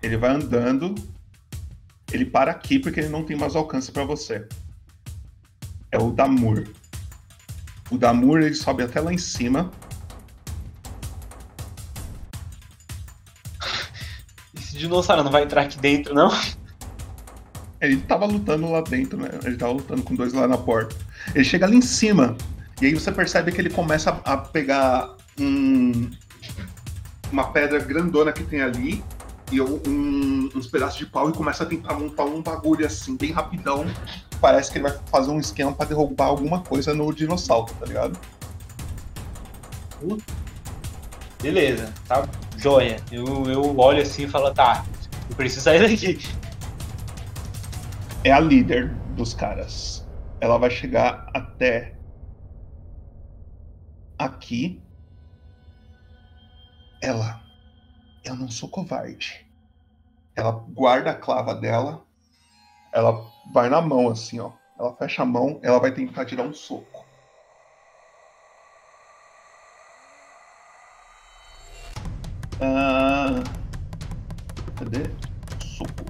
[0.03, 0.93] Ele vai andando.
[2.15, 4.47] Ele para aqui porque ele não tem mais alcance pra você.
[5.91, 6.65] É o Damur.
[7.91, 9.69] O Damur ele sobe até lá em cima.
[14.55, 16.31] Esse dinossauro não vai entrar aqui dentro, não?
[17.81, 19.27] Ele tava lutando lá dentro, né?
[19.43, 20.95] Ele tava lutando com dois lá na porta.
[21.35, 22.37] Ele chega ali em cima.
[22.81, 26.09] E aí você percebe que ele começa a a pegar um,
[27.29, 29.03] uma pedra grandona que tem ali
[29.51, 33.31] e um- uns pedaços de pau e começa a tentar montar um bagulho assim, bem
[33.31, 33.85] rapidão.
[34.41, 38.19] Parece que ele vai fazer um esquema pra derrubar alguma coisa no dinossauro, tá ligado?
[41.41, 42.27] Beleza, tá
[42.57, 42.97] joia.
[43.11, 44.85] Eu, eu olho assim e falo, tá,
[45.29, 46.19] eu preciso sair daqui.
[48.23, 50.05] é a líder dos caras.
[50.41, 51.95] Ela vai chegar até
[54.17, 54.81] aqui.
[57.01, 57.41] Ela,
[58.25, 59.45] eu não sou covarde.
[60.35, 62.03] Ela guarda a clava dela,
[62.91, 64.51] ela vai na mão assim, ó.
[64.77, 67.05] Ela fecha a mão, ela vai tentar tirar um soco.
[72.59, 73.43] Ah,
[74.77, 75.03] cadê?
[75.63, 76.05] Soco.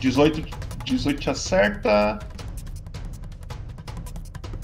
[0.00, 0.42] Dezoito,
[0.84, 2.18] dezoito acerta.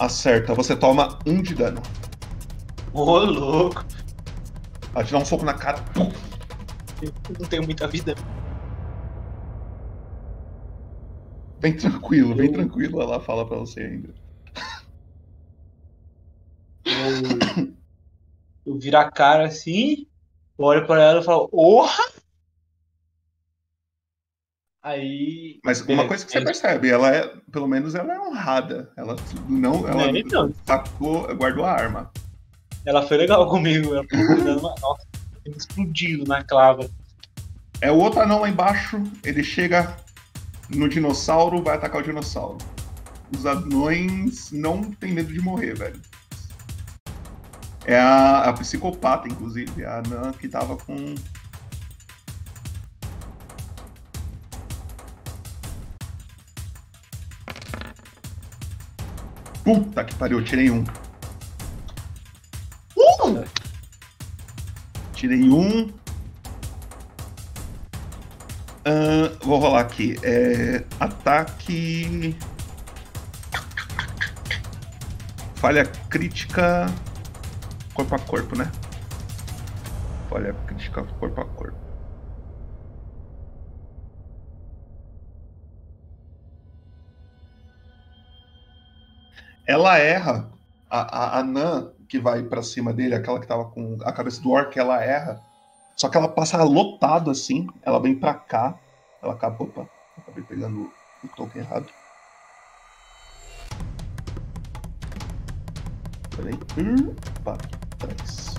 [0.02, 0.52] Acerta.
[0.52, 1.80] Você toma um de dano.
[2.92, 3.84] Ô, louco.
[4.92, 5.78] Ela te dá um soco na cara.
[7.00, 8.16] Eu não tenho muita vida.
[11.60, 13.00] Bem tranquilo, bem tranquilo.
[13.00, 14.12] Ela fala pra você ainda.
[16.84, 17.72] Eu,
[18.66, 20.08] eu viro a cara assim,
[20.58, 22.02] olho pra ela e falo, orra!
[24.82, 25.60] Aí.
[25.64, 26.08] Mas uma beleza.
[26.08, 28.90] coisa que você Aí- percebe, ela é, pelo menos ela é honrada.
[28.96, 29.14] Ela
[29.48, 30.52] não, ela Não, então.
[30.66, 32.10] sacou, guardou a arma.
[32.84, 33.94] Ela foi legal comigo.
[33.94, 34.74] Ela foi dando uma.
[34.80, 35.06] Nossa,
[35.44, 36.90] tem explodido na clava.
[37.80, 39.96] É o outro anão lá embaixo, ele chega
[40.68, 42.58] no dinossauro, vai atacar o dinossauro.
[43.36, 46.00] Os anões não têm medo de morrer, velho.
[47.84, 51.14] É a, a psicopata, inclusive, a anã que tava com.
[59.64, 60.84] Puta que pariu, tirei um.
[62.96, 63.44] Uh!
[65.12, 65.92] Tirei um.
[68.84, 70.16] Ahn, vou rolar aqui.
[70.24, 72.36] É, ataque.
[75.54, 76.86] Falha crítica.
[77.94, 78.70] Corpo a corpo, né?
[80.28, 81.91] Falha crítica corpo a corpo.
[89.66, 90.50] Ela erra.
[90.90, 94.42] A, a, a Nan, que vai pra cima dele, aquela que tava com a cabeça
[94.42, 95.40] do orc, ela erra.
[95.96, 98.78] Só que ela passa lotado assim, ela vem pra cá.
[99.22, 99.62] Ela acaba.
[99.62, 100.90] Opa, acabei pegando
[101.22, 101.86] o token errado.
[106.36, 106.58] Peraí.
[107.40, 107.58] Opa,
[107.94, 108.54] atrás.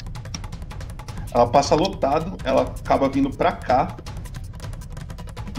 [1.34, 3.98] Ela passa lotado, ela acaba vindo pra cá.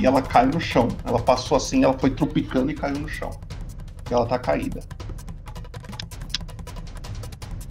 [0.01, 0.89] E ela cai no chão.
[1.05, 3.31] Ela passou assim, ela foi tropicando e caiu no chão.
[4.11, 4.81] E ela tá caída.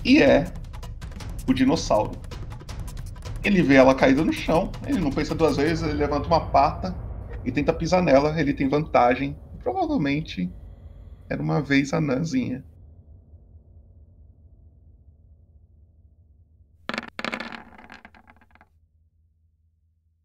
[0.06, 0.54] E é
[1.48, 2.12] o dinossauro.
[3.44, 6.96] Ele vê ela caída no chão, ele não pensa duas vezes, ele levanta uma pata
[7.44, 9.38] e tenta pisar nela, ele tem vantagem.
[9.62, 10.52] Provavelmente
[11.30, 12.64] era uma vez a Nanzinha.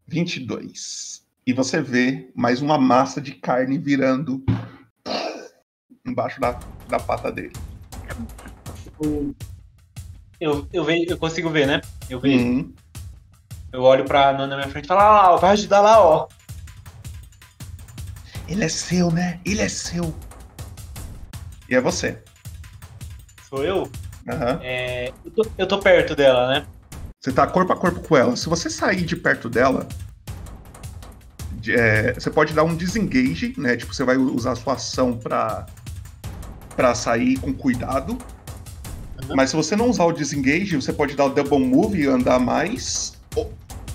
[0.05, 1.25] Vinte e dois.
[1.45, 4.43] E você vê mais uma massa de carne virando
[6.05, 7.53] embaixo da, da pata dele.
[10.39, 11.81] Eu, eu, ve, eu consigo ver, né?
[12.09, 12.43] Eu vejo.
[12.43, 12.73] Uhum.
[13.71, 16.27] Eu olho pra Nana na minha frente e falo, ah lá, vai ajudar lá, ó.
[18.47, 19.39] Ele é seu, né?
[19.45, 20.15] Ele é seu.
[21.69, 22.17] E é você.
[23.47, 23.89] Sou eu?
[24.27, 24.59] Aham.
[24.63, 26.65] É, eu, tô, eu tô perto dela, né?
[27.19, 28.35] Você tá corpo a corpo com ela.
[28.35, 29.87] Se você sair de perto dela,
[31.53, 33.75] de- é, você pode dar um disengage, né?
[33.75, 35.67] Tipo, você vai usar a sua ação pra,
[36.75, 38.17] pra sair com cuidado.
[39.35, 42.39] Mas se você não usar o disengage, você pode dar o double move e andar
[42.39, 43.19] mais.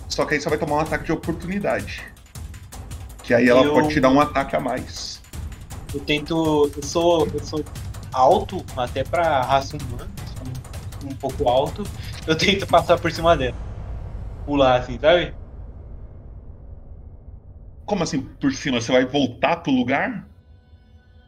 [0.08, 2.04] Só que aí você vai tomar um ataque de oportunidade.
[3.22, 5.20] Que aí ela Eu- pode te dar um ataque a mais.
[5.92, 6.70] Eu tento.
[6.76, 7.64] Eu sou, eu sou
[8.12, 10.08] alto, até pra raça humana,
[11.00, 11.84] sou um pouco alto.
[12.26, 13.56] Eu tento passar por cima dela.
[14.46, 15.34] Pular assim, sabe?
[17.86, 18.80] Como assim por cima?
[18.80, 20.26] Você vai voltar pro lugar?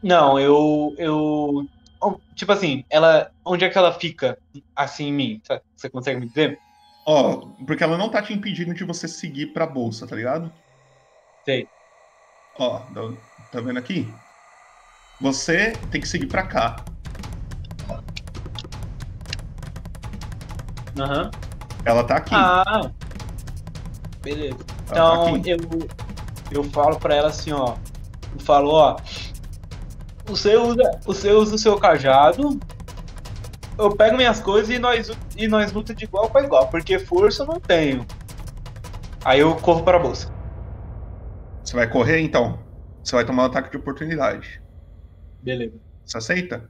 [0.01, 0.93] Não, eu.
[0.97, 1.67] eu.
[2.35, 3.29] Tipo assim, ela.
[3.49, 4.37] Onde é que ela fica
[4.75, 5.41] assim em mim?
[5.75, 6.59] Você consegue me dizer?
[7.05, 10.51] Ó, porque ela não tá te impedindo de você seguir pra bolsa, tá ligado?
[11.45, 11.67] Sei.
[12.59, 13.13] Ó, tá-
[13.51, 14.13] tá vendo aqui?
[15.21, 16.83] Você tem que seguir pra cá.
[20.99, 21.31] Aham.
[21.85, 22.35] Ela tá aqui.
[22.35, 22.91] Ah!
[24.21, 24.57] Beleza.
[24.89, 25.49] Ela tá Então aqui.
[25.51, 25.57] eu,
[26.51, 27.75] eu falo pra ela assim, ó.
[28.33, 28.97] Eu falo, ó.
[30.25, 32.59] Você usa, você usa o seu cajado.
[33.77, 37.43] Eu pego minhas coisas e nós, e nós luta de igual pra igual, porque força
[37.43, 38.05] eu não tenho.
[39.23, 40.31] Aí eu corro para a bolsa.
[41.63, 42.59] Você vai correr então?
[43.03, 44.61] Você vai tomar um ataque de oportunidade.
[45.43, 45.79] Beleza.
[46.05, 46.69] Você aceita?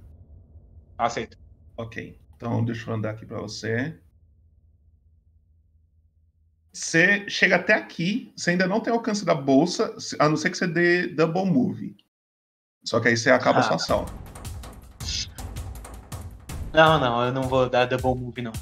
[0.97, 1.37] Aceito.
[1.77, 2.19] Ok.
[2.35, 3.97] Então deixa eu andar aqui pra você.
[6.73, 10.57] Você chega até aqui, você ainda não tem alcance da bolsa, a não ser que
[10.57, 11.95] você dê double move.
[12.83, 13.75] Só que aí você acaba a sua Ah.
[13.75, 14.05] ação.
[16.77, 18.53] Não, não, eu não vou dar double move, não.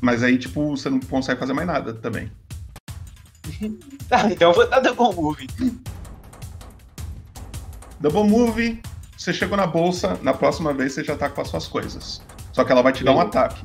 [0.00, 2.28] Mas aí, tipo, você não consegue fazer mais nada também.
[4.08, 5.46] Tá, então eu vou dar double move.
[8.00, 8.82] Double move,
[9.16, 12.20] você chegou na bolsa, na próxima vez você já tá com as suas coisas.
[12.52, 13.64] Só que ela vai te dar um ataque.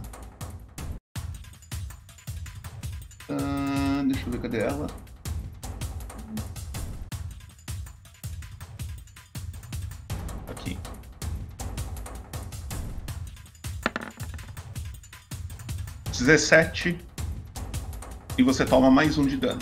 [3.32, 4.86] Ah, deixa eu ver cadê ela.
[16.28, 17.00] 17.
[18.38, 19.62] E você toma mais um de dano.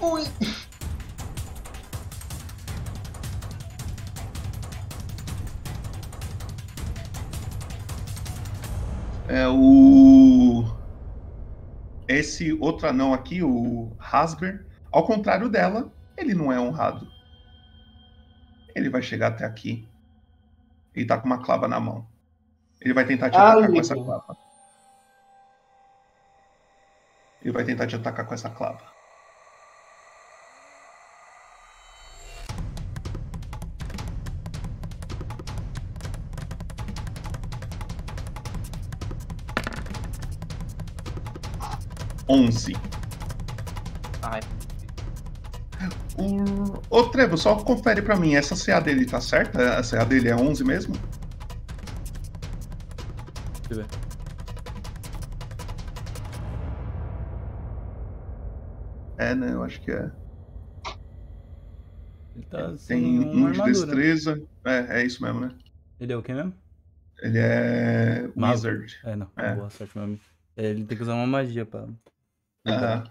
[0.00, 0.24] Ui.
[9.28, 10.64] É o.
[12.08, 17.06] Esse outro anão aqui, o Hasber, ao contrário dela, ele não é honrado.
[18.74, 19.88] Ele vai chegar até aqui.
[20.92, 22.12] Ele tá com uma clava na mão.
[22.84, 24.36] Ele vai tentar te Ah, atacar com essa clava.
[27.42, 28.92] Ele vai tentar te atacar com essa clava.
[42.28, 42.74] Onze.
[44.22, 44.40] Ai.
[46.16, 46.80] O...
[46.88, 49.78] Ô, Trevo, só confere pra mim, essa CA dele tá certa?
[49.78, 50.94] A CA dele é 11 mesmo?
[53.68, 53.86] Deixa eu ver.
[59.18, 59.52] É, né?
[59.52, 60.10] Eu acho que é.
[62.34, 64.42] Ele tá sem Tem um de destreza.
[64.64, 65.54] É, é isso mesmo, né?
[66.00, 66.52] Ele é o quê mesmo?
[67.22, 68.52] Ele é Mago.
[68.54, 69.00] Wizard.
[69.04, 69.30] É, não.
[69.36, 69.54] É.
[69.54, 70.20] Boa sorte, meu amigo.
[70.56, 71.86] É, Ele tem que usar uma magia pra.
[72.66, 73.04] Aham.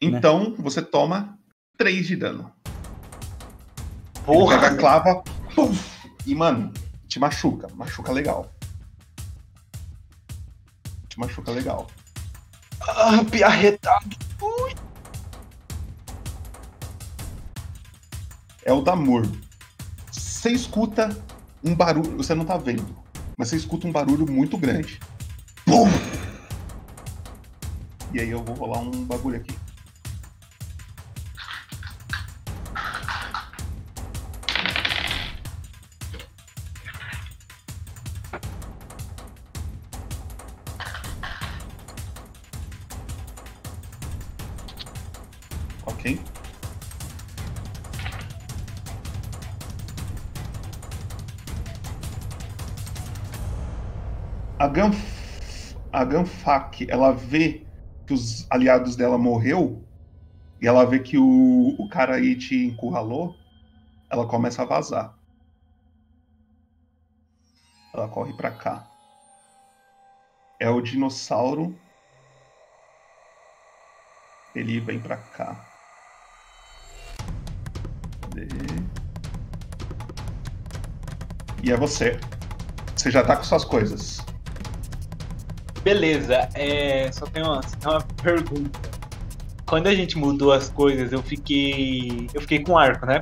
[0.00, 1.38] Então, você toma
[1.76, 2.52] 3 de dano.
[2.66, 4.60] Ele Porra!
[4.60, 5.22] pega a clava
[5.54, 6.72] puf, e, mano,
[7.08, 7.68] te machuca.
[7.74, 8.50] Machuca legal.
[11.16, 11.86] Te machuca legal.
[12.82, 14.16] Ah, piarretado.
[14.42, 14.74] Ui.
[18.62, 19.26] É o Damor.
[20.12, 21.08] Você escuta
[21.64, 22.18] um barulho.
[22.18, 22.94] Você não tá vendo,
[23.38, 25.00] mas você escuta um barulho muito grande.
[25.64, 25.88] Pum!
[28.12, 29.56] E aí eu vou rolar um bagulho aqui.
[56.06, 57.66] A Gunfak, ela vê
[58.06, 59.84] que os aliados dela morreu
[60.62, 63.34] e ela vê que o, o cara aí te encurralou,
[64.08, 65.18] ela começa a vazar.
[67.92, 68.86] Ela corre pra cá.
[70.60, 71.76] É o dinossauro.
[74.54, 75.66] Ele vem pra cá.
[78.22, 78.46] Cadê?
[81.62, 82.18] E é você.
[82.94, 84.24] Você já tá com suas coisas.
[85.86, 88.76] Beleza, é, só tem uma, uma pergunta.
[89.64, 92.28] Quando a gente mudou as coisas, eu fiquei.
[92.34, 93.20] Eu fiquei com arco, né?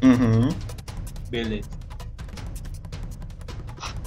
[0.00, 0.48] Uhum.
[1.28, 1.68] Beleza.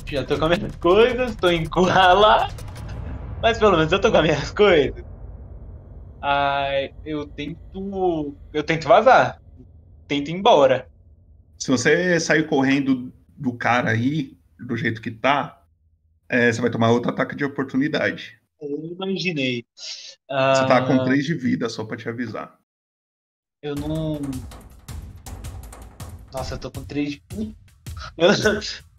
[0.06, 2.54] Já tô com as minhas coisas, tô encurralado.
[3.42, 5.04] Mas pelo menos eu tô com as minhas coisas.
[6.22, 8.38] Ai, eu tento.
[8.54, 9.42] Eu tento vazar.
[10.08, 10.88] Tento ir embora.
[11.58, 15.59] Se você sair correndo do cara aí, do jeito que tá,
[16.30, 18.40] é, você vai tomar outro ataque de oportunidade.
[18.62, 19.66] Eu imaginei.
[19.76, 22.58] Você tá com Ah, 3 de vida, só pra te avisar.
[23.62, 24.20] Eu não.
[26.32, 27.24] Nossa, eu tô com 3 de.
[28.18, 28.30] Eu,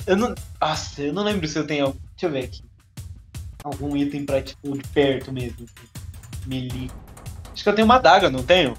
[0.07, 0.35] eu não.
[0.61, 1.86] Nossa, eu não lembro se eu tenho.
[1.86, 2.62] algum- Deixa eu ver aqui.
[3.65, 5.66] Algum item pra, tipo, de perto mesmo.
[6.47, 6.90] Melee.
[7.52, 8.74] Acho que eu tenho uma adaga, não tenho?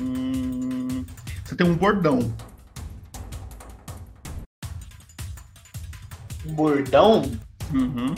[0.00, 1.04] Hum,
[1.44, 2.34] você tem um bordão.
[6.52, 7.30] Bordão?
[7.72, 8.14] Uhum.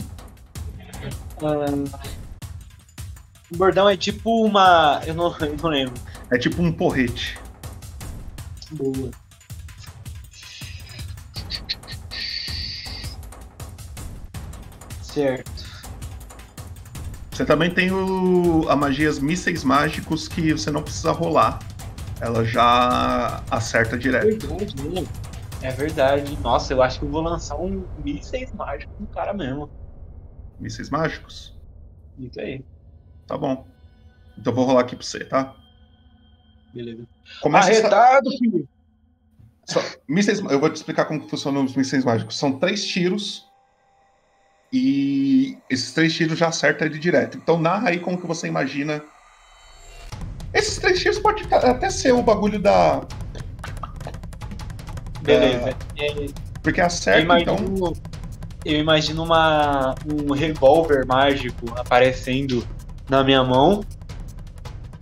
[3.51, 5.01] Um bordão é tipo uma.
[5.05, 5.93] Eu não, eu não lembro.
[6.31, 7.37] É tipo um porrete.
[8.71, 9.11] Boa.
[15.01, 15.51] Certo.
[17.31, 21.59] Você também tem o, a magias mísseis mágicos que você não precisa rolar.
[22.21, 24.47] Ela já acerta direto.
[24.47, 25.07] Verdade?
[25.61, 26.37] É verdade.
[26.41, 29.69] Nossa, eu acho que eu vou lançar um mísseis mágico no cara mesmo.
[30.59, 31.55] Mísseis mágicos?
[32.17, 32.63] Isso aí.
[33.27, 33.65] Tá bom.
[34.37, 35.55] Então eu vou rolar aqui pra você, tá?
[36.73, 37.05] Beleza.
[37.41, 38.67] Começa essa- Arretado, filho!
[39.65, 42.37] Só- mísseis, eu vou te explicar como funcionam os mísseis mágicos.
[42.37, 43.47] São três tiros
[44.73, 47.37] e esses três tiros já acertam ele direto.
[47.37, 49.03] Então narra aí como que você imagina.
[50.53, 53.05] Esses três tiros pode até ser o bagulho da.
[55.21, 55.65] Beleza.
[55.65, 56.25] da- É,
[56.63, 57.55] Porque eu acerta, então.
[57.57, 57.93] imagino,
[58.65, 62.65] eu imagino uma, um revólver mágico aparecendo
[63.09, 63.83] na minha mão.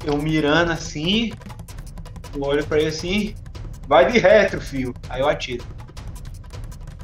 [0.06, 1.32] Eu mirando assim.
[2.34, 3.36] Eu olho pra ele assim.
[3.88, 4.94] Vai de retro, filho.
[5.10, 5.66] Aí eu atiro.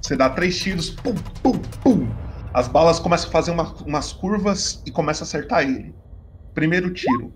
[0.02, 2.08] Você dá três tiros, pum, pum, pum.
[2.54, 5.94] As balas começam a fazer uma- umas curvas e começa a acertar ele.
[6.54, 7.34] Primeiro tiro.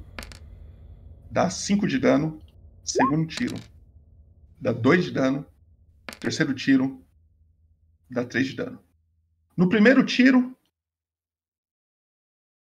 [1.30, 2.40] Dá 5 de dano.
[2.84, 3.56] Segundo tiro.
[4.62, 5.46] Dá 2 de dano.
[6.20, 7.04] Terceiro tiro.
[8.10, 8.80] Dá 3 de dano.
[9.56, 10.58] No primeiro tiro,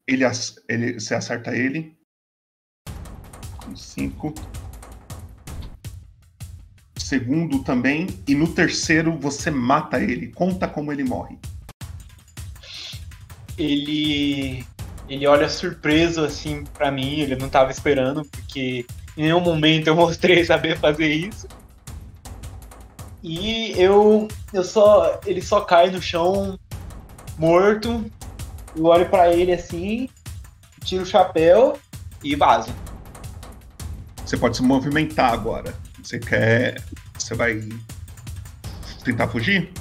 [0.08, 0.24] ele,
[0.68, 1.98] ele, você acerta ele.
[3.64, 4.34] Com 5.
[6.98, 8.08] Segundo também.
[8.28, 10.32] E no terceiro, você mata ele.
[10.34, 11.38] Conta como ele morre.
[13.58, 14.66] Ele.
[15.08, 18.86] Ele olha surpreso assim pra mim, ele não tava esperando, porque
[19.18, 21.48] em nenhum momento eu mostrei saber fazer isso.
[23.24, 24.28] E eu.
[24.54, 25.20] Eu só.
[25.26, 26.58] Ele só cai no chão
[27.38, 28.06] morto.
[28.76, 30.08] Eu olho pra ele assim,
[30.84, 31.78] tiro o chapéu
[32.24, 32.74] e vazo.
[34.26, 35.74] Você pode se movimentar agora.
[36.02, 36.82] Você quer.
[37.18, 37.62] Você vai
[39.04, 39.72] tentar fugir?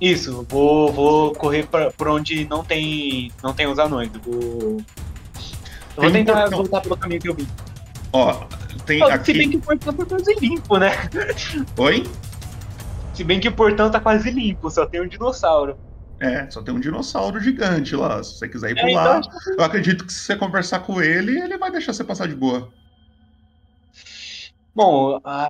[0.00, 4.10] Isso, vou, vou correr pra, por onde não tem, não tem os anões.
[4.24, 4.76] Vou,
[5.96, 6.58] vou tentar portão.
[6.58, 7.48] voltar pelo caminho que eu vim.
[8.12, 8.44] Ó,
[8.84, 9.32] tem Ó, Se aqui.
[9.32, 10.90] bem que o portão quase limpo, né?
[11.78, 12.06] Oi?
[13.16, 15.74] Se bem que o portão tá quase limpo, só tem um dinossauro.
[16.20, 18.22] É, só tem um dinossauro gigante lá.
[18.22, 20.80] Se você quiser ir É, por então lá, que- eu acredito que se você conversar
[20.80, 22.70] com ele, ele vai deixar você passar de boa.
[24.74, 25.48] Bom, ah,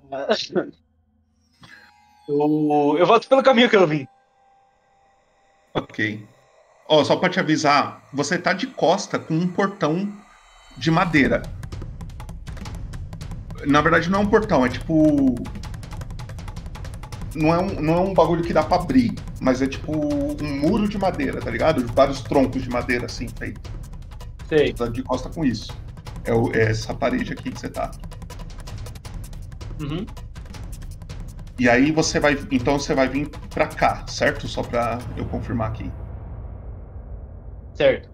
[2.25, 4.07] eu, eu volto pelo caminho que eu vim.
[5.73, 6.25] Ok.
[6.87, 10.09] Ó, só pra te avisar, você tá de costa com um portão
[10.77, 11.41] de madeira.
[13.65, 15.35] Na verdade, não é um portão, é tipo.
[17.37, 20.59] Não é um, não é um bagulho que dá pra abrir, mas é tipo um
[20.59, 21.83] muro de madeira, tá ligado?
[21.83, 23.61] De vários troncos de madeira assim, feito.
[24.47, 24.73] Sei.
[24.73, 25.71] Tá de costa com isso.
[26.25, 27.91] É, o- é essa parede aqui que você tá.
[29.79, 30.05] Uhum.
[31.59, 32.33] E aí você vai.
[32.51, 34.47] Então você vai vir pra cá, certo?
[34.47, 35.91] Só pra eu confirmar aqui.
[37.73, 38.09] Certo.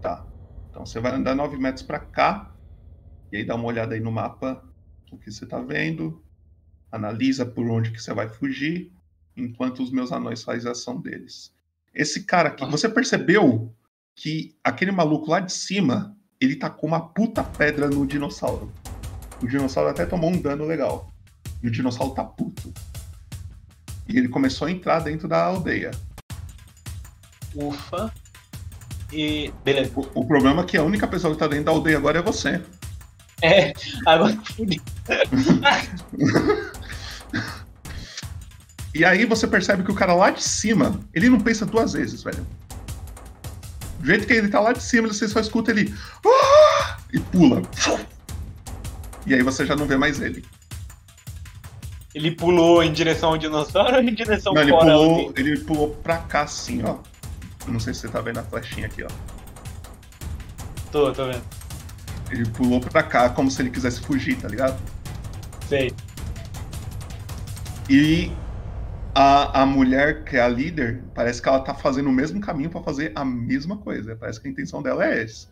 [0.00, 0.24] Tá.
[0.70, 2.50] Então você vai andar 9 metros pra cá.
[3.30, 4.62] E aí dá uma olhada aí no mapa
[5.10, 6.22] o que você tá vendo.
[6.92, 8.92] Analisa por onde que você vai fugir.
[9.34, 11.52] Enquanto os meus anões fazem a ação deles.
[11.94, 13.74] Esse cara aqui, você percebeu
[14.14, 18.70] que aquele maluco lá de cima, ele tacou uma puta pedra no dinossauro.
[19.42, 21.10] O dinossauro até tomou um dano legal.
[21.62, 22.72] E o dinossauro tá puto.
[24.08, 25.90] E ele começou a entrar dentro da aldeia.
[27.54, 28.12] Ufa.
[29.12, 29.52] E.
[29.64, 29.92] Beleza.
[29.94, 32.22] O, o problema é que a única pessoa que tá dentro da aldeia agora é
[32.22, 32.62] você.
[33.42, 33.72] É,
[34.06, 34.80] agora fudi.
[38.94, 42.22] E aí você percebe que o cara lá de cima, ele não pensa duas vezes,
[42.22, 42.46] velho.
[43.98, 45.94] Do jeito que ele tá lá de cima, você só escuta ele.
[46.26, 47.62] "Ah!" E pula.
[49.26, 50.44] E aí você já não vê mais ele.
[52.14, 54.84] Ele pulou em direção ao dinossauro ou em direção Não, ele fora?
[54.84, 56.98] pulou, ele pulou pra cá assim, ó.
[57.66, 59.08] Não sei se você tá vendo a flechinha aqui, ó.
[60.90, 61.42] Tô, tô vendo.
[62.30, 64.78] Ele pulou pra cá como se ele quisesse fugir, tá ligado?
[65.68, 65.94] Sei.
[67.88, 68.30] E
[69.14, 72.70] a, a mulher, que é a líder, parece que ela tá fazendo o mesmo caminho
[72.70, 74.16] pra fazer a mesma coisa.
[74.16, 75.48] Parece que a intenção dela é essa.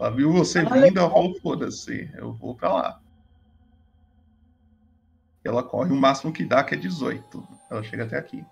[0.00, 3.00] Ela viu você Ah, vindo, ela falou, foda-se, eu vou pra lá.
[5.44, 7.46] Ela corre o máximo que dá, que é 18.
[7.70, 8.44] Ela chega até aqui.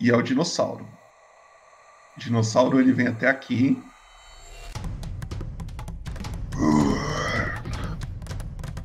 [0.00, 0.86] E é o dinossauro.
[2.16, 3.82] O dinossauro, ele vem até aqui.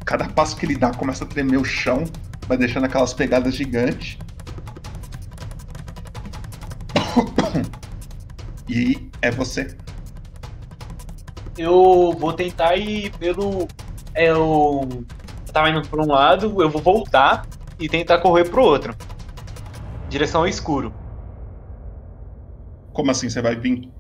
[0.06, 2.04] Cada passo que ele dá começa a tremer o chão,
[2.48, 4.18] vai deixando aquelas pegadas gigantes.
[8.70, 9.76] E é você.
[11.58, 13.68] Eu vou tentar ir pelo.
[14.16, 14.88] é, Eu.
[15.48, 17.46] Eu tava indo por um lado, eu vou voltar
[17.80, 18.96] e tentar correr pro outro.
[20.10, 20.94] Direção ao escuro.
[22.94, 23.30] Como assim?
[23.30, 23.92] Você vai vir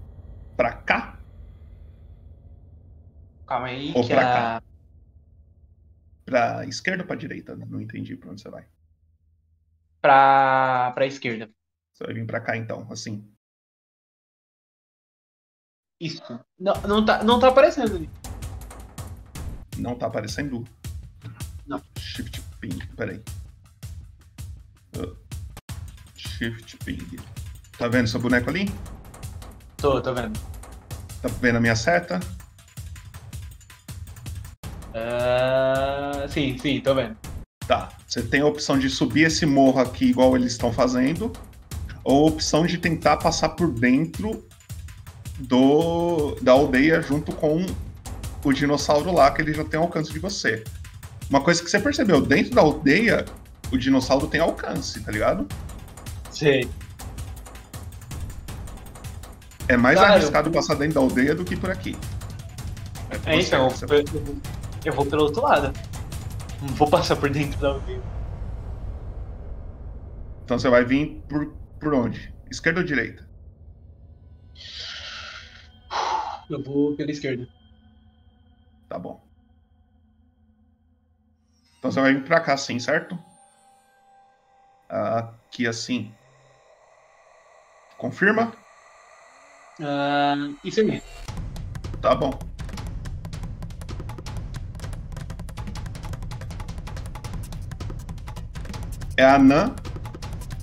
[0.56, 1.20] pra cá?
[3.46, 4.34] Calma aí, Ou que pra a.
[4.60, 4.64] cá?
[6.26, 7.56] Pra esquerda ou pra direita?
[7.56, 8.66] Não entendi pra onde você vai.
[10.02, 10.92] Pra.
[10.94, 11.50] pra esquerda.
[11.94, 13.30] Você vai vir pra cá então, assim.
[16.00, 16.22] Isso.
[16.60, 18.10] Não, não, tá, não tá aparecendo ali.
[19.78, 20.64] Não tá aparecendo?
[21.66, 21.82] Não.
[21.98, 23.24] Shift ping, peraí.
[24.98, 25.16] Uh,
[26.16, 27.18] Shift ping.
[27.78, 28.66] Tá vendo seu boneco ali?
[29.78, 30.40] Tô, tô vendo.
[31.22, 32.20] Tá vendo a minha seta?
[34.94, 37.16] Ah, sim, sim, tô vendo.
[37.68, 37.90] Tá.
[38.08, 41.32] Você tem a opção de subir esse morro aqui igual eles estão fazendo,
[42.04, 44.46] ou a opção de tentar passar por dentro
[45.40, 47.66] do da aldeia junto com
[48.44, 50.64] o dinossauro lá, que ele já tem alcance de você.
[51.30, 53.26] Uma coisa que você percebeu, dentro da aldeia,
[53.72, 55.48] o dinossauro tem alcance, tá ligado?
[56.30, 56.70] Sei.
[59.68, 61.96] É mais Cara, arriscado passar dentro da aldeia do que por aqui.
[63.10, 63.70] É, você, então,
[64.86, 65.74] eu, vou pelo outro lado.
[66.62, 68.02] Não vou passar por dentro da aldeia.
[70.44, 72.34] Então você vai vir por, por onde?
[72.52, 73.28] Esquerda ou direita?
[76.50, 77.48] Eu vou pela esquerda.
[78.90, 79.24] Tá bom.
[81.80, 83.18] Então você vai vir pra cá assim, certo?
[84.90, 86.14] Aqui assim.
[87.98, 88.54] Confirma?
[89.82, 91.02] Ah, isso aí.
[92.02, 92.38] Tá bom.
[99.18, 99.76] É a Nan.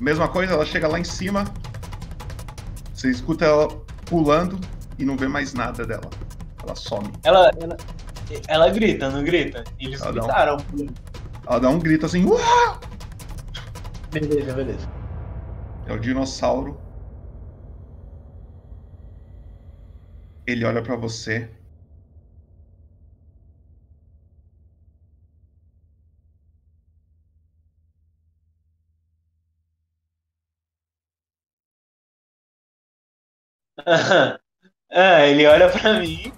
[0.00, 1.44] Mesma coisa, ela chega lá em cima.
[2.94, 3.68] Você escuta ela
[4.06, 4.58] pulando
[4.98, 6.08] e não vê mais nada dela.
[6.62, 7.10] Ela some.
[7.22, 7.76] Ela, ela,
[8.48, 9.64] ela grita, não grita?
[9.78, 10.56] Eles Ela dá um- gritaram.
[11.46, 12.24] Ela dá um grito assim.
[12.24, 12.80] Uau!
[14.10, 14.88] Beleza, beleza.
[15.86, 16.80] É o dinossauro.
[20.46, 21.50] Ele olha pra você.
[33.86, 34.38] Ah,
[35.26, 36.32] ele olha pra mim.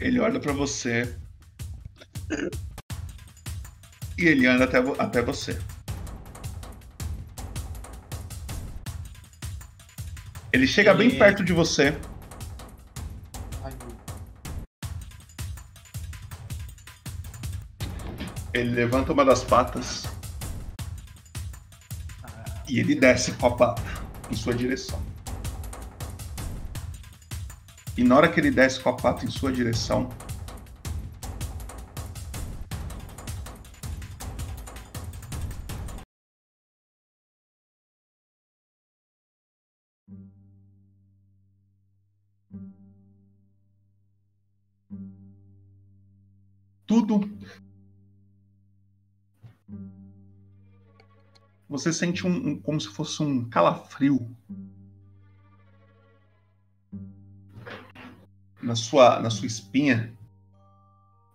[0.00, 1.16] Ele olha pra você.
[4.18, 5.58] E ele anda até, até você.
[10.52, 11.94] Ele chega bem Ele- perto de você.
[18.52, 20.04] Ele levanta uma das patas.
[22.68, 23.82] E ele desce com a pata
[24.30, 25.00] em sua direção.
[27.96, 30.10] E na hora que ele desce com a pata em sua direção,
[51.78, 54.34] Você sente um, um- como se fosse um calafrio
[58.62, 60.16] na sua, na sua espinha.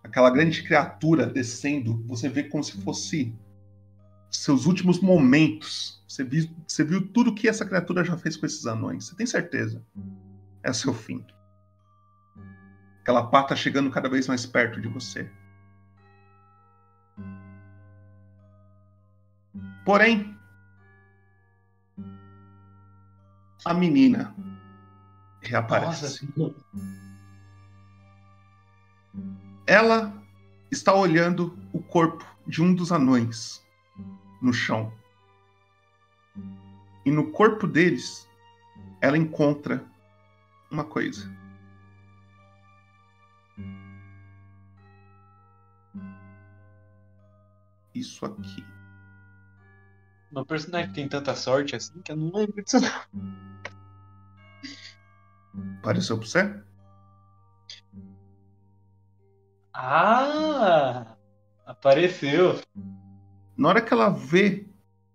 [0.03, 3.33] Aquela grande criatura descendo, você vê como se fosse
[4.31, 6.03] seus últimos momentos.
[6.07, 9.05] Você viu, você viu tudo que essa criatura já fez com esses anões.
[9.05, 9.85] Você tem certeza?
[10.63, 11.23] É seu fim.
[13.01, 15.29] Aquela pata chegando cada vez mais perto de você.
[19.85, 20.37] Porém,
[23.65, 24.35] a menina
[25.41, 26.27] reaparece.
[29.65, 30.13] Ela
[30.69, 33.65] está olhando o corpo de um dos anões
[34.41, 34.93] no chão.
[37.05, 38.27] E no corpo deles,
[38.99, 39.83] ela encontra
[40.69, 41.31] uma coisa.
[47.93, 48.80] Isso aqui.
[50.31, 53.41] Meu personagem tem tanta sorte assim que eu não lembro disso não.
[55.79, 56.63] Apareceu pra você?
[59.73, 61.17] Ah!
[61.65, 62.61] Apareceu.
[63.57, 64.65] Na hora que ela vê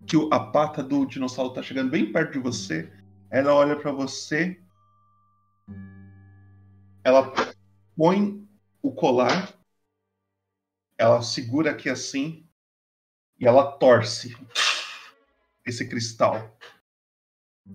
[0.06, 2.92] que a pata do dinossauro tá chegando bem perto de você,
[3.30, 4.60] ela olha pra você.
[7.02, 7.32] Ela
[7.96, 8.46] põe
[8.82, 9.54] o colar.
[10.98, 12.46] Ela segura aqui assim
[13.38, 14.34] e ela torce
[15.66, 16.56] esse cristal.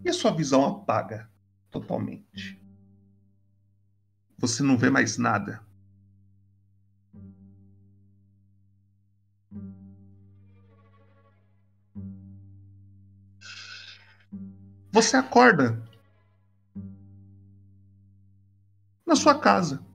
[0.04, 1.30] E a sua visão apaga
[1.70, 2.60] totalmente.
[4.38, 5.62] Você não vê mais nada.
[14.94, 15.82] Você acorda
[19.06, 19.86] na sua casa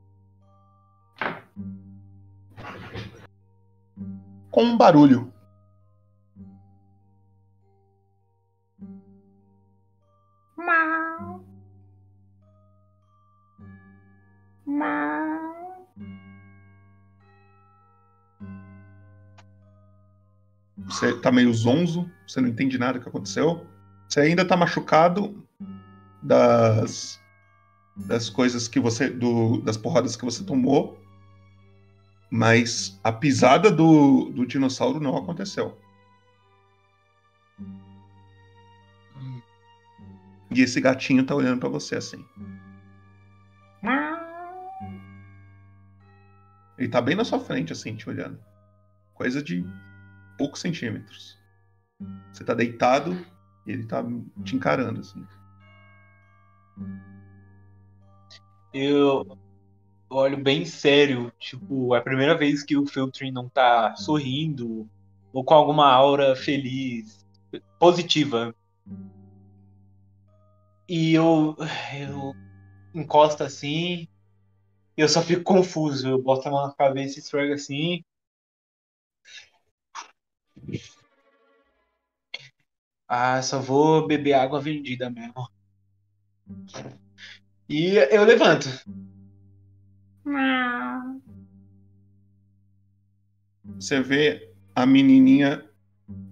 [4.51, 5.36] com um barulho.
[10.67, 11.45] Mau.
[14.67, 15.89] Mau.
[20.87, 23.65] Você tá meio zonzo, você não entende nada que aconteceu.
[24.09, 25.47] Você ainda tá machucado
[26.23, 27.21] das
[27.97, 31.01] das coisas que você do, das porradas que você tomou,
[32.29, 35.79] mas a pisada do, do dinossauro não aconteceu.
[40.51, 42.25] E esse gatinho tá olhando pra você assim.
[46.79, 48.39] Ele tá bem na sua frente, assim, te olhando.
[49.15, 49.65] Coisa de
[50.37, 51.39] poucos centímetros.
[52.33, 53.17] Você tá deitado
[53.67, 54.05] e ele tá
[54.45, 55.27] te encarando, assim.
[58.73, 59.39] Eu
[60.11, 61.33] olho bem sério.
[61.39, 64.89] Tipo, é a primeira vez que o Feltrin não tá sorrindo
[65.33, 67.27] ou com alguma aura feliz,
[67.79, 68.55] positiva.
[70.89, 71.57] E eu,
[71.99, 72.35] eu
[72.95, 74.07] encosto assim,
[74.97, 76.09] eu só fico confuso.
[76.09, 78.05] Eu boto a mão na cabeça e esfrego assim.
[83.09, 85.49] Ah, só vou beber água vendida mesmo.
[87.69, 88.69] E eu levanto.
[93.65, 95.69] Você vê a menininha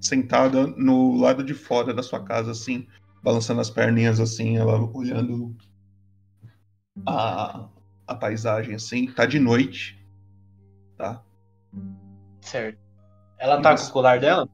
[0.00, 2.86] sentada no lado de fora da sua casa, assim,
[3.24, 5.56] balançando as perninhas assim, ela olhando
[7.06, 7.70] a,
[8.06, 9.10] a paisagem assim.
[9.10, 9.98] Tá de noite,
[10.98, 11.24] tá?
[12.42, 12.78] Certo.
[13.38, 14.46] Ela tá com o colar dela?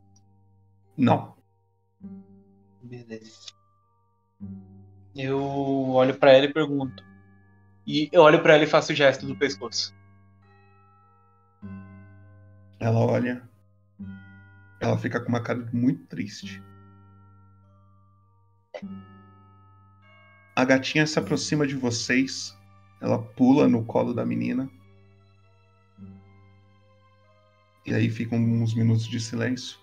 [0.97, 1.35] Não.
[2.81, 3.49] Beleza.
[5.17, 5.43] Eu
[5.91, 7.05] olho pra ela e pergunto.
[7.85, 9.93] E eu olho pra ela e faço o gesto do pescoço.
[12.79, 13.43] Ela olha.
[14.81, 16.63] Ela fica com uma cara muito triste.
[20.57, 22.57] A gatinha se aproxima de vocês.
[23.01, 24.71] Ela pula no colo da menina.
[27.87, 29.79] E aí ficam uns minutos de silêncio.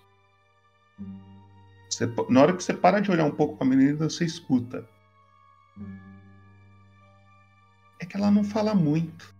[1.90, 4.88] Você, na hora que você para de olhar um pouco pra menina, você escuta.
[7.98, 9.34] É que ela não fala muito.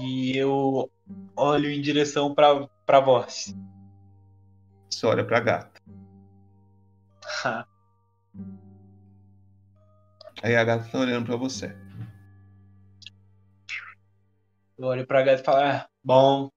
[0.00, 0.90] e eu
[1.36, 3.54] olho em direção pra, pra voz.
[4.90, 5.80] Você olha pra gata.
[10.42, 11.74] Aí a gata tá olhando pra você.
[14.78, 16.50] Eu olho pra gata e falo, ah, bom.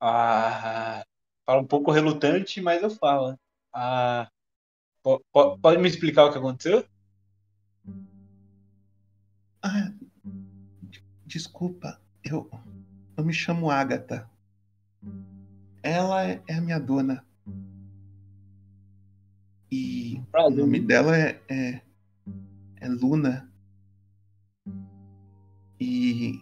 [0.00, 1.04] Ah,
[1.44, 3.38] falo um pouco relutante, mas eu falo.
[3.72, 4.28] Ah,
[5.02, 6.84] po- po- pode me explicar o que aconteceu?
[9.62, 9.92] Ah,
[11.26, 12.48] desculpa, eu,
[13.16, 14.30] eu me chamo Agatha.
[15.82, 17.24] Ela é, é a minha dona.
[19.70, 21.80] E o nome dela é, é,
[22.76, 23.50] é Luna.
[25.80, 26.40] E.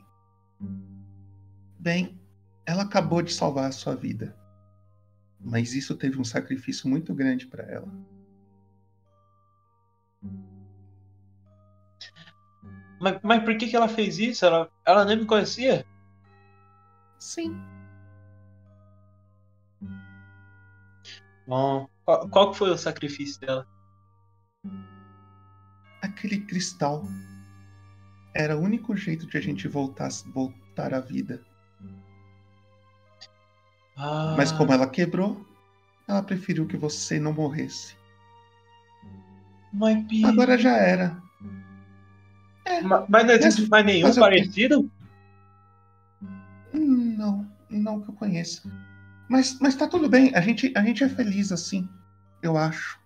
[1.79, 2.21] Bem,
[2.67, 4.37] ela acabou de salvar a sua vida.
[5.41, 7.89] Mas isso teve um sacrifício muito grande para ela.
[13.05, 14.47] Mas, mas por que, que ela fez isso?
[14.47, 15.87] Ela, ela nem me conhecia?
[17.19, 17.61] Sim.
[21.47, 23.67] Bom, qual, qual que foi o sacrifício dela?
[26.01, 27.05] Aquele cristal
[28.35, 31.45] era o único jeito de a gente voltar, voltar à vida.
[33.97, 35.45] Ah, Mas como ela quebrou,
[36.09, 37.97] ela preferiu que você não morresse.
[39.73, 41.24] Mas, Pi, Agora já era.
[42.83, 44.91] Ma- mas não existe Mas- mais nenhum mas eu- parecido?
[46.73, 48.63] Não, não que eu conheça.
[49.29, 51.89] Mas, mas tá tudo bem, a gente, a gente é feliz assim,
[52.43, 52.99] eu acho.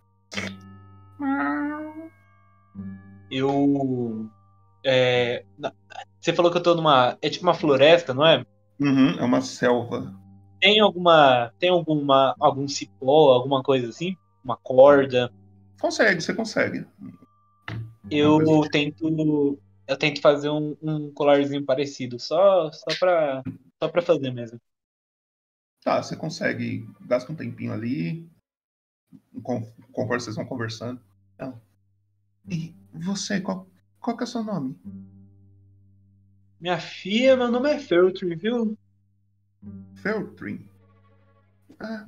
[3.30, 4.28] Eu.
[4.84, 5.44] É,
[6.20, 7.18] você falou que eu tô numa.
[7.20, 8.44] É tipo uma floresta, não é?
[8.80, 10.14] Uhum, é uma selva.
[10.60, 11.52] Tem alguma.
[11.58, 12.34] Tem alguma.
[12.40, 14.16] algum cipó, alguma coisa assim?
[14.42, 15.30] Uma corda?
[15.80, 16.86] Consegue, você consegue.
[18.10, 19.58] Eu coisa tento.
[19.86, 23.42] Eu tento fazer um, um colarzinho parecido, só, só, pra,
[23.82, 24.60] só pra fazer mesmo.
[25.82, 28.28] Tá, você consegue, gasta um tempinho ali,
[29.42, 29.62] com,
[29.92, 31.00] conforme vocês vão conversando.
[31.38, 31.58] Ela,
[32.50, 33.66] E você, qual,
[34.00, 34.76] qual que é o seu nome?
[36.60, 38.76] Minha filha, meu nome é Feltrin, viu?
[39.94, 40.68] Feltrin.
[41.80, 42.06] Ah,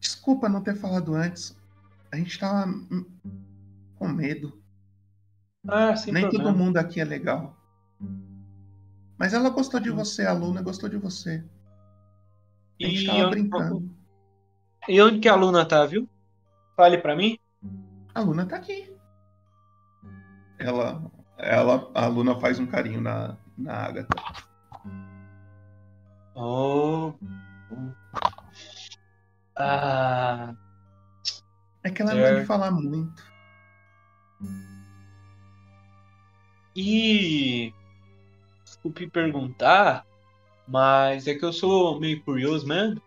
[0.00, 1.56] desculpa não ter falado antes.
[2.10, 3.04] A gente tava hum,
[3.98, 4.60] com medo.
[5.68, 6.52] Ah, Nem todo problema.
[6.58, 7.56] mundo aqui é legal.
[9.18, 11.42] Mas ela gostou de você, a Luna gostou de você.
[12.80, 13.90] A gente E tava onde- brincando.
[14.88, 16.08] E onde que a Luna tá, viu?
[16.76, 17.38] Fale pra mim.
[18.14, 18.94] A Luna tá aqui.
[20.58, 24.08] Ela, ela, a Luna faz um carinho na, na Agatha.
[26.34, 27.14] Oh.
[29.56, 30.54] Ah.
[31.82, 32.46] É que ela não é de Certo.
[32.46, 33.22] falar muito.
[36.74, 37.72] E.
[38.64, 40.06] Desculpe perguntar.
[40.68, 43.00] Mas é que eu sou meio curioso mesmo.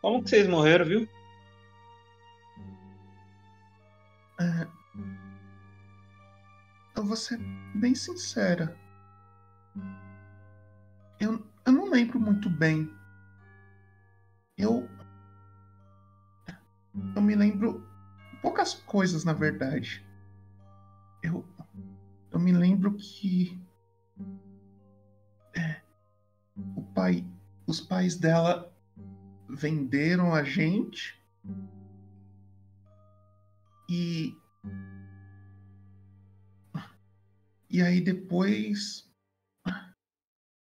[0.00, 1.08] Como que vocês morreram, viu?
[4.40, 4.66] É,
[6.96, 7.38] eu vou ser
[7.74, 8.76] bem sincera.
[11.18, 12.90] Eu, eu não lembro muito bem.
[14.56, 14.88] Eu.
[17.14, 17.86] Eu me lembro
[18.40, 20.04] poucas coisas, na verdade.
[21.22, 21.44] Eu.
[22.30, 23.60] Eu me lembro que.
[25.56, 25.80] É,
[26.76, 27.24] o pai.
[27.66, 28.72] Os pais dela
[29.48, 31.18] venderam a gente.
[33.88, 34.36] E.
[37.68, 39.08] E aí depois.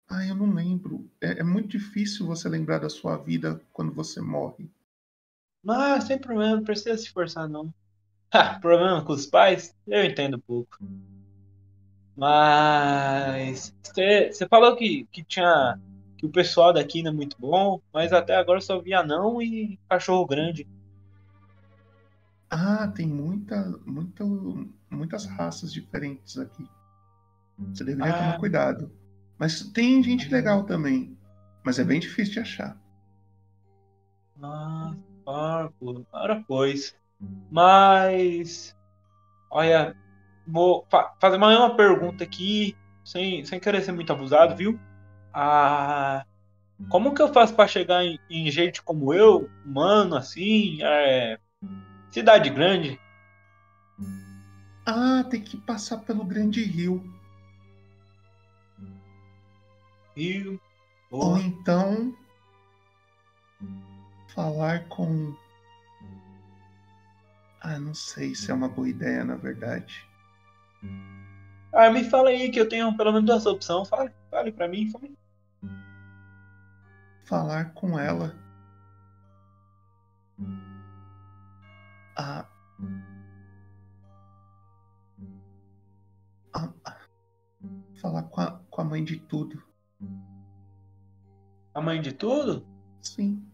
[0.09, 1.11] Ah, eu não lembro.
[1.21, 4.71] É, é, muito difícil você lembrar da sua vida quando você morre.
[5.63, 7.75] Mas sem problema, não precisa se esforçar não.
[8.61, 9.75] Problema com os pais?
[9.87, 10.79] Eu entendo pouco.
[12.17, 15.79] Mas você falou que, que tinha.
[16.17, 19.79] que o pessoal daqui não é muito bom, mas até agora só vi anão e
[19.89, 20.67] cachorro grande.
[22.49, 24.25] Ah, tem muita, muita,
[24.91, 26.67] muitas raças diferentes aqui.
[27.59, 28.19] Você deveria ah.
[28.19, 28.91] tomar cuidado.
[29.39, 31.17] Mas tem gente legal também.
[31.63, 32.81] Mas é bem difícil de achar.
[34.43, 34.95] Ah,
[35.25, 36.95] para pois.
[37.51, 38.77] Mas.
[39.51, 39.97] Olha,
[40.47, 44.79] vou fa fazer mais uma pergunta aqui, sem, sem querer ser muito abusado, viu?
[45.33, 46.25] Ah,
[46.89, 51.39] como que eu faço para chegar em, em, gente como eu, humano, assim, é,
[52.11, 53.01] cidade grande?
[54.85, 57.03] Ah, tem que passar pelo Grande Rio.
[60.15, 60.61] Rio.
[61.11, 62.15] Ou então
[64.35, 65.35] falar com.
[67.69, 70.09] Ah, não sei se é uma boa ideia, na verdade.
[71.73, 73.85] Ah, me fala aí que eu tenho pelo menos essa opção.
[73.85, 75.19] Fale, fale pra mim, fale.
[77.25, 78.37] Falar com ela.
[82.17, 82.47] Ah.
[86.55, 86.73] ah
[88.01, 89.61] falar com a, com a mãe de tudo.
[91.75, 92.65] A mãe de tudo?
[93.03, 93.45] Sim.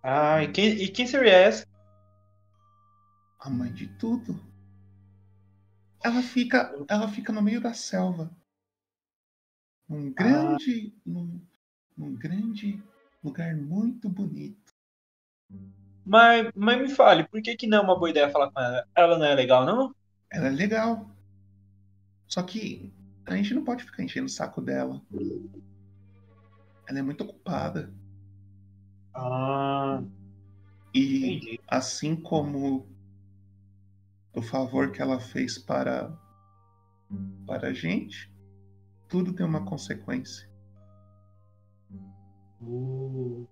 [0.00, 1.69] Ah, e quem, e quem seria essa?
[3.40, 4.38] A mãe de tudo.
[6.04, 8.30] Ela fica, ela fica no meio da selva.
[9.88, 11.00] Num grande, ah.
[11.04, 11.40] num,
[11.96, 12.82] num grande
[13.24, 14.72] lugar muito bonito.
[16.04, 18.86] Mas, mas me fale, por que, que não é uma boa ideia falar com ela?
[18.94, 19.94] Ela não é legal, não?
[20.30, 21.10] Ela é legal.
[22.26, 22.92] Só que
[23.26, 25.02] a gente não pode ficar enchendo o saco dela.
[26.86, 27.92] Ela é muito ocupada.
[29.14, 30.02] Ah.
[30.94, 31.60] E entendi.
[31.68, 32.88] assim como
[34.34, 36.10] o favor que ela fez para
[37.46, 38.32] para a gente,
[39.08, 40.48] tudo tem uma consequência.
[42.60, 43.48] Uh.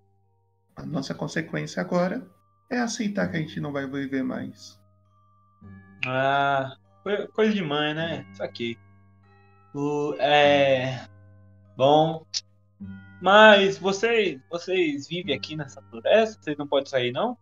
[0.75, 2.25] A nossa consequência agora
[2.69, 4.79] é aceitar que a gente não vai viver mais.
[6.05, 6.77] Ah,
[7.33, 8.25] coisa de mãe, né?
[8.31, 8.79] Isso aqui.
[9.73, 11.05] O, é.
[11.75, 12.25] Bom.
[13.21, 16.41] Mas vocês, vocês vivem aqui nessa floresta?
[16.41, 17.37] Vocês não podem sair, não?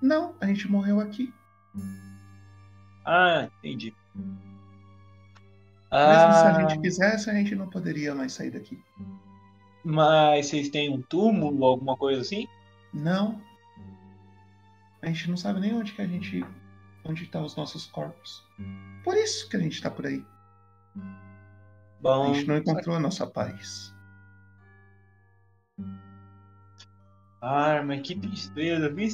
[0.00, 1.34] Não, a gente morreu aqui.
[3.04, 3.94] Ah, entendi.
[4.14, 4.38] Mesmo
[5.90, 6.60] ah, se a ah.
[6.60, 8.82] gente quisesse, a gente não poderia mais sair daqui.
[9.84, 12.48] Mas vocês têm um túmulo ou alguma coisa assim?
[12.92, 13.40] Não.
[15.02, 16.44] A gente não sabe nem onde que a gente.
[17.04, 18.42] onde estão tá os nossos corpos.
[19.04, 20.24] Por isso que a gente está por aí.
[22.00, 23.94] Bom, a gente não encontrou a nossa paz.
[27.40, 29.08] Ah, mas que tristeza, viu?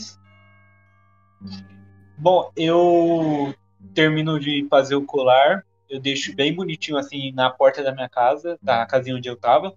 [2.16, 3.52] Bom, eu
[3.94, 8.59] termino de fazer o colar, eu deixo bem bonitinho assim na porta da minha casa,
[8.62, 9.77] da casinha onde eu tava.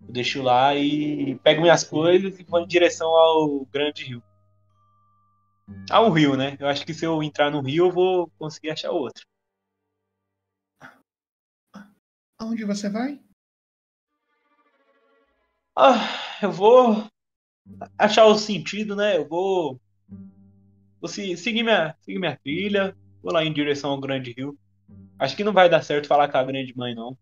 [0.00, 4.22] Eu deixo lá e pego minhas coisas e vou em direção ao Grande Rio.
[5.90, 6.56] Ao rio, né?
[6.58, 9.26] Eu acho que se eu entrar no rio eu vou conseguir achar outro.
[12.38, 13.20] Aonde você vai?
[15.76, 17.06] Ah, eu vou
[17.98, 19.16] achar o sentido, né?
[19.16, 19.80] Eu vou,
[21.00, 24.58] vou seguir, minha, seguir minha trilha, vou lá em direção ao Grande Rio.
[25.18, 27.16] Acho que não vai dar certo falar com a grande mãe, não.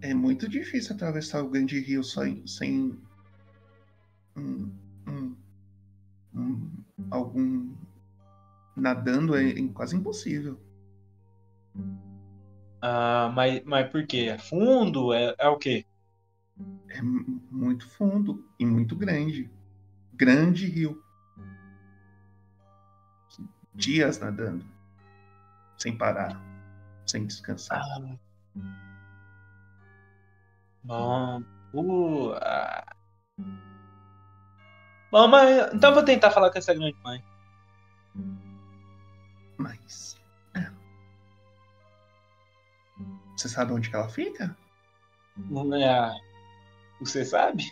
[0.00, 2.96] É muito difícil atravessar o Grande Rio sem, sem
[4.36, 4.72] um,
[5.06, 5.36] um,
[6.34, 6.70] um,
[7.10, 7.74] algum
[8.76, 10.60] nadando é quase impossível.
[12.80, 14.28] Ah, mas, mas por quê?
[14.30, 15.12] É fundo?
[15.12, 15.84] É, é o quê?
[16.88, 19.50] É muito fundo e muito grande.
[20.16, 21.02] Grande rio.
[23.74, 24.64] Dias nadando.
[25.76, 26.40] Sem parar.
[27.06, 27.82] Sem descansar.
[30.88, 31.38] Ah.
[31.72, 32.96] Bom, uh, ah.
[35.10, 37.22] Bom, mas então vou tentar falar com essa grande mãe.
[39.58, 40.16] Mas.
[40.54, 40.70] é.
[43.36, 44.56] Você sabe onde que ela fica?
[45.36, 46.18] Não é
[47.00, 47.64] Você sabe?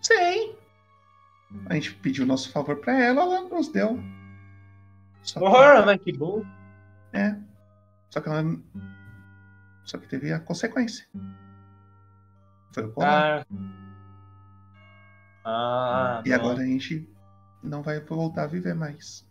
[0.00, 0.61] Sei.
[1.66, 3.98] A gente pediu nosso favor pra ela, ela nos deu.
[5.22, 6.44] Só que- mas que bom.
[7.12, 7.36] É.
[8.10, 8.42] Só que ela.
[9.84, 11.06] Só que teve a consequência.
[12.72, 13.46] Foi o colar.
[15.44, 16.18] Ah.
[16.20, 16.34] Ah, e bom.
[16.36, 17.08] agora a gente
[17.62, 19.26] não vai voltar a viver mais.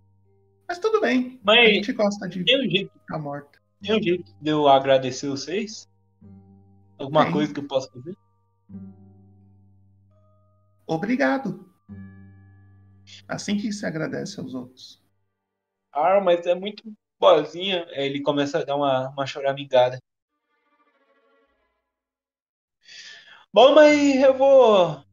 [0.68, 1.40] Mas tudo bem.
[1.44, 3.60] Mas a gente gosta de tem um jeito, ficar morta.
[3.82, 5.90] tem um jeito de eu agradecer vocês?
[6.98, 7.34] Alguma Tem.
[7.34, 8.16] coisa que eu possa fazer?
[10.86, 11.71] Obrigado.
[13.28, 15.02] Assim que se agradece aos outros.
[15.92, 16.84] Ah, mas é muito
[17.20, 17.86] boazinha.
[17.92, 20.00] Aí ele começa a dar uma, uma choramingada.
[23.54, 25.04] Bom, mas eu vou.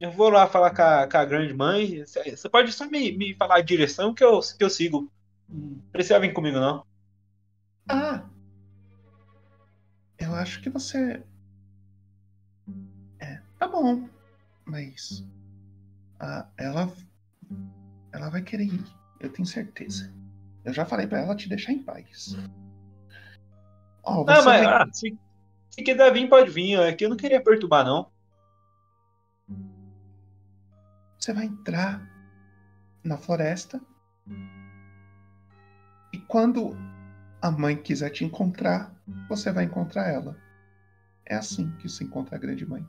[0.00, 2.04] Eu vou lá falar com a, com a grande mãe.
[2.04, 5.10] Você você pode só me, me falar a direção que eu, que eu sigo.
[5.48, 6.86] Não precisa vir comigo, não.
[7.88, 8.24] Ah!
[10.18, 11.22] Eu acho que você.
[13.18, 14.08] É, tá bom.
[14.64, 15.24] Mas.
[16.20, 16.92] ah, ela.
[18.12, 18.84] Ela vai querer ir.
[19.20, 20.12] Eu tenho certeza.
[20.64, 22.36] Eu já falei pra ela te deixar em paz.
[24.02, 25.18] Ó, Ah, mas vai- ah, se,
[25.70, 26.78] se quiser vir, pode vir.
[26.78, 28.10] É que eu não queria perturbar, não.
[31.18, 32.00] Você vai entrar
[33.04, 33.80] na floresta.
[36.12, 36.76] E quando
[37.40, 38.94] a mãe quiser te encontrar,
[39.28, 40.36] você vai encontrar ela.
[41.26, 42.86] É assim que se encontra a grande mãe.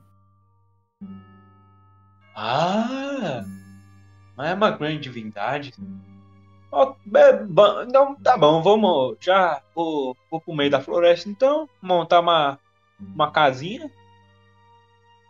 [2.35, 3.43] Ah!
[4.41, 5.72] Mas é uma grande divindade.
[6.72, 7.43] Ó, é,
[7.88, 9.15] então tá bom, vamos.
[9.19, 12.57] Já vou, vou pro meio da floresta então, montar uma,
[12.99, 13.88] uma casinha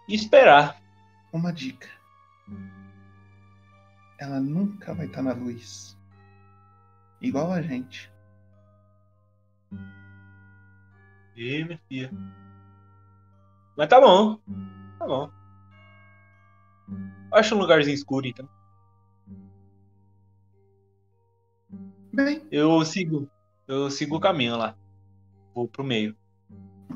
[0.08, 0.82] e esperar.
[1.34, 1.90] Uma dica.
[4.18, 5.98] Ela nunca vai estar na luz.
[7.20, 8.10] Igual a gente.
[11.36, 12.12] Ih, minha filha.
[13.76, 14.40] Mas tá bom.
[14.98, 15.30] Tá bom.
[17.30, 18.48] Acha um lugarzinho escuro então.
[22.14, 23.30] Bem, Eu sigo.
[23.68, 24.76] Eu sigo o caminho lá.
[25.54, 26.16] Vou pro meio.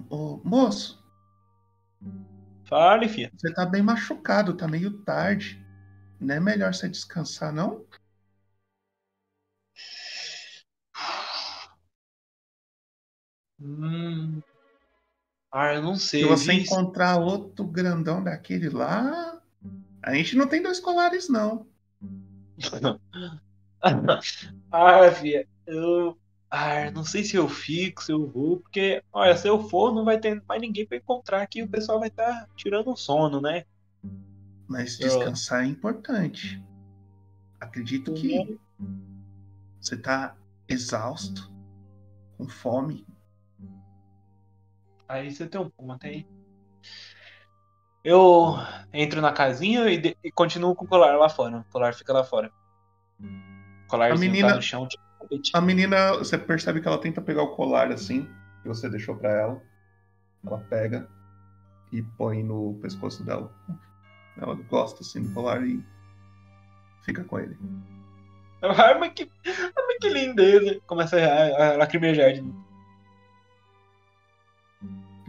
[0.09, 1.03] ô, moço,
[2.65, 3.31] Fale, filha.
[3.35, 5.63] você tá bem machucado, tá meio tarde.
[6.19, 7.85] Não é melhor você descansar, não?
[13.59, 14.41] Hum.
[15.51, 16.23] Ah, eu não sei.
[16.23, 19.39] Se você encontrar outro grandão daquele lá.
[20.01, 21.67] A gente não tem dois colares, não.
[24.71, 26.17] ah, filha, eu.
[26.49, 30.05] Ah, não sei se eu fico, se eu vou, porque, olha, se eu for, não
[30.05, 33.65] vai ter mais ninguém pra encontrar aqui, o pessoal vai estar tirando um sono, né?
[34.67, 36.63] Mas Eu- descansar é importante.
[37.59, 38.57] Acredito que
[39.81, 40.35] você tá
[40.67, 41.51] exausto,
[42.37, 43.05] com fome.
[45.07, 46.25] Aí você tem um ponto aí.
[48.03, 48.53] Eu
[48.93, 51.57] entro na casinha e, de- e continuo com o colar lá fora.
[51.59, 52.51] O colar fica lá fora.
[53.87, 54.87] Colarzinho A menina- tá no chão.
[54.87, 55.03] tipo.
[55.53, 58.29] A menina, você percebe que ela tenta pegar o colar assim,
[58.61, 59.61] que você deixou pra ela.
[60.45, 61.09] Ela pega
[61.91, 63.51] e põe no pescoço dela.
[64.37, 65.83] Ela gosta assim do colar e
[67.03, 67.57] fica com ele.
[68.61, 70.79] Ai, mas que, mas que lindeza.
[70.85, 72.43] Começa a, a lacrimejar de.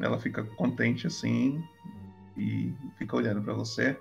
[0.01, 1.63] Ela fica contente assim
[2.37, 3.99] e fica olhando pra você.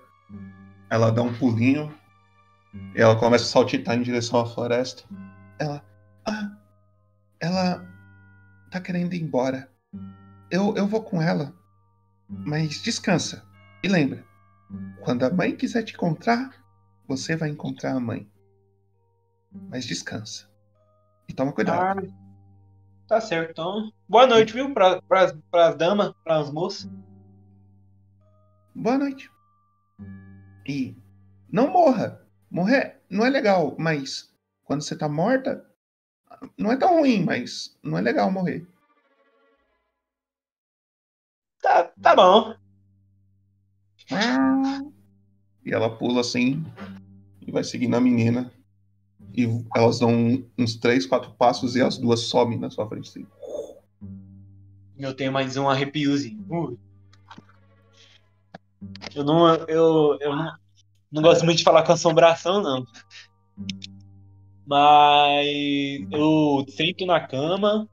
[0.90, 1.94] Ela dá um pulinho
[2.95, 5.03] e ela começa a saltitar em direção à floresta.
[5.60, 5.84] Ela,
[6.26, 6.57] ah,
[7.39, 7.85] ela
[8.72, 9.69] tá querendo ir embora.
[10.49, 11.53] Eu, eu vou com ela,
[12.30, 13.45] mas descansa.
[13.84, 14.23] E lembra,
[15.02, 16.52] quando a mãe quiser te encontrar,
[17.07, 18.30] você vai encontrar a mãe.
[19.69, 20.49] Mas descansa.
[21.27, 21.80] E toma cuidado.
[21.80, 22.14] Ah,
[23.07, 23.91] tá certo, então.
[24.07, 24.73] Boa noite, viu?
[24.73, 26.89] Pra, pras, pras damas, pras moças.
[28.73, 29.31] Boa noite.
[30.68, 30.95] E
[31.52, 32.24] não morra.
[32.56, 34.34] Morrer não é legal, mas
[34.64, 35.69] quando você tá morta,
[36.57, 38.65] não é tão ruim, mas não é legal morrer.
[41.61, 42.56] Tá, tá bom.
[45.65, 46.64] E ela pula assim
[47.45, 48.49] e vai seguindo a menina.
[49.34, 49.45] E
[49.76, 53.10] elas dão uns três, quatro passos e as duas sobem na sua frente.
[53.10, 53.27] Assim.
[54.98, 56.45] Eu tenho mais um arrepiozinho.
[56.48, 56.77] Ui.
[59.14, 60.57] Eu não, eu, eu não,
[61.11, 62.86] não gosto muito de falar com assombração, não.
[64.65, 67.88] Mas eu sento na cama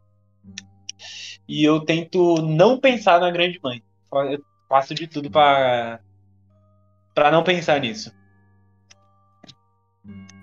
[1.47, 3.83] e eu tento não pensar na grande mãe.
[4.09, 6.01] Com faço de tudo pra,
[7.15, 8.11] pra não pensar nisso.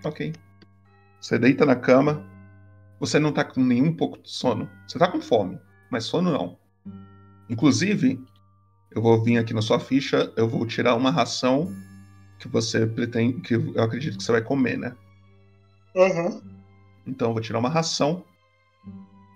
[0.04, 0.34] Ok.
[1.20, 2.24] Você deita na cama.
[3.00, 4.70] Você não tá com nenhum pouco de sono.
[4.88, 5.60] Você tá com fome,
[5.90, 6.60] mas sono não.
[7.50, 8.24] Inclusive,
[8.92, 11.74] eu vou vir aqui na sua ficha, eu vou tirar uma ração
[12.40, 14.96] que você pretende, que eu acredito que você vai comer, né?
[15.96, 16.42] Uhum.
[17.06, 18.24] Então eu vou tirar uma ração.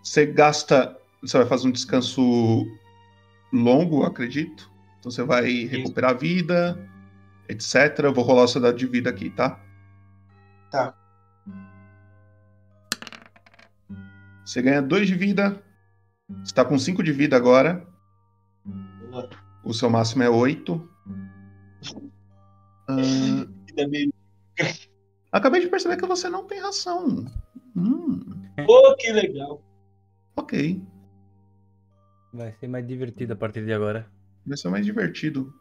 [0.02, 2.66] Você gasta, você vai fazer um descanso
[3.52, 4.72] longo, eu acredito.
[5.00, 6.90] Então você vai recuperar a vida,
[7.50, 8.00] etc.
[8.00, 9.60] Eu vou rolar a sua dado de vida aqui, tá?
[10.72, 10.96] Tá.
[14.46, 15.62] Você ganha 2 de vida.
[16.44, 17.86] Você tá com 5 de vida agora.
[19.64, 20.90] O seu máximo é 8.
[23.90, 24.14] Meio-
[25.32, 27.26] Acabei de perceber que você não tem ração.
[27.76, 28.20] Hum,
[28.66, 29.64] Pô, que legal.
[30.36, 30.82] ok.
[32.32, 34.08] Vai ser mais divertido a partir de agora.
[34.46, 35.54] Vai ser mais divertido.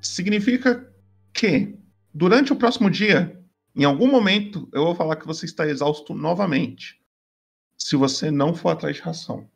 [0.00, 0.92] Significa
[1.32, 1.76] que,
[2.14, 3.40] durante o próximo dia,
[3.74, 7.00] em algum momento, eu vou falar que você está exausto novamente.
[7.76, 9.48] Se você não for atrás de ração.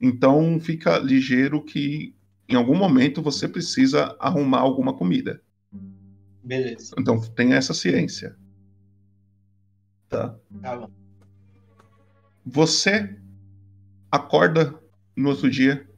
[0.00, 2.14] Então, fica ligeiro que,
[2.50, 5.40] em algum momento, você precisa arrumar alguma comida.
[6.42, 6.94] Beleza.
[6.98, 8.36] Então, tenha essa ciência.
[10.08, 10.36] Tá?
[10.60, 10.90] Tá bom.
[12.44, 13.16] Você
[14.10, 14.74] acorda
[15.14, 15.88] no outro dia,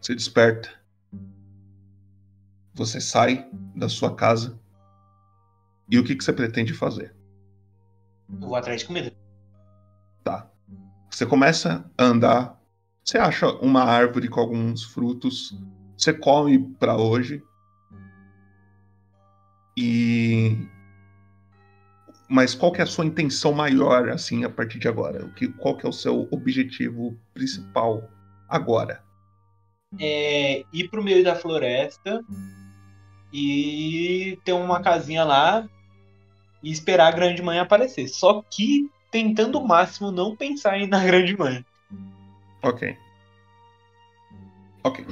[0.00, 0.68] você desperta,
[2.74, 4.60] você sai da sua casa
[5.90, 7.14] e o que, que você pretende fazer?
[8.28, 9.16] Eu vou atrás de comida.
[10.22, 10.50] Tá.
[11.10, 12.60] Você começa a andar,
[13.02, 15.56] você acha uma árvore com alguns frutos,
[15.98, 17.42] você come para hoje
[19.76, 20.56] e
[22.28, 25.24] mas qual que é a sua intenção maior assim a partir de agora?
[25.24, 28.08] O que qual que é o seu objetivo principal
[28.48, 29.02] agora?
[29.98, 32.22] É ir pro meio da floresta
[33.32, 35.68] e ter uma casinha lá
[36.62, 38.08] e esperar a grande mãe aparecer.
[38.08, 41.64] Só que tentando o máximo não pensar em na grande mãe.
[42.62, 42.96] Ok.
[44.84, 45.06] Ok.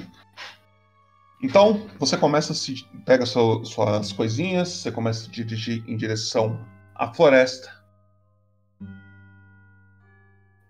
[1.43, 2.85] Então, você começa a se.
[3.05, 7.71] pega sua- suas coisinhas, você começa a se dirigir em direção à floresta.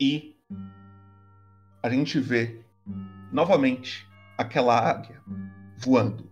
[0.00, 0.36] E
[1.82, 2.60] a gente vê
[3.32, 4.06] novamente
[4.36, 5.22] aquela águia
[5.78, 6.30] voando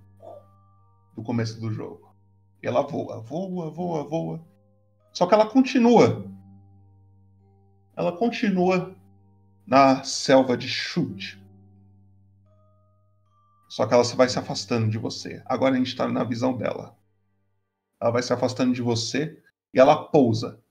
[1.14, 2.14] do começo do jogo.
[2.62, 4.44] E ela voa, voa, voa, voa.
[5.12, 6.26] Só que ela continua.
[7.96, 8.94] Ela continua
[9.66, 11.43] na selva de chute.
[13.74, 15.42] Só que ela vai se afastando de você.
[15.44, 16.96] Agora a gente tá na visão dela.
[18.00, 19.42] Ela vai se afastando de você
[19.74, 20.62] e ela pousa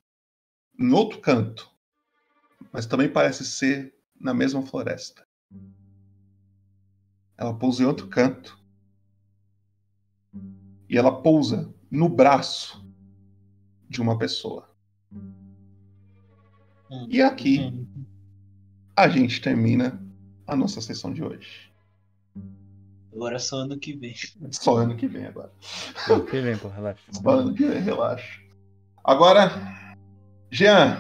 [0.80, 1.70] em outro canto.
[2.72, 5.28] Mas também parece ser na mesma floresta.
[7.38, 8.58] Ela pousa em outro canto.
[10.88, 12.90] E ela pousa no braço
[13.90, 14.74] de uma pessoa.
[17.10, 17.86] E aqui
[18.96, 20.02] a gente termina
[20.48, 21.73] a nossa sessão de hoje.
[23.16, 24.16] Agora só ano que vem.
[24.52, 25.52] Só ano que vem agora.
[26.10, 27.02] Ano que vem, pô, relaxa.
[27.12, 28.42] Só ano que vem, relaxa.
[29.04, 29.52] Agora,
[30.50, 30.98] Jean,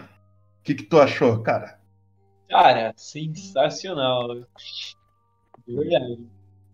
[0.60, 1.80] o que, que tu achou, cara?
[2.49, 4.45] Cara, sensacional.
[5.68, 6.19] De verdade.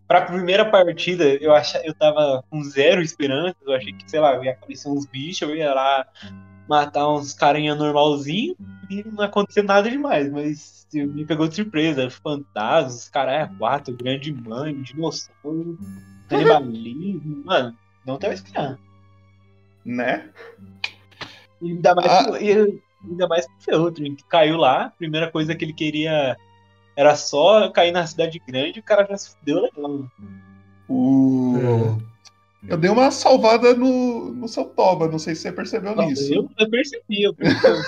[0.06, 3.56] Pra primeira partida, eu, acha, eu tava com zero esperança.
[3.62, 6.06] Eu achei que, sei lá, ia aparecer uns bichos, eu ia lá
[6.70, 8.54] matar uns carinha normalzinho
[8.88, 12.08] e não aconteceu nada demais, mas me pegou de surpresa.
[12.08, 15.76] Fantasmas, caralho, quatro, grande mãe, dinossauro,
[16.28, 17.44] canibalismo.
[17.44, 17.76] Mano,
[18.06, 18.78] não tava esperando.
[19.84, 20.30] Né?
[21.60, 25.64] E ainda mais, e ainda mais que o Feltrin, que caiu lá, primeira coisa que
[25.64, 26.36] ele queria
[26.96, 30.06] era só cair na cidade grande, o cara já se fudeu legal.
[30.88, 31.98] O...
[32.68, 36.32] Eu dei uma salvada no, no seu Toba, não sei se você percebeu nisso.
[36.34, 37.80] Eu, eu percebi, eu percebi.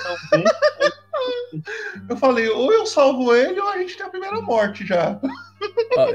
[2.09, 5.19] Eu falei, ou eu salvo ele ou a gente tem a primeira morte já.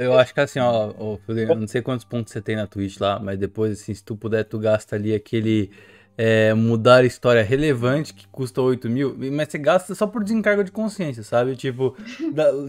[0.01, 2.67] Eu acho que assim, ó, ó Felipe, eu não sei quantos pontos você tem na
[2.67, 5.71] Twitch lá, mas depois, assim, se tu puder, tu gasta ali aquele
[6.17, 10.73] é, mudar história relevante que custa 8 mil, mas você gasta só por desencargo de
[10.73, 11.55] consciência, sabe?
[11.55, 11.97] Tipo,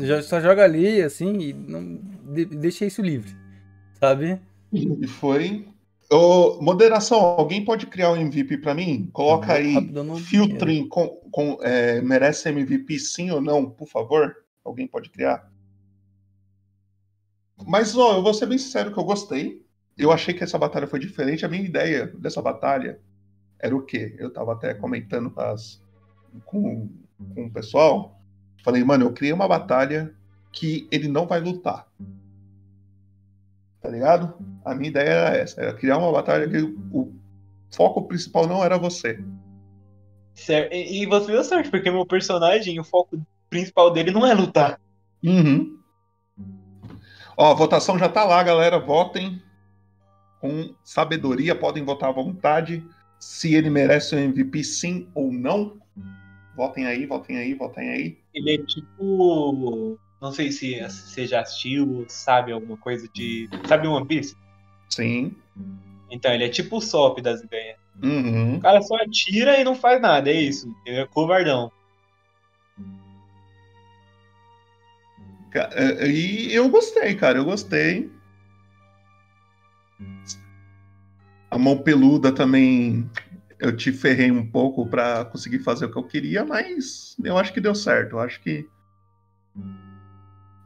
[0.02, 2.00] já- só joga ali, assim, e não,
[2.32, 3.36] de- deixa isso livre,
[4.00, 4.40] sabe?
[4.72, 5.66] E foi.
[6.12, 9.10] Ô, moderação, alguém pode criar um MVP pra mim?
[9.14, 14.36] Coloca aí, filtering com, com, é, merece MVP sim ou não, por favor?
[14.64, 15.50] Alguém pode criar?
[17.68, 19.62] Mas, ó, eu vou ser bem sincero que eu gostei.
[19.98, 21.46] Eu achei que essa batalha foi diferente.
[21.46, 23.00] A minha ideia dessa batalha
[23.60, 24.16] era o quê?
[24.20, 25.82] Eu tava até comentando com, as-
[26.46, 26.90] com,
[27.36, 28.20] com o pessoal.
[28.64, 30.16] Falei, mano, eu criei uma batalha
[30.52, 31.88] que ele não vai lutar.
[33.82, 34.34] Tá ligado?
[34.66, 36.62] A minha ideia era essa, era criar uma batalha que
[36.92, 37.14] o
[37.72, 39.24] foco principal não era você.
[40.34, 40.74] Certo.
[40.74, 44.80] E e você deu sorte, porque meu personagem, o foco principal dele não é lutar.
[45.24, 45.78] Uhum.
[47.38, 48.80] Ó, a votação já tá lá, galera.
[48.80, 49.42] Votem
[50.40, 52.86] com sabedoria, podem votar à vontade.
[53.20, 55.78] Se ele merece o MVP, sim ou não.
[56.56, 58.18] Votem aí, votem aí, votem aí.
[58.34, 59.98] Ele é tipo.
[60.22, 63.50] Não sei se você já assistiu, sabe alguma coisa de.
[63.68, 64.36] Sabe One Piece?
[64.90, 65.36] Sim.
[66.10, 67.78] Então, ele é tipo o Sop das ideias.
[68.02, 68.56] Uhum.
[68.56, 70.74] O cara só atira e não faz nada, é isso.
[70.86, 71.72] Ele é covardão.
[75.54, 78.12] É, E eu gostei, cara, eu gostei.
[81.50, 83.10] A mão peluda também
[83.60, 87.52] eu te ferrei um pouco pra conseguir fazer o que eu queria, mas eu acho
[87.52, 88.14] que deu certo.
[88.14, 88.70] Eu asso que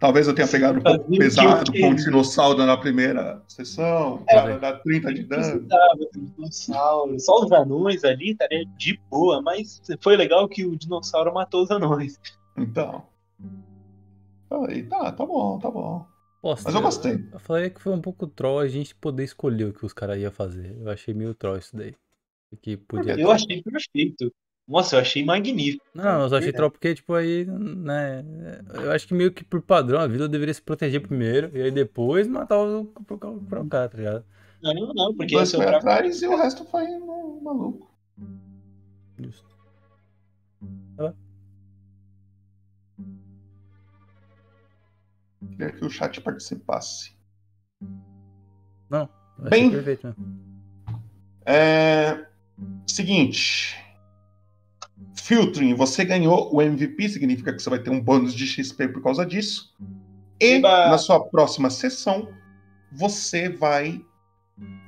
[0.04, 4.26] talvez eu tenha pegado um pouco que pesado com o dinossauro na primeira sessão, o
[4.26, 5.66] cara dá 30 de dano.
[6.14, 7.18] Dinossauro.
[7.22, 11.72] Só os anões ali estaria de boa, mas foi legal que o dinossauro matou os
[11.72, 12.20] anões.
[12.58, 13.06] Então.
[14.50, 16.06] Falei, tá, tá bom, tá bom.
[16.42, 17.30] Posso Mas eu gostei.
[17.32, 20.20] Eu falei que foi um pouco troll a gente poder escolher o que os caras
[20.20, 20.78] iam fazer.
[20.82, 21.96] Eu achei meio troll isso daí.
[22.62, 24.32] Que podia Eu achei perfeito.
[24.68, 25.86] Nossa, eu achei magnífico.
[25.94, 28.24] Não, eu só achei troll porque, tipo, aí, né?
[28.74, 31.72] Eu acho que meio que por padrão a vila deveria se proteger primeiro e aí
[31.72, 34.26] depois matar o pro, pro, pro cara, tá ligado?
[34.62, 37.92] Não, não, não, porque Dois é foi o atrás e o resto foi no maluco.
[39.20, 39.46] Justo.
[40.96, 41.14] Tá bom.
[45.50, 47.14] Queria que o chat participasse.
[48.90, 49.10] Não,
[49.50, 50.44] Bem- perfeito mesmo.
[51.46, 52.26] É...
[52.88, 53.83] Seguinte.
[55.24, 59.02] Filtering, você ganhou o MVP, significa que você vai ter um bônus de XP por
[59.02, 59.74] causa disso.
[60.38, 60.90] E Eba!
[60.90, 62.28] na sua próxima sessão,
[62.92, 64.04] você vai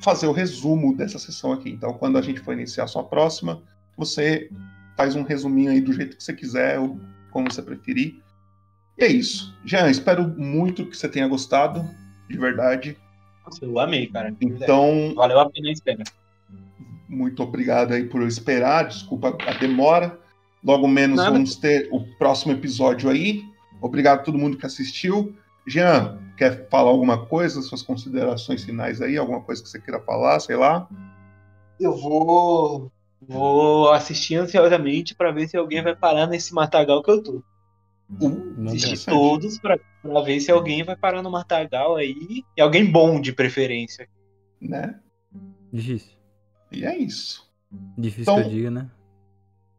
[0.01, 1.69] fazer o resumo dessa sessão aqui.
[1.69, 3.63] Então, quando a gente for iniciar a sua próxima,
[3.95, 4.51] você
[4.97, 6.99] faz um resuminho aí do jeito que você quiser, ou
[7.31, 8.21] como você preferir.
[8.97, 9.57] E é isso.
[9.63, 11.89] Jean, espero muito que você tenha gostado,
[12.29, 12.97] de verdade.
[13.61, 14.35] Eu amei, cara.
[14.41, 16.03] Então, Valeu a pena a espera.
[17.07, 18.89] muito obrigado aí por esperar.
[18.89, 20.24] Desculpa a demora.
[20.65, 21.31] Logo menos Nada.
[21.31, 23.43] vamos ter o próximo episódio aí.
[23.81, 25.35] Obrigado a todo mundo que assistiu.
[25.67, 27.61] Jean, quer falar alguma coisa?
[27.61, 29.15] Suas considerações finais aí?
[29.17, 30.39] Alguma coisa que você queira falar?
[30.39, 30.87] Sei lá.
[31.79, 32.91] Eu vou.
[33.27, 37.43] Vou assistir ansiosamente pra ver se alguém vai parar nesse matagal que eu tô.
[38.67, 39.05] Assistir interessante.
[39.15, 42.43] todos pra, pra ver se alguém vai parar no matagal aí.
[42.55, 44.07] E alguém bom de preferência.
[44.61, 44.99] Né?
[45.73, 46.11] Difícil.
[46.71, 47.47] E é isso.
[47.97, 48.89] Difícil Então- que eu diga, né?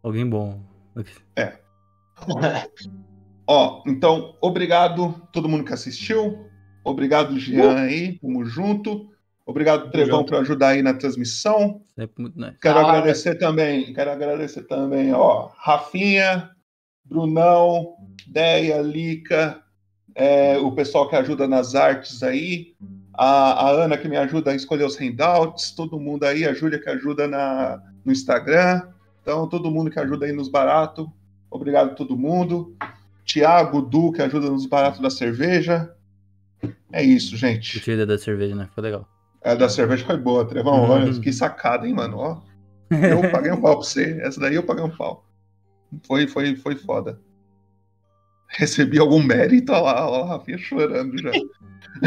[0.02, 0.60] Alguém bom.
[1.36, 1.58] É.
[3.46, 6.46] Ó, então, obrigado todo mundo que assistiu.
[6.84, 8.18] Obrigado, Jean, aí.
[8.18, 9.10] Tamo junto.
[9.44, 11.82] Obrigado, Trevão, por ajudar aí na transmissão.
[11.94, 12.58] Sempre muito nice.
[12.60, 16.50] Quero Ah, agradecer também, quero agradecer também, ó, Rafinha,
[17.04, 17.94] Brunão,
[18.26, 19.62] Deia, Lica,
[20.16, 22.74] é, o pessoal que ajuda nas artes aí,
[23.14, 26.80] a, a Ana que me ajuda a escolher os handouts, todo mundo aí, a Júlia
[26.80, 28.82] que ajuda na, no Instagram,
[29.26, 31.04] então todo mundo que ajuda aí nos baratos,
[31.50, 32.76] obrigado a todo mundo.
[33.24, 35.92] Tiago, Du, que ajuda nos baratos da cerveja.
[36.92, 37.72] É isso, gente.
[37.72, 38.68] Curti a ideia da cerveja, né?
[38.72, 39.08] Foi legal.
[39.42, 40.84] A da cerveja foi boa, Trevão.
[40.84, 40.90] Uhum.
[40.90, 42.18] Olha, que sacada, hein, mano?
[42.18, 42.40] Ó,
[42.88, 44.16] eu paguei um pau pra você.
[44.22, 45.26] Essa daí eu paguei um pau.
[46.06, 47.20] Foi, foi, foi foda.
[48.48, 51.32] Recebi algum mérito, olha lá, olha lá, Rafinha chorando já.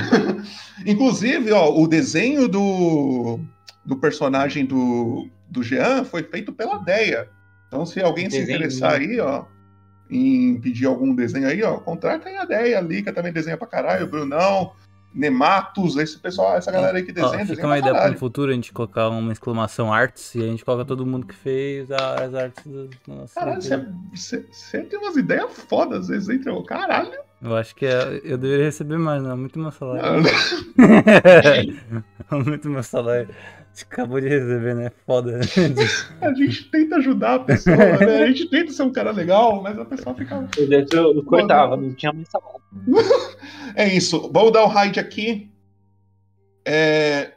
[0.88, 3.42] Inclusive, ó, o desenho do,
[3.86, 7.30] do personagem do, do Jean foi feito pela Deia.
[7.68, 8.58] Então, se alguém se Desenho.
[8.58, 9.46] interessar aí, ó,
[10.10, 13.68] em pedir algum desenho aí, ó, contrata aí a Deia, a Lica também desenha pra
[13.68, 14.74] caralho, o Brunão,
[15.14, 18.16] Nematos, esse pessoal, essa galera aí que Ó, desenha, fica desenha uma ideia para caralho.
[18.16, 21.36] o futuro a gente colocar uma exclamação arts e a gente coloca todo mundo que
[21.36, 23.34] fez as artes do nosso.
[23.34, 23.62] Caralho,
[24.14, 24.44] você,
[24.84, 26.64] tem umas ideias fodas às vezes, Trevor?
[26.64, 27.29] Caralho.
[27.42, 29.38] Eu acho que é- eu deveria receber mais, não.
[29.38, 30.24] Muito meu salário.
[32.46, 33.30] Muito meu salário.
[33.72, 34.92] Você acabou de receber, né?
[35.06, 35.40] Foda.
[36.22, 38.24] A gente tenta ajudar a pessoa, né?
[38.24, 40.48] A gente tenta ser um cara legal, mas a pessoa fica.
[40.58, 42.60] Eu, eu, eu cortava, não tinha mais salário.
[43.76, 44.30] É isso.
[44.34, 45.50] Vou dar o raid aqui.
[46.66, 47.34] É...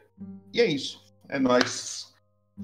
[0.51, 0.99] E é isso.
[1.29, 2.11] É nóis.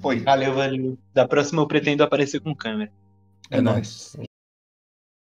[0.00, 0.20] Foi.
[0.20, 0.98] Valeu, valeu.
[1.14, 2.92] Da próxima eu pretendo aparecer com câmera.
[3.50, 4.16] É nóis.